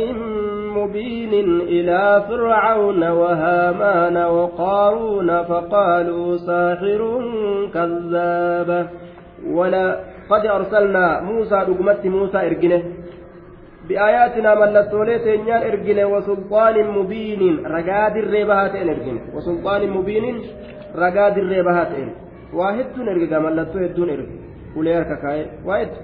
مبين 0.76 1.34
إلى 1.62 2.24
فرعون 2.30 3.04
وهامان 3.04 4.18
وقارون 4.18 5.44
فقالوا 5.44 6.38
ساحر 6.38 7.02
كذاب 7.74 8.88
ولقد 9.50 10.46
أرسلنا 10.46 11.22
موسى 11.22 11.56
رقمت 11.56 12.06
موسى 12.06 12.38
إرجنه 12.38 12.84
بآياتنا 13.90 14.56
ملتولي 14.62 15.20
تنيان 15.20 15.62
إرجنه 15.70 16.06
وسلطان 16.06 16.76
مبين 16.98 17.42
رقاد 17.76 18.16
الريبهات 18.24 18.74
إرجنه 18.76 19.22
وسلطان 19.36 19.82
مبين 19.90 20.26
رقاد 21.04 21.38
الريبهات 21.38 21.88
إرجنه 21.88 22.26
waa 22.60 22.74
hedduun 22.78 23.08
erga 23.14 23.40
mallattoo 23.46 23.82
hedduun 23.84 24.10
erga 24.16 24.36
ulee 24.80 24.94
harka 24.98 25.16
kaa'ee 25.24 25.48
waa 25.68 25.80
heddu 25.82 26.00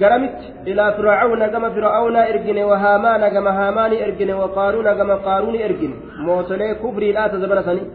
garamitti 0.00 0.46
ilaa 0.72 0.92
fir'aawna 0.98 1.48
gama 1.54 1.70
fir'aawnaa 1.76 2.26
ergine 2.32 2.62
wa 2.70 2.78
haamaana 2.84 3.30
gama 3.34 3.52
haamaanii 3.58 4.00
ergine 4.06 4.34
wa 4.42 4.48
qaaruuna 4.56 4.94
gama 5.00 5.16
qaaruunii 5.26 5.62
ergine 5.68 5.96
mootolee 6.26 6.74
kufriidhaa 6.82 7.28
tazabana 7.34 7.62
sanii 7.68 7.86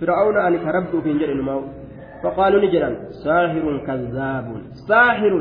fir'aawna 0.00 0.44
ani 0.46 0.58
ka 0.64 0.72
rabbi 0.78 0.96
ufiin 1.00 1.20
jedhe 1.24 1.34
numaa'u 1.42 1.64
فقالوا 2.22 2.60
نجرا 2.64 2.90
ساحر 3.24 3.64
كذاب 3.86 4.46
ساحر 4.88 5.32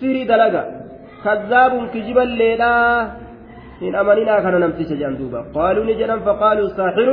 سيري 0.00 0.24
دلقا 0.24 0.79
كذاب 1.24 1.72
كجبا 1.94 2.24
ليلا 2.40 2.74
إن 3.82 3.94
أمننا 3.94 4.40
كان 4.44 4.54
نمسيس 4.60 4.90
جندوبا 5.00 5.40
قالوا 5.54 5.84
نجرا 5.84 6.16
فقالوا 6.26 6.68
ساحر. 6.78 7.08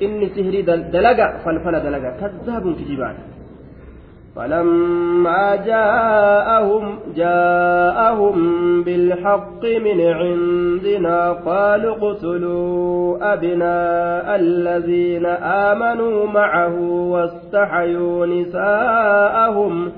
inni 0.00 0.32
sihrii 0.34 0.64
dalaga 0.64 1.26
falfala 1.44 1.80
dalaga 1.84 2.10
كذاب 2.20 2.64
كجبان 2.78 3.16
فلما 4.36 5.56
جاءهم 5.56 6.98
جاءهم 7.16 8.36
بالحق 8.82 9.62
من 9.64 9.98
عندنا 10.00 11.32
قالوا 11.32 11.96
اقتلوا 11.96 13.32
أبناء 13.32 14.26
الذين 14.36 15.26
آمنوا 15.66 16.26
معه 16.26 16.76
واستحيوا 17.12 18.26
نساءهم. 18.26 19.92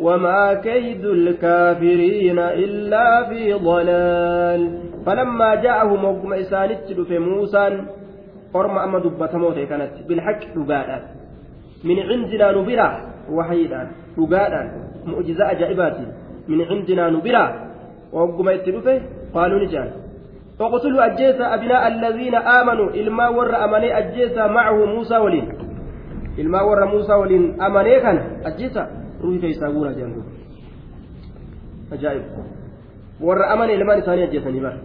وما 0.00 0.54
كيد 0.54 1.04
الكافرين 1.04 2.38
إلا 2.38 3.28
في 3.28 3.52
ضلال 3.52 4.78
فلما 5.06 5.54
جاءهم 5.54 6.04
وقم 6.04 6.32
إسانت 6.32 6.92
في 6.92 7.18
موسى 7.18 7.84
kanatti 8.54 10.06
bilhaqi 10.06 10.46
dhugaadhaan 10.54 11.02
min 11.82 11.98
cindinaa 12.06 12.52
nu 12.54 12.62
biraa 12.62 12.94
wahayiidhaan 13.26 13.88
dhugaadhaan 14.14 14.68
mu'jiza 15.10 15.44
ajaa'ibaatiin 15.52 16.10
min 16.46 16.62
cindinaa 16.68 17.10
nu 17.10 17.18
biraa 17.26 17.50
wagguma 18.14 18.54
itti 18.54 18.70
dhufe 18.70 18.94
qaaluu 19.34 19.58
ni 19.58 19.68
jaan 19.74 19.90
اقتلوا 20.54 21.06
أجيسا 21.06 21.54
أبناء 21.54 21.82
الذين 21.88 22.34
آمنوا 22.34 22.88
إلما 22.94 23.28
ور 23.28 23.50
أمني 23.64 23.98
أجيسا 23.98 24.46
معه 24.46 24.84
موسى 24.84 25.16
ولين 25.18 25.46
إلما 26.38 26.62
ور 26.62 26.84
موسى 26.94 27.12
ولين 27.12 27.58
أمني 27.62 28.00
كان 28.00 28.18
أجيسا 28.46 29.03
روحي 29.24 29.38
كيساقونا 29.42 29.92
جنبه 29.98 30.22
أجائب 31.92 32.24
ور 33.26 33.38
أمني 33.52 33.74
إلما 33.74 33.94
نساني 33.98 34.24
أجيسا 34.28 34.50
نبار 34.56 34.76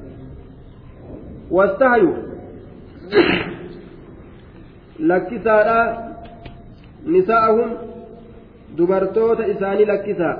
واستهيوا 1.51 2.15
lakkisaadha 5.09 5.77
nisaa'ahum 7.13 7.69
dubartoota 8.77 9.43
isaanii 9.53 9.85
lakkisaa 9.91 10.33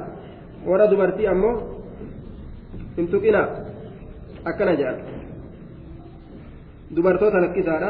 warra 0.67 0.87
dubartii 0.91 1.27
ammoo 1.33 1.53
hin 2.97 3.07
tuqina 3.13 3.41
akkana 4.51 4.73
jedhan 4.81 4.97
dubartoota 6.95 7.41
lakkisaadha 7.45 7.89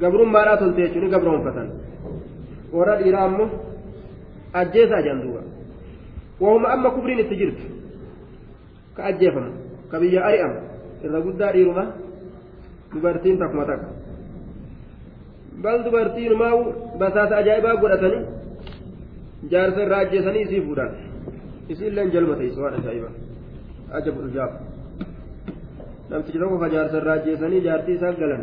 gabrummaadhaa 0.00 0.56
tolte 0.62 0.80
jechuun 0.86 1.10
gabroonfatan 1.16 1.68
warra 2.76 2.94
dhiiraa 3.02 3.24
ammoo 3.30 3.48
ajjeesaa 4.52 5.02
jedhan 5.06 5.22
duuba 5.22 5.42
wahuma 6.40 6.68
amma 6.74 6.90
kubriin 6.90 7.20
itti 7.24 7.36
jirtu 7.36 7.64
ka 8.96 9.04
ajjeefamu 9.10 9.50
ka 9.90 9.96
biyya 10.00 10.20
ari'amu 10.28 10.58
irra 11.04 11.20
guddaa 11.26 11.52
dhiiruma 11.52 11.84
dubartiin 12.94 13.38
takkuma 13.38 13.64
takka 13.70 13.88
bal 15.62 15.78
dubartiinumaa 15.84 16.54
basaasa 17.00 17.34
ajaa'ibaa 17.42 17.76
godhatanii 17.82 18.22
jaarsa 19.50 19.80
irraa 19.86 20.00
ajjeesanii 20.06 20.42
isii 20.46 20.62
fuudhan 20.66 20.90
isiilleen 21.72 22.10
jalma 22.14 22.34
teessu 22.40 22.60
waan 22.62 22.74
ajaa'ibaa 22.80 23.14
ajabu 23.98 24.20
ijaab 24.30 24.52
namtichi 26.10 26.38
tokko 26.42 26.58
ka 26.62 26.68
jaarsa 26.74 26.96
irraa 27.02 27.16
ajjeesanii 27.20 27.60
jaartii 27.66 27.94
isaa 27.98 28.12
galan 28.22 28.42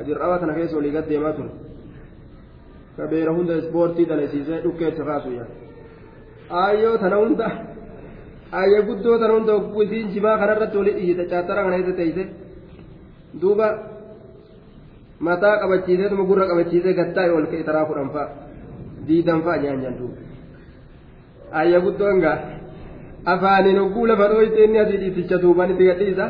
ajir'aawaa 0.00 0.38
kana 0.42 0.54
keessa 0.58 0.76
olii 0.80 0.92
gad 0.96 1.08
deemaa 1.12 1.32
ture 1.38 1.50
ka 2.96 3.04
beera 3.12 3.32
hunda 3.36 3.54
ispoortii 3.62 4.06
dalasiisee 4.10 4.58
dhukkeessa 4.64 5.02
kaasu 5.10 5.30
yaa 5.38 5.48
aayyoo 6.62 6.96
tana 7.02 7.16
hunda 7.22 7.46
ayya 8.60 8.80
guddoo 8.88 9.16
tana 9.22 9.34
hunda 9.38 9.52
isiin 9.84 10.08
jimaa 10.14 10.36
kanarratti 10.42 10.76
oli 10.82 10.92
dhiyyite 10.98 11.24
caattara 11.32 11.60
kana 11.64 11.76
keessa 11.78 11.96
teeyse 12.00 12.24
duuba 13.42 13.68
mataa 15.28 15.54
qabachiiseetuma 15.62 16.24
gurra 16.30 16.44
qabachiisee 16.50 16.94
gattaa'e 17.00 17.30
ol 17.38 17.46
ka'e 17.52 17.62
taraa 17.68 17.84
kudhan 17.90 18.10
fa'a 18.16 18.28
diidan 19.08 19.40
fa'a 19.46 19.56
nyaan 19.62 19.78
nyaan 19.82 19.96
duuba 20.00 20.16
ayya 21.60 21.78
guddoon 21.86 22.18
gaa 22.24 22.36
afaaniin 23.32 23.78
hogguu 23.82 24.06
lafa 24.10 24.26
dhooyte 24.32 24.58
inni 24.64 24.78
asii 24.84 25.00
dhiiticha 25.02 25.36
duubaan 25.42 25.70
itti 25.74 25.84
gadhiisa 25.90 26.26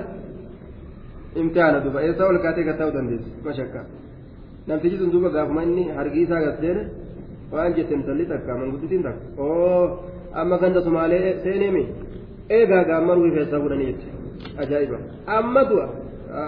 imtihaana 1.41 1.79
duuba 1.85 1.99
eessa 2.07 2.23
ol 2.31 2.39
kaatee 2.45 2.65
gattaa'uu 2.71 2.95
dandeessi 2.97 3.31
mashakka 3.47 3.81
namtichi 4.69 4.97
sun 5.01 5.11
duuba 5.15 5.29
gaafuma 5.37 5.63
inni 5.67 5.85
hargii 5.97 6.23
isaa 6.27 6.41
gasseene 6.47 6.83
waan 7.53 7.75
jette 7.77 7.93
intalli 7.99 8.25
takka 8.33 8.53
mangudditiin 8.61 9.03
takka 9.07 9.25
oo 9.43 9.85
amma 10.41 10.57
ganda 10.63 10.81
sumaalee 10.87 11.31
seeneemi 11.45 11.83
eegaa 12.59 12.85
gaammaruu 12.91 13.31
keessaa 13.37 13.61
fudhanii 13.65 13.87
jette 13.91 14.09
ajaa'iba 14.63 14.99
amma 15.39 15.63
du'a 15.71 15.87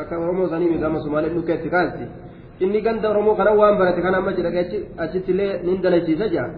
akka 0.01 0.15
oromoo 0.25 0.49
sanii 0.53 0.71
miti 0.73 0.85
amma 0.91 1.01
sumaalee 1.07 1.31
dhukkeetti 1.35 1.69
kaasti 1.77 2.05
inni 2.65 2.81
ganda 2.87 3.07
oromoo 3.13 3.35
kana 3.41 3.51
waan 3.61 3.77
barate 3.81 4.01
kana 4.07 4.17
amma 4.23 4.33
jedhaqee 4.39 4.81
achitti 5.05 5.31
illee 5.35 5.51
nin 5.67 5.77
dalachiisa 5.85 6.27
jaa 6.35 6.49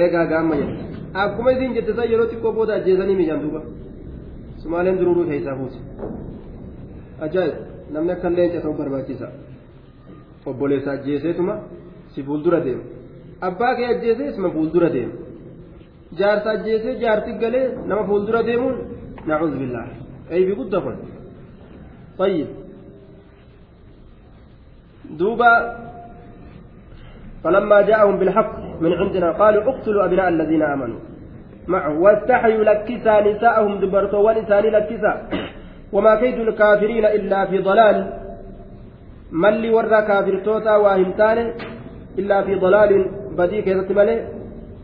eegaa 0.00 0.26
gaamma 0.32 0.54
jedhe 0.60 0.74
akkuma 1.22 1.50
isiin 1.56 1.74
jette 1.76 1.92
san 1.96 2.06
yeroo 2.12 2.26
xiqqoo 2.32 2.52
booda 2.58 2.72
ajjeesanii 2.78 3.16
miidhaan 3.20 3.42
duuba 3.44 3.60
sumaaleen 4.62 4.98
dururuu 5.00 5.26
keessaa 5.30 5.56
fuute 5.60 5.78
ajaa'ib 7.26 7.54
namni 7.96 8.12
akka 8.16 8.28
leenca 8.38 8.58
ta'uu 8.64 8.76
barbaachisa 8.80 9.26
obboleessa 10.46 10.90
ajjeeseetuma 10.96 11.54
si 12.14 12.22
fuuldura 12.22 12.60
deema 12.66 12.84
abbaa 13.48 13.74
kee 13.78 13.88
ajjeesee 13.94 14.28
isma 14.32 14.50
fuuldura 14.56 14.88
deema 14.96 15.14
jaarsa 16.18 16.50
ajjeesee 16.56 16.94
jaarti 17.02 17.32
galee 17.42 17.66
nama 17.86 18.02
fuuldura 18.10 18.42
deemuun 18.48 18.76
nacuudhu 19.26 19.58
billaah 19.62 19.88
eeybi 20.30 20.54
guddaa 20.60 20.84
kun 20.86 20.96
طيب 22.18 22.46
دوبا 25.10 25.76
فلما 27.44 27.80
جاءهم 27.82 28.18
بالحق 28.18 28.58
من 28.80 28.92
عندنا 28.92 29.32
قالوا 29.32 29.62
اقتلوا 29.62 30.04
أبناء 30.04 30.28
الذين 30.28 30.62
آمنوا 30.62 31.00
معه 31.68 31.98
واستحيوا 31.98 32.64
لكسا 32.64 33.20
نساءهم 33.20 33.80
دبرتوا 33.80 34.30
ونسان 34.30 34.64
لكسا 34.64 35.28
وما 35.92 36.14
كيد 36.14 36.38
الكافرين 36.38 37.04
إلا 37.04 37.46
في 37.46 37.58
ضلال 37.58 37.96
malli 39.42 39.54
warra 39.62 39.70
kaafirtootaa 39.76 40.00
waa 40.08 40.34
hin 40.46 40.74
taane 40.82 41.38
إلا 42.20 42.38
في 42.46 42.54
ضلال 42.64 42.90
badii 43.38 43.58
keessatti 43.66 43.90
malee 43.98 44.16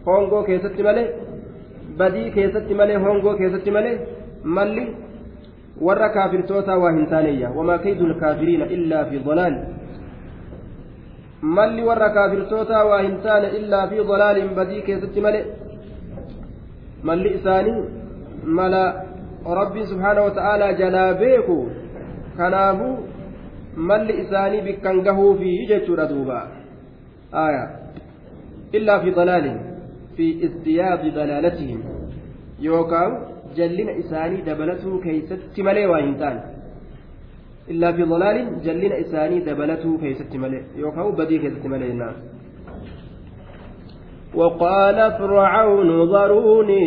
hongoo 0.09 0.39
keessatti 0.49 0.77
malee 0.87 1.05
badii 2.01 2.25
keessatti 2.35 2.69
malee 2.81 2.95
hongoo 3.03 3.31
keessatti 3.41 3.67
malee 3.77 3.93
malli 4.57 4.85
warra 5.87 6.09
kaafirtootaa 6.17 6.75
waa 6.83 7.01
hin 7.01 7.19
taane 7.19 7.49
وما 7.57 7.77
كيد 7.85 8.01
الكافرين 8.09 8.63
إلا 8.75 8.99
في 9.09 9.17
ضلال 9.29 9.55
malli 11.43 11.83
warra 11.83 12.11
kaafirtootaa 12.11 12.85
waa 12.85 13.03
hin 13.03 13.17
taane 13.23 13.49
إلا 13.59 13.87
في 13.89 14.03
ضلال 14.09 14.55
badii 14.55 14.83
keessatti 14.89 15.21
male 15.27 15.41
malli 17.03 17.31
isaanii 17.39 17.77
mala 18.59 18.83
rabbiin 19.61 19.87
subhaana 19.93 20.23
wata'aalaa 20.27 20.73
jalaa 20.81 21.15
beeku 21.23 21.57
kanaafuu 22.37 22.93
malli 23.77 24.21
isaanii 24.23 24.63
bikkan 24.69 25.03
gahuufi 25.03 25.67
jechuudha 25.73 26.07
duuba 26.13 26.39
aya 27.33 27.65
illaa 28.73 29.01
fi 29.01 29.11
dalaalin 29.19 29.59
fi 30.17 30.31
izdiyaadi 30.47 31.11
dalaalatihim 31.19 31.83
yookaan 32.69 33.19
jallina 33.59 33.93
isaanii 34.05 34.43
dabalatuu 34.49 34.99
keeysatti 35.05 35.63
malee 35.63 35.87
waa 35.93 36.01
hin 36.07 36.17
taane 36.25 36.61
ضلال 37.71 38.63
جلنا 38.65 39.01
إساني 39.01 39.41
دبلته 39.41 39.97
في 39.97 40.15
ست 40.15 40.37
ملئ 40.37 40.63
يوكاو 40.77 41.13
بدي 41.13 41.39
في 41.39 41.51
ست 41.51 41.67
ملئ 41.67 41.93
نعم 41.93 42.15
وقال 44.35 45.13
فرعون 45.13 45.91
ذروني 46.15 46.85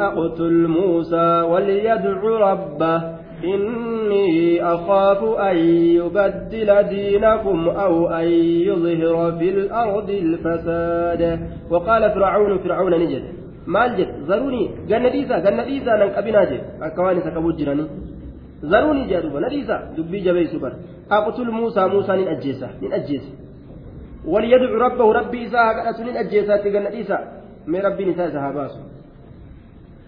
أقتل 0.00 0.66
موسى 0.68 1.40
وليدع 1.50 2.20
ربه 2.50 3.15
إني 3.44 4.62
أخاف 4.62 5.24
أن 5.24 5.56
يبدل 5.98 6.82
دينكم 6.82 7.68
أو 7.68 8.08
أن 8.08 8.28
يظهر 8.68 9.38
في 9.38 9.48
الأرض 9.50 10.10
الفساد. 10.10 11.40
وقال 11.70 12.10
فرعون 12.10 12.58
فرعون 12.58 12.94
نجد. 12.94 13.24
ما 13.66 13.86
الجد 13.86 14.08
ذروني 14.28 14.70
قال 14.90 15.02
نديسا 15.02 15.34
قال 15.44 15.56
نديسا 15.56 15.96
ننقبنا 15.96 16.44
جد. 16.44 16.64
أكواني 16.82 17.20
سكبوت 17.20 17.54
جراني. 17.54 17.86
ذروني 18.64 19.02
جادوبا 19.10 19.40
نديسا 19.40 19.76
دبي 19.96 20.18
جبيس 20.20 20.54
بر 20.54 20.72
أقتل 21.10 21.50
موسى 21.50 21.86
موسى 21.86 22.12
نين 22.16 22.28
أجيسا 22.28 22.68
نين 22.82 22.92
أجيسا 22.92 23.32
وليدعو 24.24 24.78
ربه 24.86 25.12
ربي 25.12 25.46
إساء 25.46 25.66
قالت 25.84 26.00
نين 26.00 26.16
أجيسا 26.16 26.56
تقل 26.56 26.84
نديسا 26.88 27.18
من 27.66 27.80
ربي 27.80 28.04
نساء 28.04 28.28
سهاباسو. 28.30 28.80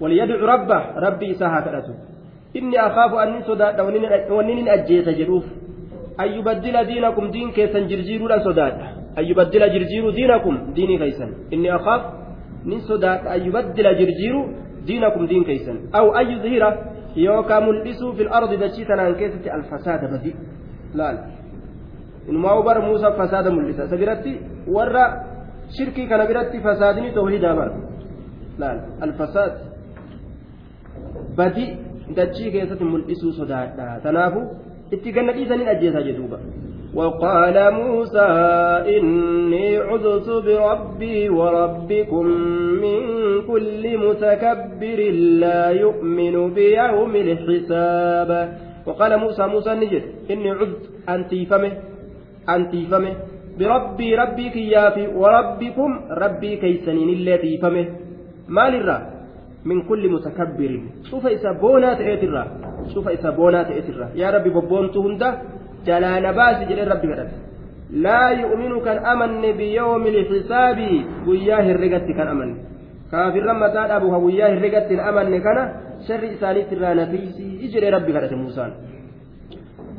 وليدعو 0.00 0.46
ربه 0.46 0.80
ربي 1.06 1.30
إساء 1.30 1.60
صداد 1.64 2.07
ونين 4.30 4.68
أجيسا 4.68 5.12
جروف 5.12 5.44
أن 6.20 6.28
يبدل 6.36 6.76
دينكم 6.84 7.24
دين 7.30 7.50
كيسا 7.56 7.80
جرجيرو 7.90 8.28
لن 8.28 8.40
صداد 8.48 8.74
أن 9.18 9.24
يبدل 9.30 9.62
جرجيرو 9.74 10.10
دينكم 10.10 10.54
ديني 10.76 10.98
كيسا 10.98 11.26
إني 11.54 11.68
أخاف 11.76 12.02
من 12.70 12.78
صداد 12.90 13.20
أن 13.34 13.40
يبدل 13.46 13.86
جرجيرو 14.00 14.40
دينكم 14.88 15.22
دين 15.26 15.42
كيسا 15.44 15.74
أو 15.98 16.06
أن 16.20 16.26
يظهر 16.30 16.64
yookaan 17.16 17.64
mul'isuu 17.64 18.12
fil 18.16 18.30
ardi 18.30 18.56
dachii 18.60 18.86
tanaan 18.86 19.14
keessatti 19.20 19.50
alfasaada 19.50 20.08
badi 20.12 20.36
laal 20.94 21.16
inumaa 22.28 22.62
bara 22.62 22.80
muusaa 22.80 23.12
fasaada 23.20 23.50
mul'isa 23.50 23.84
isa 23.88 23.96
biratti 23.96 24.32
warra 24.76 25.04
shirkii 25.76 26.06
kana 26.08 26.26
biratti 26.30 26.60
fasaadini 26.66 27.10
tawhiidaa 27.18 27.54
bara 27.60 27.72
laal 28.58 28.78
alfasaad 29.06 29.54
badi 31.36 31.66
dachii 32.16 32.50
keessatti 32.54 32.84
mul'isuu 32.84 33.32
sodaadha. 33.32 34.00
Tanaafu 34.06 34.40
itti 34.92 35.12
ganna 35.12 35.32
dhiisaniin 35.36 35.68
ajjeesaa 35.74 36.06
jedhuuba. 36.08 36.40
وقال 36.94 37.74
موسى 37.74 38.28
إني 38.96 39.76
عذت 39.76 40.28
بربي 40.30 41.28
وربكم 41.28 42.26
من 42.82 42.98
كل 43.46 43.98
متكبر 43.98 44.98
لا 45.42 45.70
يؤمن 45.70 46.54
بيوم 46.54 47.16
الحساب 47.16 48.30
وقال 48.86 49.18
موسى 49.18 49.46
موسى 49.46 49.74
نجد 49.74 50.02
إني 50.30 50.50
عذت 50.50 50.82
أنتي 51.08 51.46
فمه 51.46 51.72
أنتي 52.48 52.86
فمه 52.90 53.16
بربي 53.58 54.14
ربي 54.14 54.48
كيافي 54.50 55.06
وربكم 55.06 55.90
ربي 56.10 56.56
كيسنين 56.56 57.08
التي 57.08 57.58
فمه 57.58 57.86
ما 58.48 58.70
للرا 58.70 59.17
من 59.64 59.82
كل 59.82 60.12
متكبر. 60.12 60.80
شوف 61.10 61.26
إسا 61.26 61.52
بونات 61.52 62.00
إيترا 62.00 62.44
شوف 62.94 63.08
إسا 63.08 63.30
بونات 63.30 63.66
إيترا 63.70 64.08
يا 64.14 64.30
ربي 64.30 64.50
ببونت 64.50 64.96
هنده 64.96 65.38
جلال 65.86 66.34
باس 66.34 66.68
جل 66.68 66.88
ربي 66.88 67.12
قدر 67.12 67.28
لا 67.90 68.30
يؤمن 68.30 68.80
كان 68.84 68.98
أمن 69.06 69.52
بيوم 69.52 70.06
الحساب. 70.06 70.78
وياه 71.26 71.66
الرقت 71.72 72.06
كان 72.18 72.28
أمن. 72.28 72.50
كافر 73.12 73.42
لما 73.48 73.68
تاد 73.68 73.90
أبوها 73.90 74.16
وياه 74.16 74.52
الرقت 74.56 74.92
الأمن 74.92 75.40
كان. 75.40 75.58
شر 76.08 76.22
إساني 76.32 76.62
ترانا 76.70 77.04
فيسي 77.06 77.48
إجري 77.64 77.88
ربي 77.90 78.12
قدر 78.18 78.36
موسى. 78.36 78.66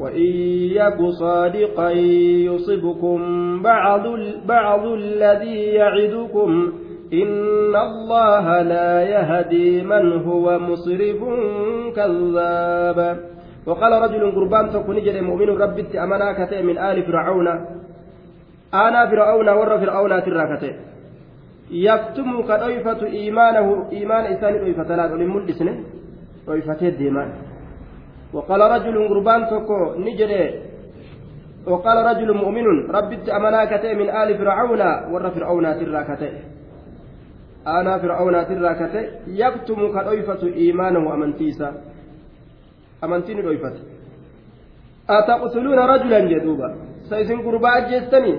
وإن 0.00 0.26
يك 0.80 1.00
صادقا 1.20 1.90
يصبكم 2.50 3.18
بعض, 3.62 4.04
بعض 4.46 4.86
الذي 4.86 5.60
يعدكم. 5.80 6.72
إن 7.12 7.76
الله 7.76 8.62
لا 8.62 9.02
يهدي 9.02 9.82
من 9.82 10.12
هو 10.12 10.58
مسرف 10.58 11.20
كذاب. 11.96 13.18
وقال 13.66 13.92
رجل 14.02 14.22
قربان 14.34 14.70
تكون 14.70 14.96
جري 15.02 15.20
مؤمن 15.20 15.48
ربي 15.48 15.82
أمنا 16.04 16.32
كتئ 16.32 16.62
من 16.62 16.78
آل 16.78 17.02
فرعون. 17.02 17.48
أنا 18.74 19.10
فرعون 19.10 19.48
ور 19.48 19.78
فرعون 19.78 20.24
تراكتئ 20.24 20.74
يكتم 21.70 22.42
كضيفة 22.42 23.06
إيمانه 23.06 23.90
إيمان 23.92 24.24
إنسان 24.24 24.64
ضيفة 24.64 24.96
لا 24.96 25.06
تقول 25.06 25.26
ملسنه 25.26 25.74
ضيفة 26.46 26.88
الديمان 26.88 27.28
وقال 28.32 28.60
رجل 28.60 29.08
قربان 29.08 29.46
تكو 29.46 29.94
نجري 30.06 30.42
وقال 31.66 31.96
رجل 32.10 32.28
مؤمن 32.42 32.90
ربي 32.90 33.16
أمنا 33.36 33.64
كتئ 33.64 33.94
من 33.94 34.08
آل 34.10 34.38
فرعون 34.38 34.82
ور 35.12 35.30
فرعون 35.30 35.66
تراكتئ 35.78 36.32
aanaa 37.66 37.98
fir'aawnaatirraa 37.98 38.74
kate 38.80 39.00
yaktumu 39.42 39.88
ka 39.94 40.04
dhoyfatu 40.08 40.48
iimaanahu 40.64 41.08
amantiisa 41.14 41.72
amantiin 43.06 43.42
dhoyfate 43.46 43.80
ataqtuluuna 45.16 45.86
rajulan 45.92 46.28
jedhuuba 46.32 46.68
sa 47.08 47.20
isin 47.24 47.42
gurbaa 47.46 47.72
ajjeestanii 47.80 48.36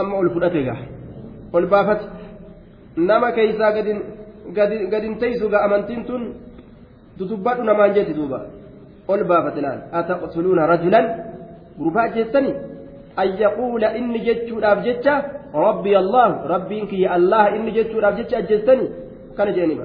amma 0.00 0.18
ol 0.20 0.30
fudhate 0.34 0.64
gaa 0.68 0.80
ol 1.52 1.66
baafate 1.66 2.04
nama 2.96 3.32
keeysaa 3.32 3.72
gadin 4.92 5.18
teeysu 5.24 5.48
gaa 5.48 5.64
amantiin 5.70 6.04
tun 6.04 6.22
ol 9.12 9.24
baafate 9.30 9.60
laal 9.66 9.80
ataqtuluuna 10.00 10.66
rajulan 10.72 11.06
gurbaa 11.78 12.04
ajjeestanii 12.08 12.54
an 13.22 13.28
yaquula 13.44 13.96
inni 13.98 14.20
jechuudhaaf 14.28 14.84
jecha 14.88 15.14
rabbi 15.66 15.96
allah 16.02 16.28
rabbiin 16.54 16.86
kiyya 16.90 17.08
allah 17.18 17.44
inni 17.56 17.72
jechuudhaaf 17.78 18.16
jecha 18.20 18.36
ajjeestanii 18.42 18.88
kana 19.36 19.52
jeeniba 19.58 19.84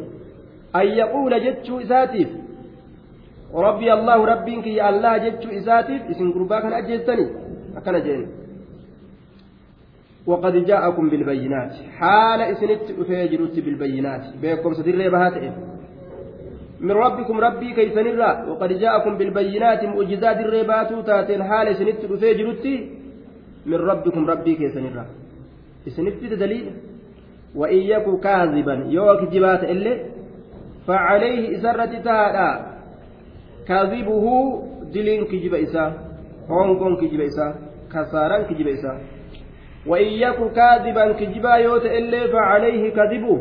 an 0.80 0.88
yaquula 1.02 1.40
jechuu 1.46 1.80
isaatiif 1.86 2.30
rabbi 3.68 3.90
allahu 3.98 4.26
rabbiin 4.32 4.62
kiyya 4.66 4.86
allah 4.92 5.14
jechuu 5.26 5.52
isaatiif 5.60 6.02
isin 6.12 6.34
gurbaa 6.38 6.62
kana 6.62 6.76
ajjeestanii 6.84 7.30
akkana 7.82 8.02
jeeni 8.08 8.28
وقد 10.28 10.66
جاءكم 10.66 11.10
بالبينات 11.10 11.72
حال 11.98 12.42
إسنت 12.42 12.86
أفيجرت 13.02 13.56
بالبينات 13.60 14.24
بيكم 14.42 14.74
سدر 14.74 15.10
بهات 15.10 15.34
من 16.84 16.92
ربكم 16.92 17.40
ربي 17.40 17.74
كيف 17.74 17.98
نرى؟ 17.98 18.32
وقد 18.50 18.70
جاءكم 18.84 19.18
بالبينات 19.18 19.84
مؤجزات 19.84 20.38
الريبات 20.46 20.90
تاتين 21.08 21.44
حال 21.44 21.68
إسنت 21.68 22.00
أفيجرت 22.12 22.66
من 23.66 23.80
ربكم 23.90 24.30
ربي 24.30 24.56
كيسن 24.56 24.86
الرا 24.86 25.06
إسنفت 25.88 26.34
دليل. 26.44 26.66
وإن 27.56 27.78
يكو 27.78 28.18
كاذبا. 28.18 28.76
يوك 28.98 29.22
جبات 29.34 29.64
إلي. 29.64 29.94
فعليه 30.88 31.56
إسرة 31.56 31.94
تادا 32.08 32.50
كاذبه 33.68 34.26
دلين 34.94 35.22
كجب 35.32 35.54
إسا. 35.54 35.86
هونغون 36.50 36.94
كجب 37.02 37.22
إسا. 37.30 37.48
كساران 37.94 38.42
كجب 38.50 38.68
إسا. 38.68 38.94
وإن 39.88 40.10
كاذبا 40.58 41.12
كجبا 41.20 41.54
يوت 41.56 41.86
إلي. 41.86 42.22
فعليه 42.34 42.84
كذبه. 42.98 43.40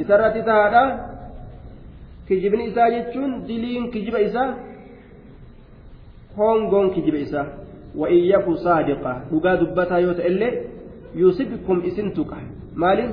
إسرة 0.00 0.36
تادا 0.48 0.84
كجبن 2.28 2.60
إسا 2.60 2.88
جتشون 2.88 3.30
دلين 3.48 3.90
كجب 3.90 4.14
إسا 4.14 4.44
هونغون 6.38 6.90
كجب 6.94 7.14
إسا 7.14 7.42
وإن 7.96 8.20
يكن 8.34 8.54
صادقا 8.56 9.12
yoo 9.30 10.14
ta'e 10.14 10.28
illee 10.28 10.52
yuusibkum 11.14 11.84
isin 11.84 12.10
tuqa. 12.14 12.36
Maaliin? 12.74 13.12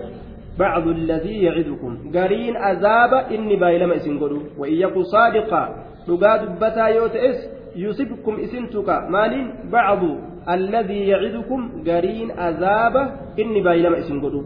بعض 0.60 0.88
الذي 0.88 1.44
يعدكم 1.44 2.14
قرين 2.16 2.56
عذاب 2.58 3.14
إني 3.14 3.56
بايلما 3.56 3.96
إسن 3.96 4.20
قدو 4.22 4.40
وإن 4.58 5.04
صادقا 5.04 5.64
dhugaa 6.08 6.38
dubbataa 6.38 6.90
yoo 6.90 7.08
ta'es 7.10 7.38
يصبكم 7.76 8.34
إسن 8.46 8.70
tuqa. 8.70 9.10
Maaliin? 9.10 9.48
بعض 9.72 10.02
الذي 10.50 11.08
يعدكم 11.08 11.60
قرين 11.88 12.32
عذاب 12.32 12.96
إني 13.40 13.62
بايلما 13.62 14.00
إسن 14.00 14.22
قدو 14.22 14.44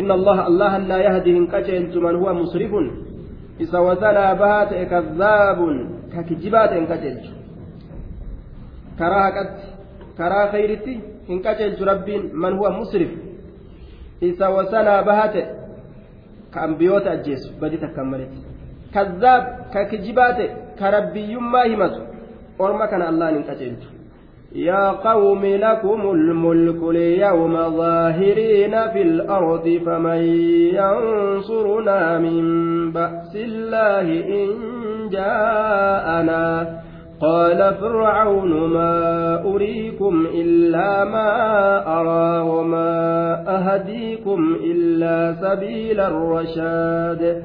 إن 0.00 0.10
الله 0.10 0.46
الله 0.46 0.78
لا 0.78 0.98
يهدي 0.98 1.30
إن 1.36 1.46
كجلت 1.46 1.96
من 1.96 2.14
هو 2.14 2.34
مسرف 2.34 2.72
إذا 3.60 3.78
وزنا 3.78 4.32
بهات 4.34 4.70
كذاب 4.92 5.60
ككجبات 6.12 6.70
إن 6.72 6.86
كجلت 6.86 7.40
karaa 9.00 9.22
haqatti 9.26 9.68
karaa 10.18 10.46
khayritti 10.54 10.94
hin 11.28 11.38
qaceelchu 11.44 11.84
rabbiin 11.90 12.24
man 12.42 12.56
huwa 12.58 12.70
musrif 12.78 13.12
isa 14.28 14.50
wasanaa 14.56 15.02
bahate 15.08 15.42
ka 16.56 16.62
ambiyoota 16.68 17.14
ajjeesu 17.16 17.52
badi 17.62 17.78
takkan 17.84 18.10
maletti 18.12 18.40
kazzaab 18.96 19.46
ka 19.72 19.84
kijibaate 19.92 20.46
ka 20.80 20.90
rabbiyyummaa 20.96 21.64
himatu 21.72 22.00
orma 22.66 22.88
kana 22.92 23.08
allaan 23.12 23.38
hin 23.38 23.46
qaceelchu 23.52 23.88
يا 24.54 24.90
قوم 24.90 25.44
لكم 25.44 26.10
الملك 26.10 26.82
اليوم 26.82 27.52
ظاهرين 27.76 28.70
في 28.92 29.02
الأرض 29.02 29.80
فمن 29.86 30.22
ينصرنا 30.74 32.18
من 32.18 32.42
بأس 32.92 33.36
الله 33.36 34.06
إن 34.26 34.48
جاءنا 35.10 36.80
قال 37.20 37.74
فرعون 37.80 38.52
ما 38.72 38.94
أريكم 39.44 40.26
إلا 40.34 41.04
ما 41.04 41.30
أرى 42.00 42.48
وما 42.50 42.90
أهديكم 43.56 44.56
إلا 44.64 45.34
سبيل 45.40 46.00
الرشاد 46.00 47.42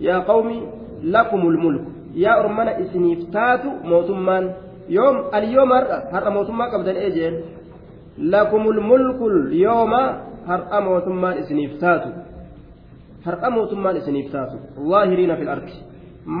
يا 0.00 0.18
قوم 0.18 0.62
لكم 1.04 1.40
الملك 1.48 1.82
يا 2.14 2.40
أرمنا 2.40 2.80
إسنيفتات 2.80 3.60
موتمان 3.84 4.52
يوم 4.98 5.16
اليوم 5.38 5.70
هر 6.14 6.24
موتما 6.36 6.64
قبل 6.72 6.86
إيجين 6.88 7.34
لكم 8.34 8.62
الملك 8.74 9.20
اليوم 9.32 9.92
هر 10.50 10.60
موتمان 10.88 11.34
إسنيفتات 11.42 12.04
هر 13.26 13.34
موتمان 13.56 13.94
إسنيفتات 13.96 14.50
ظاهرين 14.90 15.30
في 15.38 15.42
الأرض 15.46 15.68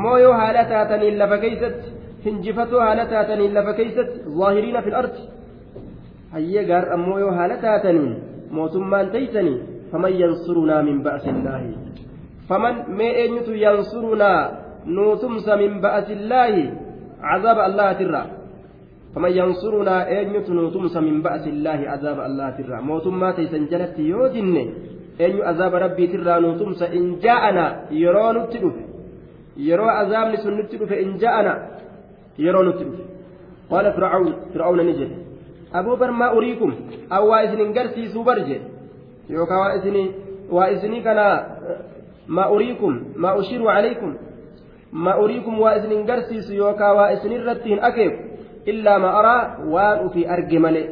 مو 0.02 0.16
يو 0.24 0.32
هالتاتني 0.40 1.08
لفكيست 1.18 1.78
hinjifatoo 2.24 2.80
haala 2.80 3.06
taataniin 3.12 3.54
lafa 3.54 3.72
keeysatti 3.78 4.20
zaahiriina 4.38 4.82
fil 4.82 4.94
ardi 5.02 5.22
hayyee 6.34 6.64
gaar 6.70 6.84
ammoo 6.96 7.18
yoo 7.22 7.32
haala 7.38 7.56
taataniin 7.64 8.12
mootummaan 8.58 9.10
teeysanii 9.14 9.56
faman 9.92 10.18
yansurunaa 10.20 10.82
min 10.88 11.00
ba'sillaahi 11.06 11.72
faman 12.50 12.84
mee 13.00 13.10
eenyutu 13.22 13.56
yansurunaa 13.64 14.40
nuutumsa 14.98 15.56
min 15.62 15.80
ba'sillaahi 15.86 16.62
cazaaba 17.24 17.64
allahatirraa 17.70 18.26
faman 19.14 19.36
yansurunaa 19.36 20.06
eenyutu 20.08 20.54
nuutumsa 20.54 21.00
min 21.00 21.22
ba'sillaahi 21.22 21.84
cazaaba 21.84 22.24
allahatirraa 22.24 22.80
mootummaa 22.82 23.32
teeysan 23.32 23.68
jalatti 23.68 24.08
yoo 24.08 24.28
dinne 24.34 24.62
eenyu 25.18 25.44
azaaba 25.44 25.78
rabbiitirraa 25.78 26.40
nuutumsa 26.40 26.86
in 26.98 27.18
jaa'ana 27.20 27.64
yeroo 27.90 28.32
nutti 28.32 28.58
dhufe 28.58 28.82
yeroo 29.56 29.88
azaabni 29.88 30.36
sun 30.36 30.56
nutti 30.56 30.76
dhufe 30.76 31.02
in 31.02 31.18
jaa'ana 31.18 31.56
yeroo 32.38 32.62
nutti 32.62 32.84
dhufe 32.84 33.04
qaala 33.70 33.92
fir'aawn 33.92 34.32
fir'aawna 34.52 34.82
ni 34.82 34.92
jedhe 35.00 35.16
aboo 35.72 35.96
bar 35.96 36.12
maa 36.12 36.32
uriikum 36.32 36.72
an 37.10 37.22
waa 37.28 37.42
isinin 37.44 37.72
garsiisuu 37.72 38.24
bar 38.24 38.38
jedhe 38.40 38.66
yookaan 39.28 39.60
waa 39.60 39.74
isinii 39.74 40.08
waa 40.50 40.68
isinii 40.68 41.02
kana 41.02 41.24
maa 42.26 42.48
uriikum 42.50 43.00
maa 43.16 43.34
ushiru 43.34 43.64
calaykum 43.64 44.14
maa 44.92 45.16
uriikum 45.16 45.60
waa 45.60 45.74
araa 48.66 49.58
waan 49.74 50.06
ufii 50.06 50.26
arge 50.26 50.58
malee 50.58 50.88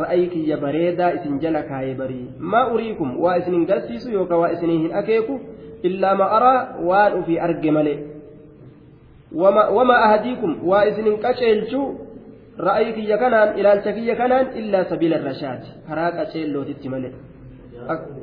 ra'ayi 0.00 0.26
kiyya 0.28 0.56
bareedaa 0.56 1.10
isin 1.18 1.38
jala 1.40 1.62
kaayee 1.62 1.94
barii 1.94 2.26
maa 2.38 2.66
uriikum 2.74 3.20
waa 3.20 3.36
isinin 3.36 3.66
garsiisu 3.66 4.10
yookaan 4.10 4.40
waa 4.40 4.50
isinii 4.56 4.78
hin 4.78 4.96
akeeku 5.02 5.40
illaa 5.82 6.14
ma 6.14 6.26
araa 6.38 6.58
waan 6.90 7.18
ufii 7.20 7.38
arge 7.38 7.70
malee 7.70 7.98
وما 9.34 10.14
أهديكم 10.14 10.68
وإذن 10.68 11.16
كشيلشو 11.16 11.82
رأي 12.60 12.92
كيا 12.92 13.16
كنان 13.16 13.48
إلى 13.58 13.70
كيا 13.82 14.14
كنان 14.14 14.46
إلا 14.46 14.90
سبيل 14.90 15.14
الرشاد 15.14 15.62
هراك 15.88 16.14
أشيل 16.14 16.52
لو 16.52 16.62
تتملي 16.62 17.10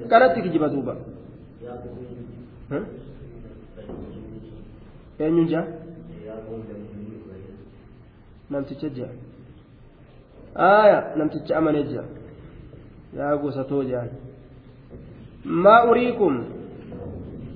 كانت 0.09 0.31
تكجب 0.35 0.63
دوبا 0.73 0.95
eenyuun 5.21 5.47
jaa 5.53 5.65
namticha 8.51 8.89
jaa 8.97 9.13
aya 10.55 10.97
namticha 11.17 11.57
amane 11.57 11.83
jaa 11.91 12.07
yaa 13.17 13.37
gosatoo 13.43 13.83
jaa 13.91 14.07
maa 15.43 15.83
uriikum? 15.91 16.35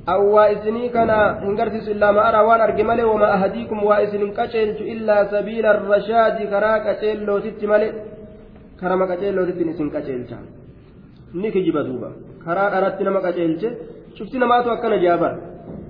أو 0.09 0.21
وإسني 0.35 0.89
كان 0.89 1.09
هنقرتس 1.09 1.89
إلا 1.89 2.11
ما 2.11 2.29
أرى 2.29 2.39
وأن 2.47 2.61
أرجي 2.61 2.83
ملي 2.83 3.03
وما 3.03 3.27
أهديكم 3.35 3.83
وإسن 3.83 4.21
كتشلت 4.37 4.79
إلا 4.93 5.17
سبيل 5.33 5.65
الرشاد 5.65 6.37
كرا 6.51 6.73
كتشلو 6.85 7.37
تت 7.45 7.61
ملي 7.71 7.89
كرا 8.79 8.95
ما 8.95 9.05
كتشلو 9.09 9.41
تت 9.49 9.59
نسن 9.69 9.89
كتشلت 9.95 10.31
نيكي 11.41 11.59
جيبا 11.65 11.81
دوبا 11.87 12.09
كرا 12.45 12.65
أردت 12.77 12.99
نما 13.01 13.19
كتشلت 13.25 13.63
شفت 14.17 14.33
نما 14.41 14.61
تو 14.63 14.69
أكنا 14.73 14.97
جابر 15.03 15.33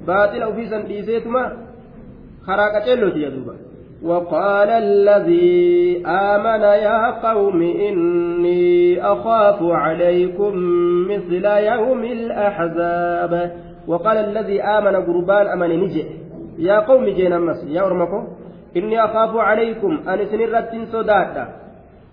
باطل 0.08 0.42
أو 0.46 0.52
في 0.58 0.64
سن 0.72 0.84
وقال 4.06 4.70
الذي 4.70 6.04
آمن 6.06 6.62
يا 6.62 7.02
قوم 7.26 7.62
إني 7.62 9.02
أخاف 9.02 9.60
عليكم 9.62 10.54
مثل 11.10 11.46
يوم 11.46 12.04
الأحزاب. 12.04 13.52
وقال 13.88 14.18
الذي 14.18 14.62
آمن 14.62 14.96
قربان 14.96 15.48
أمن 15.48 15.70
نجي. 15.80 16.06
يا 16.58 16.80
قوم 16.80 17.06
جينا 17.06 17.40
مس 17.40 17.64
يا 17.68 17.82
أرمكم 17.82 18.28
إني 18.78 19.06
أخاف 19.06 19.38
عليكم 19.38 20.10
أن 20.10 20.26
سنرت 20.26 20.72
صدادا 20.94 21.46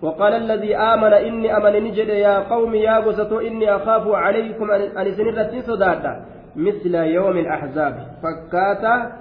وقال 0.01 0.33
الذي 0.33 0.75
آمن 0.75 1.13
إني 1.13 1.57
أمن 1.57 1.83
نجد 1.83 2.07
يا 2.07 2.39
قوم 2.39 2.75
يا 2.75 2.99
بسطو 2.99 3.39
إني 3.39 3.75
أخاف 3.75 4.07
عليكم 4.07 4.71
أن 4.71 5.11
سنرت 5.11 5.53
صدادا 5.67 6.13
مثل 6.55 6.95
يوم 6.95 7.37
الأحزاب. 7.37 7.95
فكاتا 8.23 9.11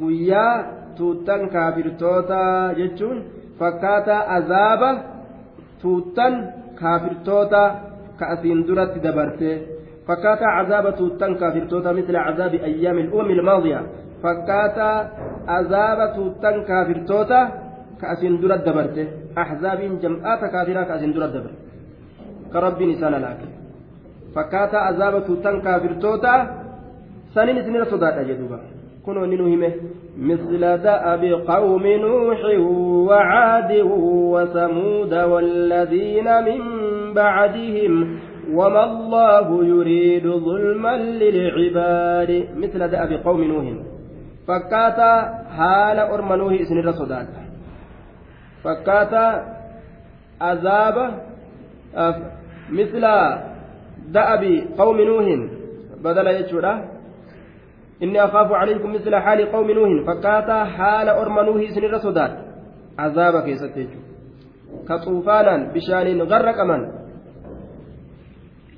guyyaa 0.00 0.64
tuuttan 0.96 1.50
kaafirtootaa 1.50 2.74
jechuun 2.78 3.24
fakkaataa 3.58 4.22
azaaba 4.36 4.90
tuuttan 5.82 6.34
kaafirtootaa 6.80 7.68
ka 8.18 8.26
asiin 8.34 8.66
duratti 8.68 9.02
dabarte 9.06 9.50
fakkaataa 10.06 10.56
azaaba 10.60 10.92
tuuttan 10.92 11.36
kaafirtootaa 11.42 11.92
misla 11.98 12.26
azaabi 12.30 12.58
ayyaami 12.68 13.02
al'uumi 13.06 13.32
ilmaadiya 13.36 13.80
fakkaataa 14.22 14.96
azaaba 15.58 16.06
tuuttan 16.16 16.64
kaafirtootaa 16.70 17.44
ka 18.00 18.06
asiin 18.14 18.40
dura 18.42 18.58
dabarte 18.66 19.02
ahzaabiin 19.42 20.00
jam'aata 20.02 20.48
kaafiraa 20.54 20.84
ka 20.88 20.94
asiin 20.94 21.14
dura 21.14 21.28
dabarte 21.34 21.60
ka 22.52 22.60
rabbiin 22.66 22.90
isaan 22.96 23.14
alaake 23.20 23.48
fakkaataa 24.34 24.86
azaaba 24.90 25.20
tuuttan 25.20 25.60
kaafirtootaa 25.66 26.40
saniin 27.34 27.58
isinirra 27.60 27.86
sodaadha 27.92 28.22
jedhuuba. 28.30 28.75
كنوا 29.06 29.26
ننهمه 29.26 29.72
مثل 30.18 30.60
دأب 30.60 31.24
قوم 31.24 31.86
نوح 31.86 32.40
وعاد 33.08 33.72
وثمود 34.34 35.14
والذين 35.14 36.44
من 36.44 36.60
بعدهم 37.14 38.18
وما 38.54 38.84
الله 38.84 39.64
يريد 39.64 40.26
ظلما 40.28 40.96
للعباد. 40.96 42.48
مثل 42.56 42.88
دأب 42.88 43.12
قوم 43.24 43.40
نوح. 43.44 43.66
فكاتا 44.48 45.12
حال 45.56 45.98
أرم 45.98 46.32
نوح 46.32 46.52
إسن 46.60 46.78
الرسودات. 46.78 47.26
فكاتا 48.64 49.26
عذاب 50.40 50.96
مثل 52.70 53.04
دأب 54.08 54.42
قوم 54.78 55.00
نوح. 55.00 55.26
بدل 56.04 56.26
يجوره 56.26 56.95
calaykum 58.00 58.90
misla 58.92 59.20
haali 59.20 59.46
qawmi 59.46 59.74
nuuhin 59.74 60.04
fakkaataa 60.04 60.64
haala 60.64 61.14
orma 61.14 61.42
nuuhii 61.42 61.66
isinirra 61.66 61.98
sodaadha 61.98 62.40
azaaba 62.96 63.42
keessatti 63.42 63.80
jechuudha 63.80 64.84
ka 64.88 64.98
xuufaanaan 64.98 65.70
bishaaniin 65.72 66.26
garraqaman 66.26 66.82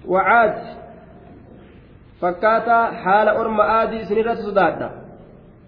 wacaad 0.09 0.55
fakkaataa 2.21 2.93
haala 3.05 3.33
orma 3.33 3.63
aadii 3.79 4.01
isinirra 4.01 4.37
sodaadha 4.37 4.91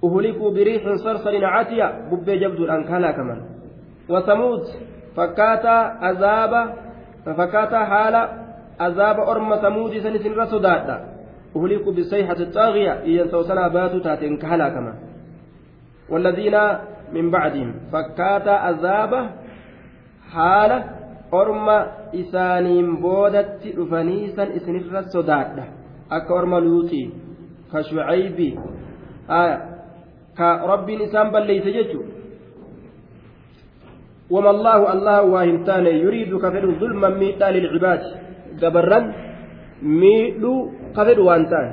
uhulikuu 0.03 0.51
biriixin 0.51 0.99
sarsarin 0.99 1.47
catiya 1.55 1.93
bubbee 2.11 2.39
jabduudhaan 2.39 2.85
ka 2.85 2.93
halaakaman 2.93 3.41
wasamuud 4.09 4.65
fakkaataa 5.17 5.83
azaaba 6.01 6.63
fakkaataa 7.37 7.85
haala 7.85 8.29
azaaba 8.79 9.23
orma 9.23 9.61
samuudii 9.61 10.01
san 10.01 10.15
isinirra 10.15 10.47
sodaadha 10.47 11.10
أهلكوا 11.57 11.93
بالصيحة 11.93 12.39
الطاغية 12.41 12.93
إيا 13.03 13.27
سوسنا 13.27 13.69
باتوا 13.69 13.99
تاتين 13.99 14.37
كهلا 14.37 14.95
والذين 16.09 16.57
من 17.13 17.31
بعدهم 17.31 17.75
فكاتا 17.93 18.51
عذاب 18.51 19.31
حالة 20.33 20.85
أرمى 21.35 21.87
إسانين 22.15 22.97
بودت 22.97 23.63
رفنيسا 23.79 24.57
إسنر 24.57 24.99
الصداد 24.99 25.65
أكا 26.13 26.35
أرمى 26.39 26.61
لوطي 26.61 27.11
كشعيبي 27.73 28.59
آية 29.31 29.57
كرب 30.39 30.91
نسان 30.91 31.31
بل 31.31 31.47
ليس 31.47 31.67
وما 34.31 34.51
الله 34.51 34.93
الله 34.93 35.23
واهمتان 35.23 35.87
يريد 35.87 36.31
كفر 36.39 36.65
ظلما 36.81 37.09
ميتا 37.09 37.51
للعباد. 37.51 38.03
جبرا 38.63 39.01
ميلو 39.83 40.71
كفر 40.97 41.21
وانتان 41.21 41.69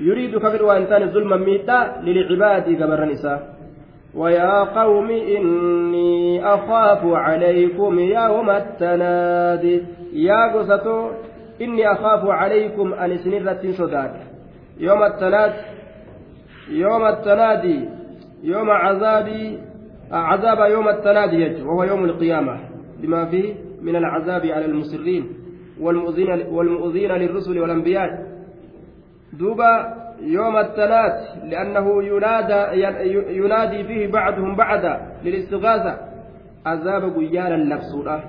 يريد 0.00 0.38
كفر 0.38 0.64
وانتان 0.64 1.10
ظلما 1.10 1.36
ميتا 1.36 2.00
للعباد 2.04 2.66
كبر 2.80 3.04
نساء 3.04 3.58
ويا 4.14 4.64
قوم 4.64 5.10
إني 5.10 6.44
أخاف 6.54 7.00
عليكم 7.04 7.98
يوم 7.98 8.50
التناد 8.50 9.64
يا 10.12 10.40
قصتو 10.54 11.10
إني 11.60 11.92
أخاف 11.92 12.22
عليكم 12.26 12.92
أن 12.94 13.16
سنرة 13.16 13.62
صداد 13.70 14.12
يوم 14.80 15.02
التناد 15.02 15.52
يوم 16.70 17.06
التنادي 17.06 17.88
يوم 18.42 18.70
عذابي 18.70 19.58
عذاب 20.12 20.70
يوم 20.70 20.88
التنادي 20.88 21.62
وهو 21.62 21.82
يوم 21.82 22.04
القيامة 22.04 22.60
بما 23.02 23.24
فيه 23.24 23.54
من 23.82 23.96
العذاب 23.96 24.46
على 24.46 24.64
المسرين 24.64 25.37
والمؤذين, 25.80 26.30
والمؤذين 26.56 27.12
للرسل 27.12 27.58
والأنبياء. 27.58 28.10
دوبا 29.32 29.94
يوم 30.22 30.56
الثلاث 30.56 31.14
لأنه 31.44 31.86
ينادى 32.02 32.60
ينادي 33.38 33.84
فيه 33.84 34.12
بعضهم 34.12 34.56
بعدا 34.56 34.94
للاستغاثة. 35.24 35.98
عذاب 36.66 37.02
قيانا 37.16 37.74
لبسولا 37.74 38.20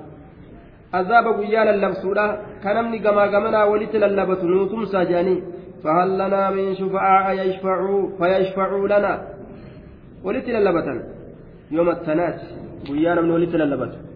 عذاب 0.94 1.26
قيانا 1.40 1.86
لبسولا 1.86 2.26
كنمني 2.64 2.98
كما 2.98 3.26
كمنا 3.26 3.64
ولتل 3.64 4.04
اللبس 4.04 4.44
نوتم 4.44 4.84
ساجاني. 4.84 5.42
فهل 5.84 6.10
لنا 6.14 6.50
من 6.50 6.74
شفعاء 6.74 7.26
يشفعوا 7.46 8.08
فيشفعوا 8.18 8.88
لنا؟ 8.88 9.12
ولتل 10.24 10.56
اللبتا 10.56 10.94
يوم 11.70 11.88
الثلاث 11.88 12.38
قيانا 12.88 13.20
من 13.20 13.30
ولتل 13.30 13.62
اللبس. 13.62 14.09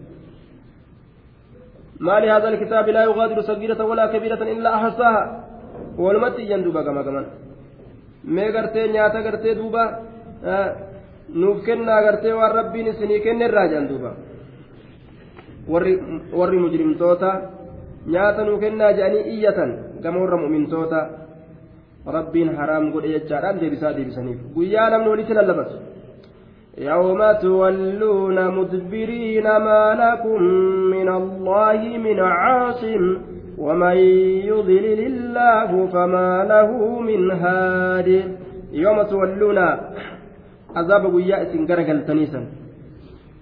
ما 2.00 2.20
لهذا 2.20 2.48
الكتاب 2.48 2.88
لا 2.88 3.02
يغادر 3.04 3.38
صغيرة 3.40 3.80
ولا 3.90 4.04
كبيرة 4.12 4.42
إلا 4.54 4.74
أحصاها 4.74 5.22
ولمت 5.98 6.36
يندوبا 6.38 6.82
كما 6.82 7.02
كمان 7.02 7.26
mee 8.24 8.52
gartee 8.52 8.88
nyaata 8.92 9.22
gartee 9.22 9.54
duuba 9.56 9.82
nuuf 11.40 11.64
kennaa 11.64 12.02
gartee 12.02 12.34
waan 12.38 12.52
rabbiin 12.54 12.90
isinii 12.92 13.20
kenne 13.24 13.44
irraa 13.48 13.68
jedhan 13.68 13.88
duuba 13.88 14.10
warri 16.38 16.58
mujrimtoota 16.64 17.30
nyaata 18.06 18.44
nuu 18.44 18.58
kennaa 18.58 18.92
jedhanii 18.92 19.24
iyyatan 19.34 19.70
gama 20.02 20.20
warra 20.20 20.36
mu'mintoota 20.42 21.00
rabbiin 22.16 22.56
haraam 22.56 22.92
godhe 22.92 23.08
jechaadhaan 23.16 23.60
deebisaa 23.60 23.96
deebisaniif 23.96 24.38
guyyaa 24.54 24.90
namni 24.90 25.10
walitti 25.12 25.34
lallabatu 25.34 25.74
يوم 26.77 27.31
تولون 27.41 28.47
مدبرين 28.57 29.43
ما 29.43 29.95
لكم 30.03 30.41
من 30.91 31.09
الله 31.09 31.97
من 31.97 32.19
عاصم 32.19 33.17
ومن 33.57 33.97
يضلل 34.51 34.99
الله 35.11 35.87
فما 35.87 36.43
له 36.43 36.99
من 36.99 37.31
هاد. 37.31 38.09
يوم 38.73 39.03
تولون 39.03 39.59
عذاب 40.75 41.03
قياء 41.15 41.65
غرقل 41.69 42.05
تنيسا. 42.05 42.41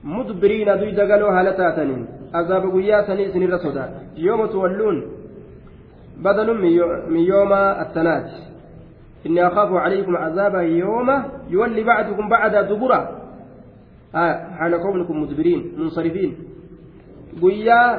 مدبرين 0.03 0.77
دوي 0.79 0.91
دقلوا 0.91 1.31
هالتاتنين 1.39 2.05
عذاب 2.33 2.63
قياء 2.75 3.07
سنيسن 3.07 3.43
الرسودا 3.43 3.89
يوم 4.17 4.45
تولون 4.45 4.97
بدل 6.25 6.47
من 7.09 7.19
يوم 7.19 7.53
التنات 7.53 8.29
إني 9.25 9.47
أخاف 9.47 9.73
عليكم 9.73 10.17
عذاب 10.17 10.55
يوم 10.55 11.23
يولي 11.49 11.83
بعدكم 11.83 12.29
بعد 12.29 12.55
دبرا 12.69 13.22
حال 14.59 14.73
كونكم 14.83 15.15
مدبرين 15.21 15.59
منصرفين 15.77 16.31
guyyaa 17.41 17.89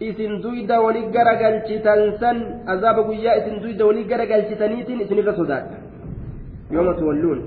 isin 0.00 0.40
duyda 0.44 0.76
wali 0.84 1.00
garagalchitan 1.14 2.00
san 2.20 2.36
azaaba 2.72 3.02
guyyaa 3.08 3.36
isin 3.40 3.56
duyda 3.64 3.84
wali 3.88 4.02
garagalchitaniitiin 4.12 5.00
isinirra 5.04 5.32
sodaadha 5.40 5.76
yooma 6.74 6.92
tuwalluun 6.98 7.40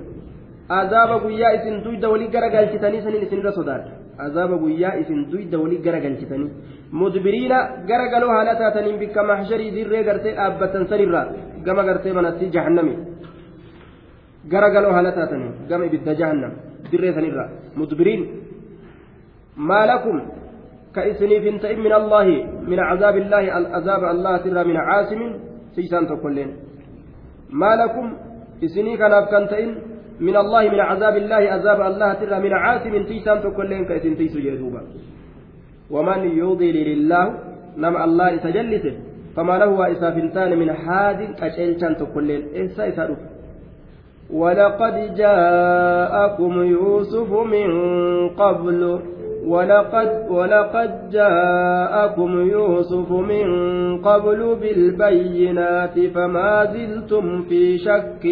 azaaba 0.80 1.16
guyyaa 1.26 1.54
isin 1.58 1.76
duyda 1.86 2.08
wali 2.14 2.28
garagalchitanii 2.36 3.02
sanin 3.06 3.22
isinirra 3.28 3.52
sodaadha 3.60 3.92
azaaba 4.26 4.56
guyyaa 4.64 4.96
isin 5.02 5.20
duyda 5.32 5.58
wali 5.64 5.78
garagalchitanii 5.86 6.50
mudbiriina 7.02 7.58
garagaloo 7.90 8.32
haala 8.36 8.54
taataniin 8.62 8.98
bikka 9.02 9.22
maxsharii 9.32 9.72
dirree 9.78 10.04
gartee 10.10 10.34
dhaabbatan 10.40 10.84
sanirraa 10.92 11.26
gama 11.66 11.84
gartee 11.90 12.14
manatti 12.20 12.46
jahannami 12.56 12.94
gara 14.52 14.70
galoo 14.76 14.94
haala 14.98 15.12
taatanii 15.18 15.52
gama 15.70 15.86
ibidda 15.90 16.16
jahannam 16.22 16.54
dirree 16.92 17.14
sanirra 17.18 17.46
mudbiriin 17.80 18.24
maa 19.70 19.86
lakum 19.92 20.18
ka 20.96 21.06
isiniif 21.12 21.44
hin 21.50 21.60
ta'in 21.66 21.80
min 21.86 21.94
allaahi 22.00 22.36
min 22.72 22.80
cazaabi 22.90 23.20
illaahi 23.26 23.50
azaaba 23.80 24.10
allahatirraa 24.14 24.66
min 24.72 24.78
caasimin 24.90 25.32
siisaan 25.76 26.08
tokkoilleen 26.12 26.52
maa 27.62 27.76
lakum 27.84 28.08
isinii 28.68 28.98
kanaaf 29.04 29.30
kan 29.36 29.48
ta'in 29.54 29.72
من 30.20 30.36
الله 30.36 30.64
من 30.70 30.80
عذاب 30.80 31.16
الله 31.18 31.36
عذاب 31.56 31.80
الله 31.82 32.14
ترى 32.14 32.40
من 32.40 32.54
عاصم 32.54 32.94
تيسان 33.10 33.38
تكلين 33.44 33.86
كيسن 33.90 34.14
تيسو 34.20 34.40
جدوبا 34.46 34.82
ومن 35.96 36.20
يضلل 36.42 36.90
الله 36.98 37.26
نم 37.84 37.96
الله 38.06 38.32
تجلسه 38.46 38.96
فما 39.36 39.56
له 39.62 39.92
إسافنتان 39.92 40.52
من 40.62 40.70
حاد 40.84 41.20
أشيلشان 41.46 41.94
تكلين 42.02 42.42
إسا 42.56 42.84
إسا 42.90 43.04
ولقد 44.34 45.16
جاءكم 45.16 46.64
يوسف 46.64 47.34
من 47.34 47.70
قبل. 48.30 49.00
ولقد 49.48 50.26
ولقد 50.30 51.10
جاءكم 51.12 52.50
يوسف 52.50 53.12
من 53.12 53.48
قبل 54.02 54.58
بالبينات 54.62 56.00
فما 56.00 56.66
زلتم 56.66 57.42
في 57.42 57.78
شك 57.78 58.26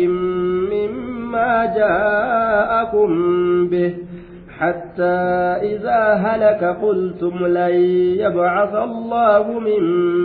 مما 0.72 1.66
جاءكم 1.78 3.10
به. 3.68 3.94
حتى 4.60 5.18
إذا 5.62 6.14
هلك 6.14 6.64
قلتم 6.82 7.46
لن 7.48 7.74
يبعث 8.20 8.76
الله 8.76 9.60
من 9.60 9.82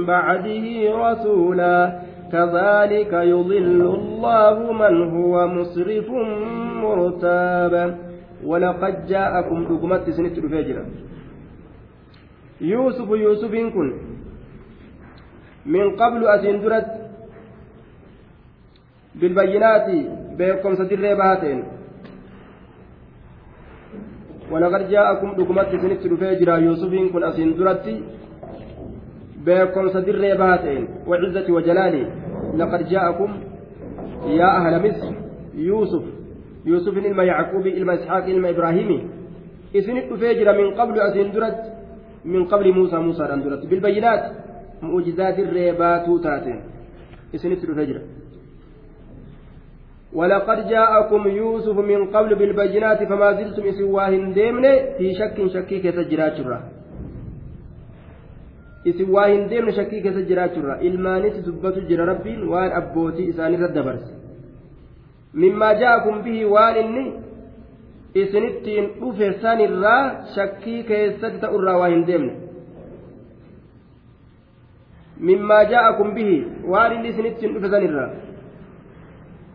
بعده 0.06 0.66
رسولا. 0.96 1.92
كذلك 2.32 3.12
يضل 3.12 3.80
الله 3.98 4.56
من 4.72 4.94
هو 5.16 5.34
مسرف 5.56 6.08
مرتاب. 6.84 7.74
ولقد 8.44 8.94
جاءكم 9.06 9.58
دقمت 9.70 10.10
سنت 10.10 10.36
الفجر. 10.38 10.76
يوسف 12.60 13.08
يوسف 13.26 13.52
كن. 13.74 13.88
من 15.66 15.86
قبل 16.00 16.20
أسندرت 16.26 16.90
بالبينات 19.14 19.88
بيكم 20.38 20.72
سدر 20.74 21.04
بهاتين 21.18 21.58
ولقد 24.50 24.82
جاءكم 24.94 25.28
دقمت 25.38 25.70
سنت 25.82 26.02
الفجر. 26.10 26.48
يوسف 26.68 26.92
كن 27.12 27.22
أسندرت 27.30 27.86
بيكم 29.44 29.88
سدر 29.88 30.36
بهاتين 30.38 30.88
وعزة 31.06 31.52
وجلالي 31.52 32.04
لقد 32.56 32.88
جاءكم 32.88 33.30
يا 34.26 34.48
أهل 34.58 34.88
مصر 34.88 35.12
يوسف. 35.54 36.04
يوسف 36.66 36.98
إلما 36.98 37.24
يعقوب 37.24 37.66
إلما 37.66 37.94
إسحاق 37.94 38.24
إلما 38.24 38.50
إبراهيم. 38.50 39.10
إذن 39.74 39.96
الدفاجر 39.98 40.48
من 40.58 40.74
قبل 40.74 41.00
أسين 41.00 41.32
درت 41.32 41.72
من 42.24 42.44
قبل 42.44 42.72
موسى 42.72 42.96
موسى 42.96 43.24
درت 43.44 43.66
بالبينات 43.66 44.32
معجزات 44.82 45.38
الريبات 45.38 46.06
تاتين 46.22 46.60
إذن 47.34 47.52
الدفاجر 47.52 48.00
ولقد 50.12 50.68
جاءكم 50.68 51.28
يوسف 51.28 51.78
من 51.78 52.06
قبل 52.06 52.34
بالبينات 52.34 53.02
فما 53.04 53.32
زلتم 53.32 53.62
إسواهن 53.68 54.32
ديمن 54.32 54.62
في 54.98 55.14
شك 55.14 55.46
شكيك 55.46 55.84
يسجرات 55.84 56.36
isin 58.90 59.08
waa 59.14 59.26
hin 59.32 59.42
deemne 59.50 59.72
shakkii 59.78 60.02
keessa 60.04 60.22
jiraachurra. 60.30 60.74
Ilmaanis 60.88 61.36
dubbatu 61.46 61.80
jira 61.88 62.04
rabbiin 62.12 62.40
waan 62.52 62.72
abbootii 62.80 63.28
isaanirra 63.32 63.68
dabarse. 63.76 64.10
Mimmaa 65.42 65.74
ja'akum 65.82 66.16
bihii 66.24 66.48
waan 66.54 66.76
inni 66.82 67.04
isinittiin 68.22 68.86
dhufe 69.00 69.28
sanirraa 69.42 70.02
shakkii 70.34 70.80
keessatti 70.90 71.38
ta'urraa 71.44 71.78
waa 71.82 71.90
hin 71.94 72.02
deemne. 72.08 72.32
Mimmaa 75.28 75.62
ja'akum 75.72 76.14
bihi 76.16 76.36
waan 76.74 76.92
inni 76.96 77.08
isinittiin 77.14 77.54
dhufe 77.54 77.68
sanirraa 77.74 78.10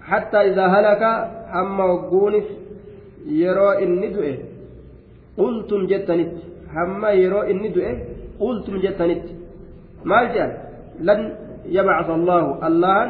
hattaa 0.10 0.44
izaa 0.50 0.70
halaka 0.76 1.10
hamma 1.54 1.84
hogguunis 1.92 2.48
yeroo 3.40 3.74
inni 3.86 4.10
du'e 4.16 4.34
qultum 5.40 5.82
jettanitti 5.92 6.42
hamma 6.76 7.10
yeroo 7.22 7.44
inni 7.54 7.70
du'e 7.76 7.92
lan 11.02 11.20
yabcasa 11.70 12.14
allaahu 12.14 12.50
allahan 12.68 13.10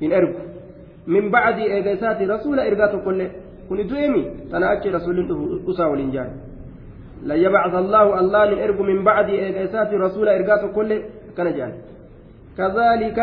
hin 0.00 0.12
ergu 0.12 0.40
min 1.06 1.30
bacdi 1.30 1.64
eega 1.64 1.90
isaati 1.96 2.26
rasuula 2.26 2.66
ergaa 2.70 2.88
tokkollee 2.94 3.30
kuni 3.68 3.84
du'emi 3.90 4.22
tana 4.50 4.70
achi 4.74 4.90
rasuulin 4.96 5.28
dhusaa 5.66 5.88
waliin 5.92 6.12
jaan 6.12 6.30
lan 7.28 7.38
yabcasa 7.40 7.78
allaahu 7.84 8.10
allah 8.20 8.42
nin 8.50 8.58
ergu 8.66 8.82
min 8.90 9.04
bacdi 9.04 9.32
eega 9.44 9.60
isaati 9.68 9.96
rasuula 10.06 10.34
ergaa 10.38 10.58
tokkollee 10.64 11.00
akkana 11.30 11.52
jaan 11.60 11.74
كذلك 12.58 13.18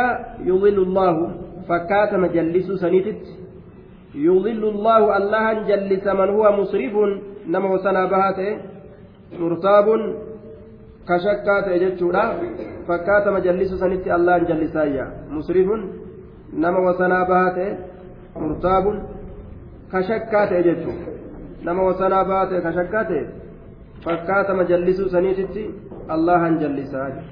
يضل 0.47 0.77
الله 0.87 1.15
فكاتم 1.67 2.25
جلس 2.25 2.67
سنيتت 2.83 3.23
يضل 4.15 4.63
الله 4.73 5.01
الله 5.17 5.45
جلس 5.69 6.05
من 6.07 6.29
هو 6.35 6.45
مسرف 6.59 6.93
نما 7.51 7.67
وسنا 7.73 8.03
murtaabuun 9.39 10.03
kashakkaa 11.05 11.61
ta'e 11.61 11.79
jechuudha. 11.79 12.23
Fakkaatama 12.87 13.39
jallisu 13.41 13.77
sanitti 13.77 14.11
allahan 14.11 14.47
jallisaayya. 14.47 15.05
Musrifun 15.29 15.89
nama 16.53 16.79
wasanaa 16.87 17.25
bahaa 17.25 17.51
ta'e 17.57 17.77
murtaabuun 18.39 19.01
kashakkaa 19.91 20.47
ta'e 20.47 20.63
jechuudha. 20.63 21.11
Nama 21.63 21.83
wasanaa 21.83 22.25
bahaa 22.25 22.45
ta'e 22.45 22.61
kashakkaa 22.61 23.05
ta'e 23.11 23.23
fakkaatama 24.05 24.63
jallisu 24.63 25.09
saniititti 25.09 25.63
allahan 26.07 26.59
jallisaayya. 26.59 27.23